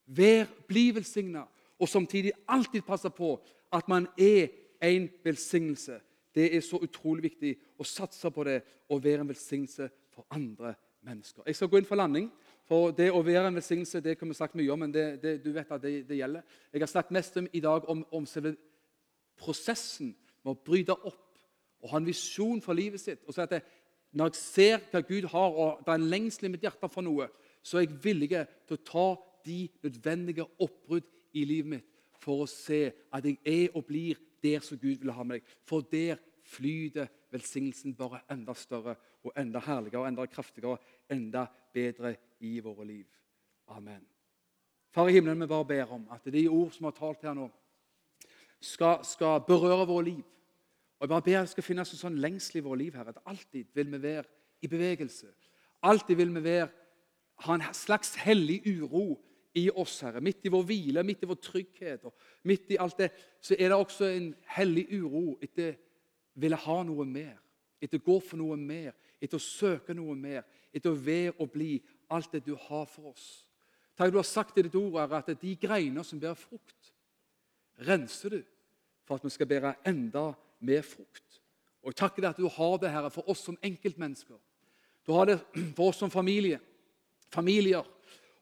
Vær, 0.08 0.46
bli 0.68 0.88
velsigna, 0.96 1.44
og 1.78 1.90
samtidig 1.90 2.32
alltid 2.48 2.86
passe 2.86 3.10
på 3.12 3.34
at 3.74 3.88
man 3.90 4.06
er 4.16 4.48
en 4.80 5.08
velsignelse. 5.24 5.98
Det 6.34 6.46
er 6.56 6.64
så 6.64 6.80
utrolig 6.80 7.28
viktig 7.28 7.52
å 7.76 7.84
satse 7.86 8.30
på 8.32 8.46
det 8.48 8.62
og 8.88 9.02
være 9.04 9.26
en 9.26 9.28
velsignelse 9.28 9.90
for 10.14 10.24
andre 10.32 10.72
mennesker. 11.04 11.44
Jeg 11.46 11.58
skal 11.58 11.68
gå 11.68 11.80
inn 11.80 11.88
for 11.88 12.00
landing. 12.00 12.30
For 12.68 12.92
det 12.92 13.08
å 13.14 13.22
være 13.24 13.48
en 13.48 13.56
velsignelse 13.56 14.02
det 14.04 14.18
kan 14.20 14.28
vi 14.28 14.36
sagt 14.36 14.56
mye 14.58 14.72
om, 14.74 14.82
men 14.84 14.92
det, 14.92 15.06
det, 15.22 15.38
du 15.44 15.50
vet 15.54 15.70
at 15.72 15.80
det, 15.80 16.02
det, 16.08 16.18
gjelder. 16.20 16.44
Jeg 16.72 16.82
har 16.84 16.90
snakket 16.92 17.16
mest 17.16 17.38
om, 17.40 17.48
i 17.52 17.62
dag 17.64 17.88
om, 17.88 18.02
om 18.12 18.26
prosessen 19.38 20.12
med 20.44 20.52
å 20.52 20.60
bryte 20.66 20.92
opp 20.92 21.24
og 21.78 21.92
ha 21.92 22.00
en 22.00 22.08
visjon 22.08 22.60
for 22.60 22.76
livet 22.76 23.00
sitt. 23.00 23.22
og 23.24 23.34
si 23.34 23.40
at 23.40 23.54
det, 23.56 23.62
Når 24.12 24.30
jeg 24.30 24.40
ser 24.40 24.84
hva 24.90 25.00
Gud 25.00 25.28
har, 25.32 25.50
og 25.52 25.80
det 25.84 25.92
er 25.92 26.00
en 26.00 26.10
lengsel 26.10 26.48
i 26.48 26.52
mitt 26.52 26.64
hjerte 26.64 26.88
for 26.88 27.04
noe, 27.04 27.28
så 27.62 27.78
er 27.78 27.86
jeg 27.86 27.98
villig 28.04 28.30
til 28.30 28.76
å 28.76 28.84
ta 28.84 29.08
de 29.44 29.68
nødvendige 29.84 30.46
oppbrudd 30.58 31.08
i 31.36 31.44
livet 31.44 31.70
mitt 31.76 31.94
for 32.18 32.44
å 32.44 32.50
se 32.50 32.88
at 33.14 33.24
jeg 33.24 33.38
er 33.46 33.76
og 33.76 33.86
blir 33.86 34.18
der 34.42 34.60
som 34.64 34.80
Gud 34.80 35.00
vil 35.00 35.12
ha 35.14 35.24
meg. 35.24 35.44
For 35.64 35.84
der 35.92 36.18
flyter 36.48 37.08
velsignelsen 37.32 37.94
bare 37.96 38.24
enda 38.32 38.54
større 38.56 38.96
og 39.24 39.32
enda 39.36 39.60
herligere, 39.60 40.02
og 40.02 40.08
enda 40.08 40.26
kraftigere, 40.26 40.78
enda 41.10 41.46
bedre 41.74 42.16
i 42.40 42.58
våre 42.60 42.86
liv. 42.86 43.06
Amen. 43.68 44.04
Far 44.90 45.08
i 45.08 45.12
himmelen, 45.12 45.40
vi 45.40 45.46
bare 45.46 45.68
ber 45.68 45.92
om 45.92 46.06
at 46.12 46.24
de 46.32 46.48
ord 46.48 46.72
som 46.72 46.88
har 46.88 46.96
talt 46.96 47.22
her 47.22 47.36
nå, 47.36 47.48
skal, 48.60 49.04
skal 49.04 49.44
berøre 49.46 49.86
våre 49.86 50.04
liv. 50.04 50.24
Og 50.98 51.06
jeg 51.06 51.12
bare 51.12 51.22
ber 51.22 51.38
at 51.38 51.46
det 51.46 51.52
skal 51.52 51.66
finnes 51.66 51.92
en 51.94 52.00
sånn 52.00 52.18
lengsel 52.22 52.58
i 52.58 52.64
våre 52.64 52.80
liv 52.80 52.96
her, 52.98 53.10
at 53.12 53.20
alltid 53.28 53.68
vil 53.76 53.90
vi 53.92 54.02
være 54.02 54.26
i 54.64 54.70
bevegelse. 54.70 55.28
Alltid 55.86 56.18
vil 56.18 56.32
vi 56.34 56.42
være, 56.42 56.68
ha 57.46 57.54
en 57.54 57.66
slags 57.76 58.16
hellig 58.18 58.62
uro 58.66 59.12
i 59.54 59.68
oss, 59.70 60.00
Herre. 60.02 60.22
Midt 60.24 60.46
i 60.46 60.50
vår 60.50 60.64
hvile, 60.66 61.04
midt 61.06 61.22
i 61.22 61.28
vår 61.30 61.38
trygghet 61.42 62.08
og 62.08 62.16
midt 62.50 62.72
i 62.74 62.80
alt 62.82 62.98
det, 62.98 63.12
så 63.40 63.54
er 63.54 63.70
det 63.70 63.78
også 63.78 64.08
en 64.10 64.32
hellig 64.56 64.88
uro 64.98 65.38
etter 65.42 65.76
å 65.76 66.42
ville 66.42 66.58
ha 66.64 66.80
noe 66.86 67.06
mer. 67.06 67.36
Etter 67.78 68.00
å 68.00 68.06
gå 68.08 68.18
for 68.24 68.40
noe 68.40 68.56
mer, 68.58 68.96
etter 69.22 69.38
å 69.38 69.42
søke 69.42 69.94
noe 69.94 70.16
mer, 70.18 70.42
etter 70.74 70.90
å 70.90 70.98
være 70.98 71.36
og 71.38 71.52
bli 71.54 71.76
alt 72.10 72.32
det 72.32 72.44
du 72.46 72.54
har 72.56 72.86
for 72.86 73.12
oss. 73.12 73.26
Takk 73.98 74.12
du 74.12 74.20
har 74.20 74.26
sagt 74.26 74.58
i 74.58 74.62
ditt 74.62 74.76
ord, 74.78 75.00
Herre, 75.00 75.22
at 75.22 75.40
de 75.40 75.54
greiner 75.58 76.06
som 76.06 76.20
bærer 76.20 76.38
frukt, 76.38 76.92
renser 77.88 78.36
du 78.36 78.40
for 79.06 79.18
at 79.18 79.24
vi 79.24 79.32
skal 79.32 79.48
bære 79.50 79.74
enda 79.88 80.30
mer 80.60 80.82
frukt. 80.82 81.40
Og 81.82 81.92
Jeg 81.92 82.00
takker 82.02 82.22
deg 82.22 82.30
at 82.30 82.40
du 82.40 82.48
har 82.48 82.78
det 82.78 82.92
Herre, 82.92 83.10
for 83.10 83.28
oss 83.30 83.42
som 83.46 83.58
enkeltmennesker. 83.62 84.36
Du 85.06 85.12
har 85.16 85.24
det 85.24 85.38
for 85.76 85.88
oss 85.88 85.98
som 85.98 86.10
familie, 86.10 86.60
familier. 87.32 87.86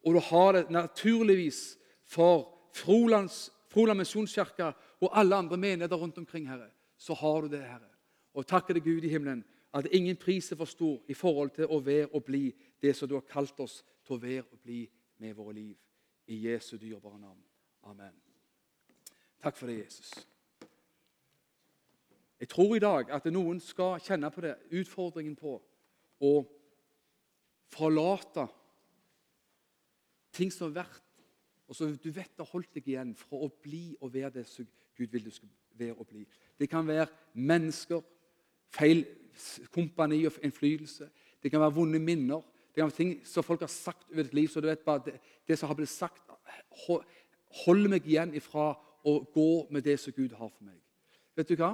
Og 0.05 0.15
du 0.15 0.21
har 0.21 0.53
det 0.53 0.71
naturligvis 0.71 1.79
for 2.05 2.49
Frolands, 2.75 3.51
Froland 3.69 3.99
misjonskirke 3.99 4.73
og 5.01 5.11
alle 5.13 5.37
andre 5.37 5.57
menigheter 5.57 5.97
rundt 5.97 6.19
omkring, 6.19 6.49
Herre, 6.49 6.71
så 6.99 7.15
har 7.15 7.43
du 7.43 7.49
det, 7.49 7.63
Herre. 7.63 7.93
Og 8.35 8.47
takker 8.47 8.75
deg, 8.75 8.85
Gud 8.85 9.05
i 9.05 9.09
himmelen, 9.09 9.45
at 9.75 9.87
ingen 9.93 10.17
pris 10.17 10.53
er 10.53 10.57
for 10.57 10.69
stor 10.69 11.01
i 11.09 11.15
forhold 11.15 11.51
til 11.57 11.69
å 11.71 11.81
være 11.85 12.09
og 12.15 12.25
bli 12.25 12.51
det 12.83 12.97
som 12.97 13.09
du 13.09 13.15
har 13.15 13.27
kalt 13.29 13.61
oss 13.61 13.81
til 14.07 14.17
å 14.17 14.23
være 14.23 14.47
og 14.53 14.63
bli 14.63 14.85
med 15.23 15.35
våre 15.37 15.55
liv. 15.57 15.77
I 16.27 16.41
Jesu 16.49 16.77
dyrebare 16.77 17.21
navn. 17.21 17.43
Amen. 17.87 18.15
Takk 19.43 19.57
for 19.57 19.71
det, 19.71 19.79
Jesus. 19.85 20.11
Jeg 22.41 22.49
tror 22.49 22.77
i 22.77 22.83
dag 22.83 23.11
at 23.15 23.29
noen 23.33 23.61
skal 23.63 24.01
kjenne 24.03 24.31
på 24.31 24.43
det, 24.45 24.57
utfordringen 24.75 25.37
på 25.39 25.55
å 26.21 26.33
forlate 27.73 28.47
ting 30.37 30.53
som 30.53 30.69
har 30.69 30.83
vært, 30.83 31.03
og 31.67 31.79
som 31.79 31.95
du 31.97 32.11
vet 32.15 32.39
har 32.39 32.51
holdt 32.51 32.75
deg 32.77 32.91
igjen 32.93 33.15
fra 33.19 33.41
å 33.43 33.49
bli 33.63 33.97
og 34.01 34.13
være 34.15 34.35
det 34.39 34.45
som 34.51 34.67
Gud 34.97 35.13
vil 35.13 35.25
du 35.27 35.33
skal 35.35 35.49
være 35.79 35.97
og 35.97 36.07
bli. 36.11 36.27
Det 36.59 36.69
kan 36.71 36.87
være 36.87 37.09
mennesker, 37.35 38.05
feil 38.73 39.05
kompani 39.73 40.23
og 40.29 40.39
innflytelse. 40.45 41.09
Det 41.43 41.51
kan 41.51 41.61
være 41.61 41.77
vonde 41.77 42.01
minner. 42.01 42.45
Det 42.77 42.83
kan 42.83 42.91
være 42.91 42.97
ting 42.97 43.13
som 43.25 43.45
folk 43.45 43.63
har 43.65 43.71
sagt 43.73 44.11
over 44.11 44.27
ditt 44.27 44.35
liv. 44.37 44.49
så 44.53 44.61
du 44.61 44.67
vet 44.67 44.83
bare, 44.85 45.01
det, 45.07 45.15
det 45.49 45.57
som 45.59 45.71
har 45.71 45.75
blitt 45.79 45.89
sagt, 45.89 46.21
holder 47.65 47.89
meg 47.89 48.05
igjen 48.05 48.35
ifra 48.37 48.75
å 49.01 49.15
gå 49.33 49.51
med 49.73 49.87
det 49.87 49.95
som 49.97 50.13
Gud 50.13 50.35
har 50.37 50.51
for 50.51 50.67
meg. 50.67 50.77
Vet 51.33 51.49
du 51.49 51.57
hva? 51.57 51.71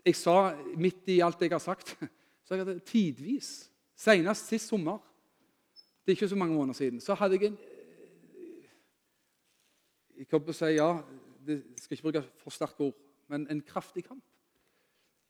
Jeg 0.00 0.16
sa 0.16 0.54
midt 0.80 1.04
i 1.12 1.18
alt 1.20 1.44
jeg 1.44 1.52
har 1.52 1.60
sagt, 1.60 1.92
så 2.48 2.54
jeg 2.56 2.64
hadde 2.64 2.78
tidvis, 2.80 3.50
senest 3.92 4.48
sist 4.48 4.72
sommer 4.72 5.04
Det 6.00 6.14
er 6.14 6.16
ikke 6.16 6.32
så 6.32 6.40
mange 6.40 6.56
måneder 6.56 6.80
siden. 6.80 7.00
Så 7.00 7.14
hadde 7.14 7.36
jeg 7.36 7.52
en 7.52 7.58
Jeg 10.16 10.28
kommer 10.30 10.48
til 10.48 10.54
å 10.54 10.60
si 10.62 10.74
ja, 10.78 10.90
det 11.44 11.60
skal 11.76 11.98
ikke 11.98 12.08
bruke 12.08 12.24
for 12.40 12.56
sterke 12.56 12.88
ord, 12.88 12.96
men 13.28 13.44
en 13.50 13.60
kraftig 13.60 14.06
kamp. 14.08 14.24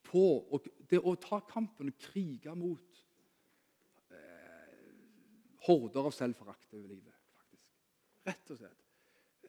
På 0.07 0.47
å, 0.47 0.63
det 0.87 1.03
å 1.03 1.17
ta 1.19 1.41
kampen 1.49 1.91
og 1.91 1.99
krige 2.07 2.55
mot 2.55 2.79
eh, 2.79 2.92
horder 5.67 6.09
av 6.09 6.15
selvforakt 6.17 6.75
over 6.75 6.89
livet. 6.89 7.15
faktisk. 7.37 7.67
Rett 8.27 8.51
og 8.51 8.59
slett. 8.59 8.79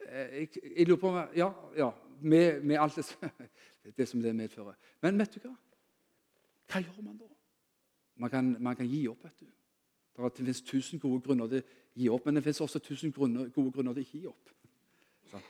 Eh, 0.07 0.39
jeg, 0.39 0.49
jeg, 0.63 0.87
lurer 0.87 0.99
på 1.01 1.11
om 1.13 1.21
Ja, 1.35 1.51
ja 1.77 1.91
med, 2.23 2.63
med 2.63 2.79
alt 2.79 2.95
det, 2.95 3.31
det, 3.97 4.07
som 4.07 4.21
det 4.21 4.35
medfører. 4.35 4.75
Men 5.01 5.19
vet 5.19 5.35
du 5.35 5.39
hva? 5.43 5.55
Hva 6.71 6.81
gjør 6.81 7.01
man 7.03 7.17
da? 7.19 7.29
Man 8.15 8.29
kan, 8.29 8.55
man 8.59 8.75
kan 8.75 8.87
gi 8.87 9.07
opp. 9.07 9.23
vet 9.23 9.39
du. 9.39 9.49
Det 10.13 10.37
finnes 10.37 10.61
tusen 10.61 10.99
gode 11.01 11.21
grunner 11.25 11.49
til 11.49 11.63
å 11.63 11.99
gi 11.99 12.09
opp, 12.13 12.25
men 12.25 12.37
det 12.37 12.43
finnes 12.45 12.61
også 12.61 12.79
tusen 12.85 13.13
grunner, 13.13 13.49
gode 13.53 13.73
grunner 13.73 13.95
til 13.97 14.05
å 14.05 14.11
gi 14.11 14.25
opp. 14.29 14.51
Så. 15.31 15.41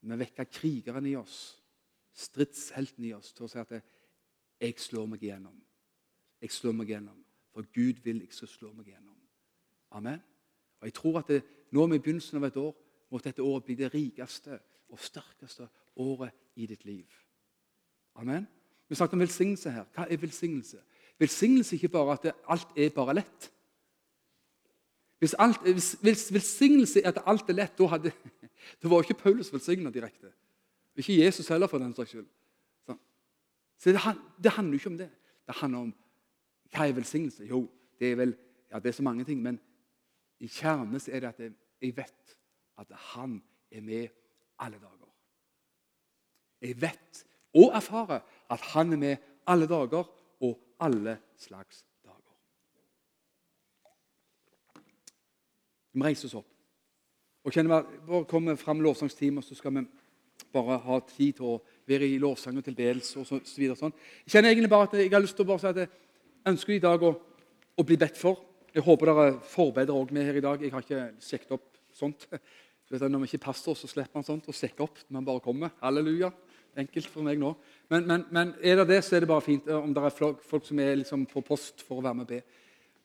Vi 0.00 0.20
vekker 0.24 0.48
krigeren 0.48 1.06
i 1.06 1.16
oss, 1.20 1.40
stridshelten 2.16 3.04
i 3.04 3.12
oss, 3.16 3.34
til 3.36 3.44
å 3.44 3.48
si 3.52 3.58
at 3.58 3.72
'jeg 4.60 4.78
slår 4.78 5.06
meg 5.06 5.20
igjennom'. 5.22 5.60
Jeg 6.40 6.50
slår 6.50 6.72
meg 6.72 6.88
igjennom, 6.88 7.24
for 7.60 7.72
Gud 7.74 8.00
vil 8.04 8.22
jeg 8.24 8.32
skal 8.32 8.48
slå 8.48 8.72
meg 8.72 8.86
gjennom. 8.88 9.16
Amen. 9.90 10.20
Og 10.80 10.86
Jeg 10.86 10.94
tror 10.94 11.18
at 11.18 11.28
det, 11.28 11.42
nå 11.72 11.86
med 11.86 12.00
begynnelsen 12.00 12.38
av 12.40 12.46
et 12.48 12.56
år 12.56 12.72
måtte 13.10 13.28
dette 13.28 13.42
året 13.42 13.66
bli 13.66 13.74
det 13.76 13.90
rikeste 13.94 14.56
og 14.88 15.00
sterkeste 15.00 15.68
året 16.00 16.32
i 16.56 16.66
ditt 16.66 16.84
liv. 16.84 17.04
Amen. 18.14 18.46
Vi 18.88 18.96
snakket 18.96 19.18
om 19.18 19.20
velsignelse 19.20 19.70
her. 19.70 19.84
Hva 19.94 20.06
er 20.08 20.16
velsignelse? 20.16 20.80
Velsignelse 21.18 21.74
er 21.74 21.78
ikke 21.78 21.92
bare 21.98 22.16
at 22.16 22.30
alt 22.48 22.72
er 22.76 22.94
bare 22.94 23.18
lett. 23.20 23.50
Hvis, 25.20 25.34
alt, 25.38 25.60
hvis, 25.60 25.92
hvis 26.00 26.32
velsignelse 26.32 27.02
er 27.02 27.12
at 27.12 27.22
alt 27.26 27.50
er 27.50 27.58
lett, 27.60 27.76
da, 27.78 27.90
hadde, 27.92 28.12
da 28.82 28.88
var 28.88 29.04
ikke 29.04 29.20
Paulus 29.20 29.52
velsigna 29.52 29.92
direkte. 29.92 30.32
Ikke 30.96 31.18
Jesus 31.20 31.48
heller, 31.52 31.68
for 31.68 31.78
den 31.78 31.92
saks 31.94 32.16
skyld. 32.16 32.28
Så 33.80 33.92
det, 33.92 34.00
det, 34.44 34.52
handler 34.52 34.72
jo 34.72 34.80
ikke 34.80 34.94
om 34.94 34.98
det. 34.98 35.10
Det 35.46 35.54
handler 35.60 35.78
om 35.78 35.94
hva 36.70 36.86
er 36.86 36.96
velsignelse? 36.96 37.46
Jo, 37.48 37.64
det 37.98 38.12
er 38.12 38.18
vel 38.20 38.34
ja, 38.70 38.78
det 38.78 38.88
er 38.88 38.92
så 38.92 39.02
mange 39.02 39.24
ting, 39.26 39.42
men 39.42 39.58
i 40.40 40.48
kjernen 40.48 40.94
er 40.96 41.20
det 41.20 41.28
at 41.28 41.40
jeg, 41.42 41.96
vet 41.96 42.36
at 42.78 42.92
han 43.12 43.40
er 43.70 43.80
med 43.80 44.08
alle 44.58 44.78
dager. 44.78 45.08
Jeg 46.60 46.80
vet 46.80 47.24
og 47.54 47.74
erfarer 47.74 48.20
at 48.50 48.60
han 48.72 48.92
er 48.92 48.96
med 48.96 49.16
alle 49.46 49.66
dager 49.68 50.06
og 50.40 50.60
alle 50.80 51.18
slags 51.36 51.84
dager. 52.04 52.36
Vi 55.92 55.98
må 55.98 56.06
reise 56.06 56.28
oss 56.28 56.38
opp. 56.38 56.46
Og 57.44 57.52
kjenner 57.52 57.80
vi, 57.80 57.98
bare 58.06 58.28
kommer 58.28 58.54
fram 58.60 58.80
lovsangstimer, 58.84 59.42
så 59.42 59.56
skal 59.56 59.74
vi 59.74 59.86
bare 60.52 60.78
ha 60.84 61.00
tid 61.08 61.32
til 61.38 61.48
å 61.48 61.58
være 61.88 62.06
i 62.06 62.20
lovsang 62.20 62.58
og 62.60 62.64
tilbedelse 62.64 63.18
og 63.20 63.26
så, 63.26 63.40
så 63.44 63.60
videre. 63.60 63.78
Sånn. 63.78 63.94
Jeg 64.24 64.36
kjenner 64.36 64.52
egentlig 64.52 64.70
bare 64.72 64.88
at 64.88 64.96
jeg 65.00 65.12
har 65.12 65.24
lyst 65.24 65.36
til 65.38 65.46
å 65.46 65.50
bare 65.50 65.62
si 65.62 65.70
at 65.70 65.98
ønsker 66.48 66.76
i 66.76 66.82
dag 66.82 67.02
å, 67.04 67.12
å 67.76 67.86
bli 67.86 67.98
bedt 68.00 68.18
for. 68.20 68.40
Jeg 68.74 68.84
håper 68.86 69.10
dere 69.10 69.30
forbereder 69.50 69.96
òg 69.96 70.12
med 70.14 70.28
her 70.28 70.38
i 70.38 70.44
dag. 70.44 70.62
Jeg 70.62 70.72
har 70.74 70.84
ikke 70.84 71.06
sjekket 71.24 71.56
opp 71.56 71.80
sånt. 71.96 72.28
Vet, 72.90 73.02
når 73.06 73.22
vi 73.22 73.30
ikke 73.30 73.40
er 73.40 73.48
pastor, 73.48 73.76
så 73.78 73.90
slipper 73.90 74.18
man 74.18 74.26
sånt 74.26 74.48
å 74.50 74.54
sjekke 74.54 74.82
opp 74.82 75.02
når 75.06 75.16
man 75.18 75.26
bare 75.26 75.42
kommer. 75.44 75.74
Halleluja. 75.82 76.30
Enkelt 76.78 77.10
for 77.10 77.26
meg 77.26 77.38
nå. 77.38 77.52
Men, 77.90 78.06
men, 78.06 78.24
men, 78.30 78.52
er 78.62 78.80
det 78.80 78.88
det, 78.92 79.00
så 79.06 79.16
er 79.16 79.24
det 79.24 79.30
bare 79.30 79.42
fint 79.42 79.66
om 79.74 79.94
det 79.94 80.04
er 80.06 80.14
folk 80.14 80.66
som 80.66 80.82
er 80.82 81.00
liksom 81.00 81.24
på 81.30 81.42
post 81.46 81.82
for 81.86 81.98
å 81.98 82.04
være 82.04 82.18
med 82.18 82.28
og 82.28 82.34
be. 82.34 82.40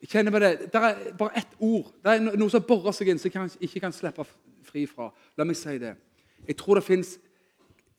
Jeg 0.06 0.12
kjenner 0.12 0.36
på 0.36 0.42
det. 0.44 0.52
Det 0.74 0.82
er 0.82 1.00
bare 1.18 1.42
ett 1.42 1.56
ord. 1.66 1.90
Det 2.04 2.14
er 2.14 2.26
noe 2.26 2.54
som 2.54 2.66
borer 2.66 2.94
seg 2.94 3.10
inn, 3.10 3.22
som 3.22 3.34
jeg 3.34 3.56
ikke 3.66 3.82
kan 3.88 3.96
slippe 3.96 4.28
fri 4.66 4.86
fra. 4.90 5.10
La 5.38 5.48
meg 5.48 5.58
si 5.58 5.78
det. 5.82 5.96
Jeg 6.46 6.60
tror 6.62 6.78
det 6.78 6.86
fins 6.86 7.16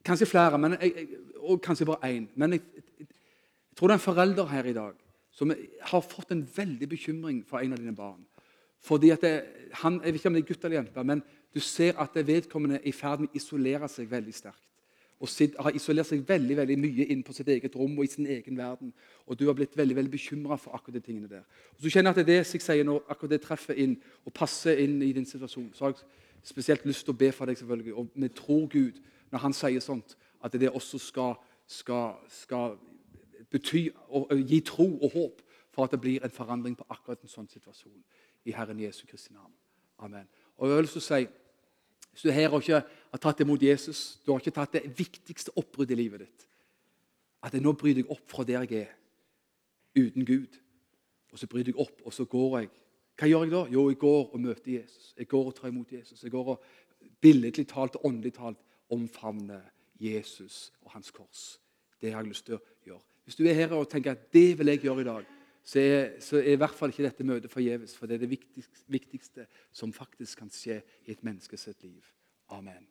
kanskje 0.06 0.28
flere, 0.30 0.60
jeg, 0.78 1.08
og 1.42 1.58
kanskje 1.62 1.88
bare 1.88 2.12
én. 2.14 2.28
Men 2.38 2.54
jeg, 2.54 2.62
jeg, 2.76 3.08
jeg 3.08 3.78
tror 3.78 3.90
det 3.90 3.96
er 3.96 3.98
en 3.98 4.06
forelder 4.06 4.54
her 4.54 4.70
i 4.70 4.76
dag 4.76 5.05
som 5.36 5.52
har 5.90 6.04
fått 6.04 6.32
en 6.32 6.44
veldig 6.56 6.88
bekymring 6.88 7.42
for 7.46 7.60
en 7.60 7.76
av 7.76 7.80
dine 7.80 7.94
barn. 7.96 8.22
Fordi 8.80 9.10
at 9.10 9.24
det, 9.24 9.34
han, 9.82 10.00
Jeg 10.04 10.12
vet 10.12 10.20
ikke 10.20 10.30
om 10.30 10.36
det 10.36 10.42
er 10.42 10.48
gutt 10.48 10.64
eller 10.64 10.76
jente, 10.76 11.04
men 11.04 11.22
du 11.54 11.60
ser 11.60 11.98
at 12.00 12.16
vedkommende 12.26 12.78
er 12.80 12.88
i 12.88 12.92
ferd 12.92 13.20
med 13.20 13.32
å 13.32 13.38
isolere 13.38 13.88
seg 13.88 14.08
veldig 14.10 14.34
sterkt. 14.34 14.62
Og 15.20 15.30
har 15.64 15.72
isolert 15.72 16.10
seg 16.10 16.24
veldig 16.28 16.56
veldig 16.58 16.76
mye 16.76 17.06
inn 17.12 17.22
på 17.24 17.32
sitt 17.32 17.48
eget 17.48 17.76
rom 17.76 17.94
og 17.96 18.04
i 18.04 18.10
sin 18.12 18.26
egen 18.28 18.58
verden. 18.58 18.92
Og 19.24 19.38
du 19.38 19.46
har 19.46 19.56
blitt 19.56 19.76
veldig 19.76 19.96
veldig 19.96 20.12
bekymra 20.12 20.58
for 20.60 20.76
akkurat 20.76 20.98
de 20.98 21.00
tingene 21.06 21.30
der. 21.30 21.46
Og 21.72 21.82
så 21.82 21.92
kjenner 21.92 22.12
jeg 22.12 22.18
at 22.18 22.26
det 22.26 22.26
det 22.26 22.36
jeg 22.52 22.60
sier 22.60 22.84
når 22.84 23.06
akkurat 23.08 23.32
det 23.32 23.40
treffer 23.46 23.80
inn 23.80 23.96
og 24.26 24.34
passer 24.36 24.76
inn 24.84 25.00
i 25.02 25.14
din 25.16 25.24
situasjon. 25.24 25.70
Så 25.72 25.84
har 25.84 25.94
jeg 25.94 26.04
spesielt 26.44 26.84
lyst 26.84 27.06
til 27.06 27.16
å 27.16 27.20
be 27.22 27.30
for 27.32 27.48
deg, 27.48 27.56
selvfølgelig. 27.56 27.94
Og 27.96 28.12
vi 28.12 28.28
tror 28.28 28.68
Gud 28.68 29.00
når 29.32 29.44
han 29.46 29.56
sier 29.56 29.80
sånt, 29.80 30.16
at 30.44 30.52
det 30.52 30.68
også 30.68 31.00
skal, 31.00 31.34
skal, 31.66 32.20
skal 32.28 32.76
bety 33.50 33.88
og, 34.08 34.32
gi 34.48 34.60
tro 34.60 34.86
og 34.98 35.10
håp 35.12 35.42
for 35.74 35.84
at 35.84 35.92
det 35.92 36.00
blir 36.00 36.24
en 36.24 36.32
forandring 36.32 36.76
på 36.76 36.86
akkurat 36.88 37.22
en 37.22 37.30
sånn 37.30 37.48
situasjon. 37.48 37.98
I 38.46 38.54
Herren 38.54 38.80
Jesu 38.80 39.04
Kristi 39.06 39.34
navn. 39.34 39.52
Amen. 39.98 40.28
Og 40.56 40.68
jeg 40.68 40.76
vil 40.76 40.88
også 40.88 41.02
si 41.04 41.26
hvis 42.16 42.22
du 42.24 42.30
her 42.32 42.54
ikke 42.56 42.78
har 42.80 43.20
tatt 43.20 43.40
imot 43.44 43.62
Jesus, 43.62 44.20
du 44.24 44.30
har 44.32 44.40
ikke 44.40 44.54
tatt 44.56 44.78
det 44.78 44.86
viktigste 44.98 45.52
oppbruddet 45.52 45.92
i 45.92 46.00
livet 46.00 46.22
ditt 46.24 46.46
At 47.44 47.52
jeg 47.52 47.60
nå 47.60 47.74
bryr 47.76 47.92
deg 47.98 48.08
opp 48.08 48.24
fra 48.30 48.44
der 48.48 48.64
jeg 48.64 48.86
er, 48.86 48.94
uten 49.92 50.24
Gud. 50.24 50.56
Og 51.32 51.38
så 51.38 51.46
bryr 51.46 51.68
jeg 51.68 51.76
opp, 51.76 52.00
og 52.04 52.14
så 52.16 52.24
går 52.24 52.58
jeg. 52.58 52.70
Hva 53.20 53.28
gjør 53.28 53.44
jeg 53.44 53.52
da? 53.52 53.60
Jo, 53.72 53.84
jeg 53.90 53.98
går 54.00 54.32
og 54.32 54.40
møter 54.40 54.72
Jesus. 54.78 55.12
Jeg 55.18 55.28
går 55.28 55.50
og 55.50 55.54
tar 55.54 55.68
imot 55.68 55.92
Jesus. 55.92 56.22
Jeg 56.22 56.32
går 56.32 56.48
og 56.54 56.64
billedlig 57.20 57.66
talt 57.68 57.96
og 58.00 58.08
åndelig 58.08 58.32
talt 58.34 58.64
omfavner 58.90 59.60
Jesus 60.00 60.72
og 60.80 60.90
hans 60.96 61.10
kors. 61.10 61.60
Det 62.00 62.12
har 62.12 62.24
jeg 62.24 62.32
lyst 62.32 62.46
til 62.48 62.56
å. 62.56 62.62
Hvis 63.26 63.38
du 63.38 63.44
er 63.44 63.56
her 63.58 63.72
og 63.74 63.88
tenker 63.90 64.14
at 64.14 64.28
det 64.32 64.54
vil 64.58 64.70
jeg 64.70 64.84
gjøre 64.86 65.02
i 65.02 65.08
dag, 65.08 65.30
så 65.66 65.82
er, 65.82 66.20
så 66.22 66.38
er, 66.38 66.52
i 66.54 66.58
hvert 66.60 66.76
fall 66.78 66.92
ikke 66.92 67.08
dette 67.08 67.26
møtet 67.26 67.50
forgjeves. 67.50 67.96
For 67.98 68.06
det 68.06 68.16
er 68.16 68.22
det 68.22 68.30
viktigste, 68.30 68.84
viktigste, 68.86 69.46
som 69.74 69.92
faktisk 69.92 70.44
kan 70.44 70.52
skje 70.54 70.78
i 71.06 71.16
et 71.16 71.24
menneskes 71.26 71.66
liv. 71.82 72.04
Amen. 72.54 72.86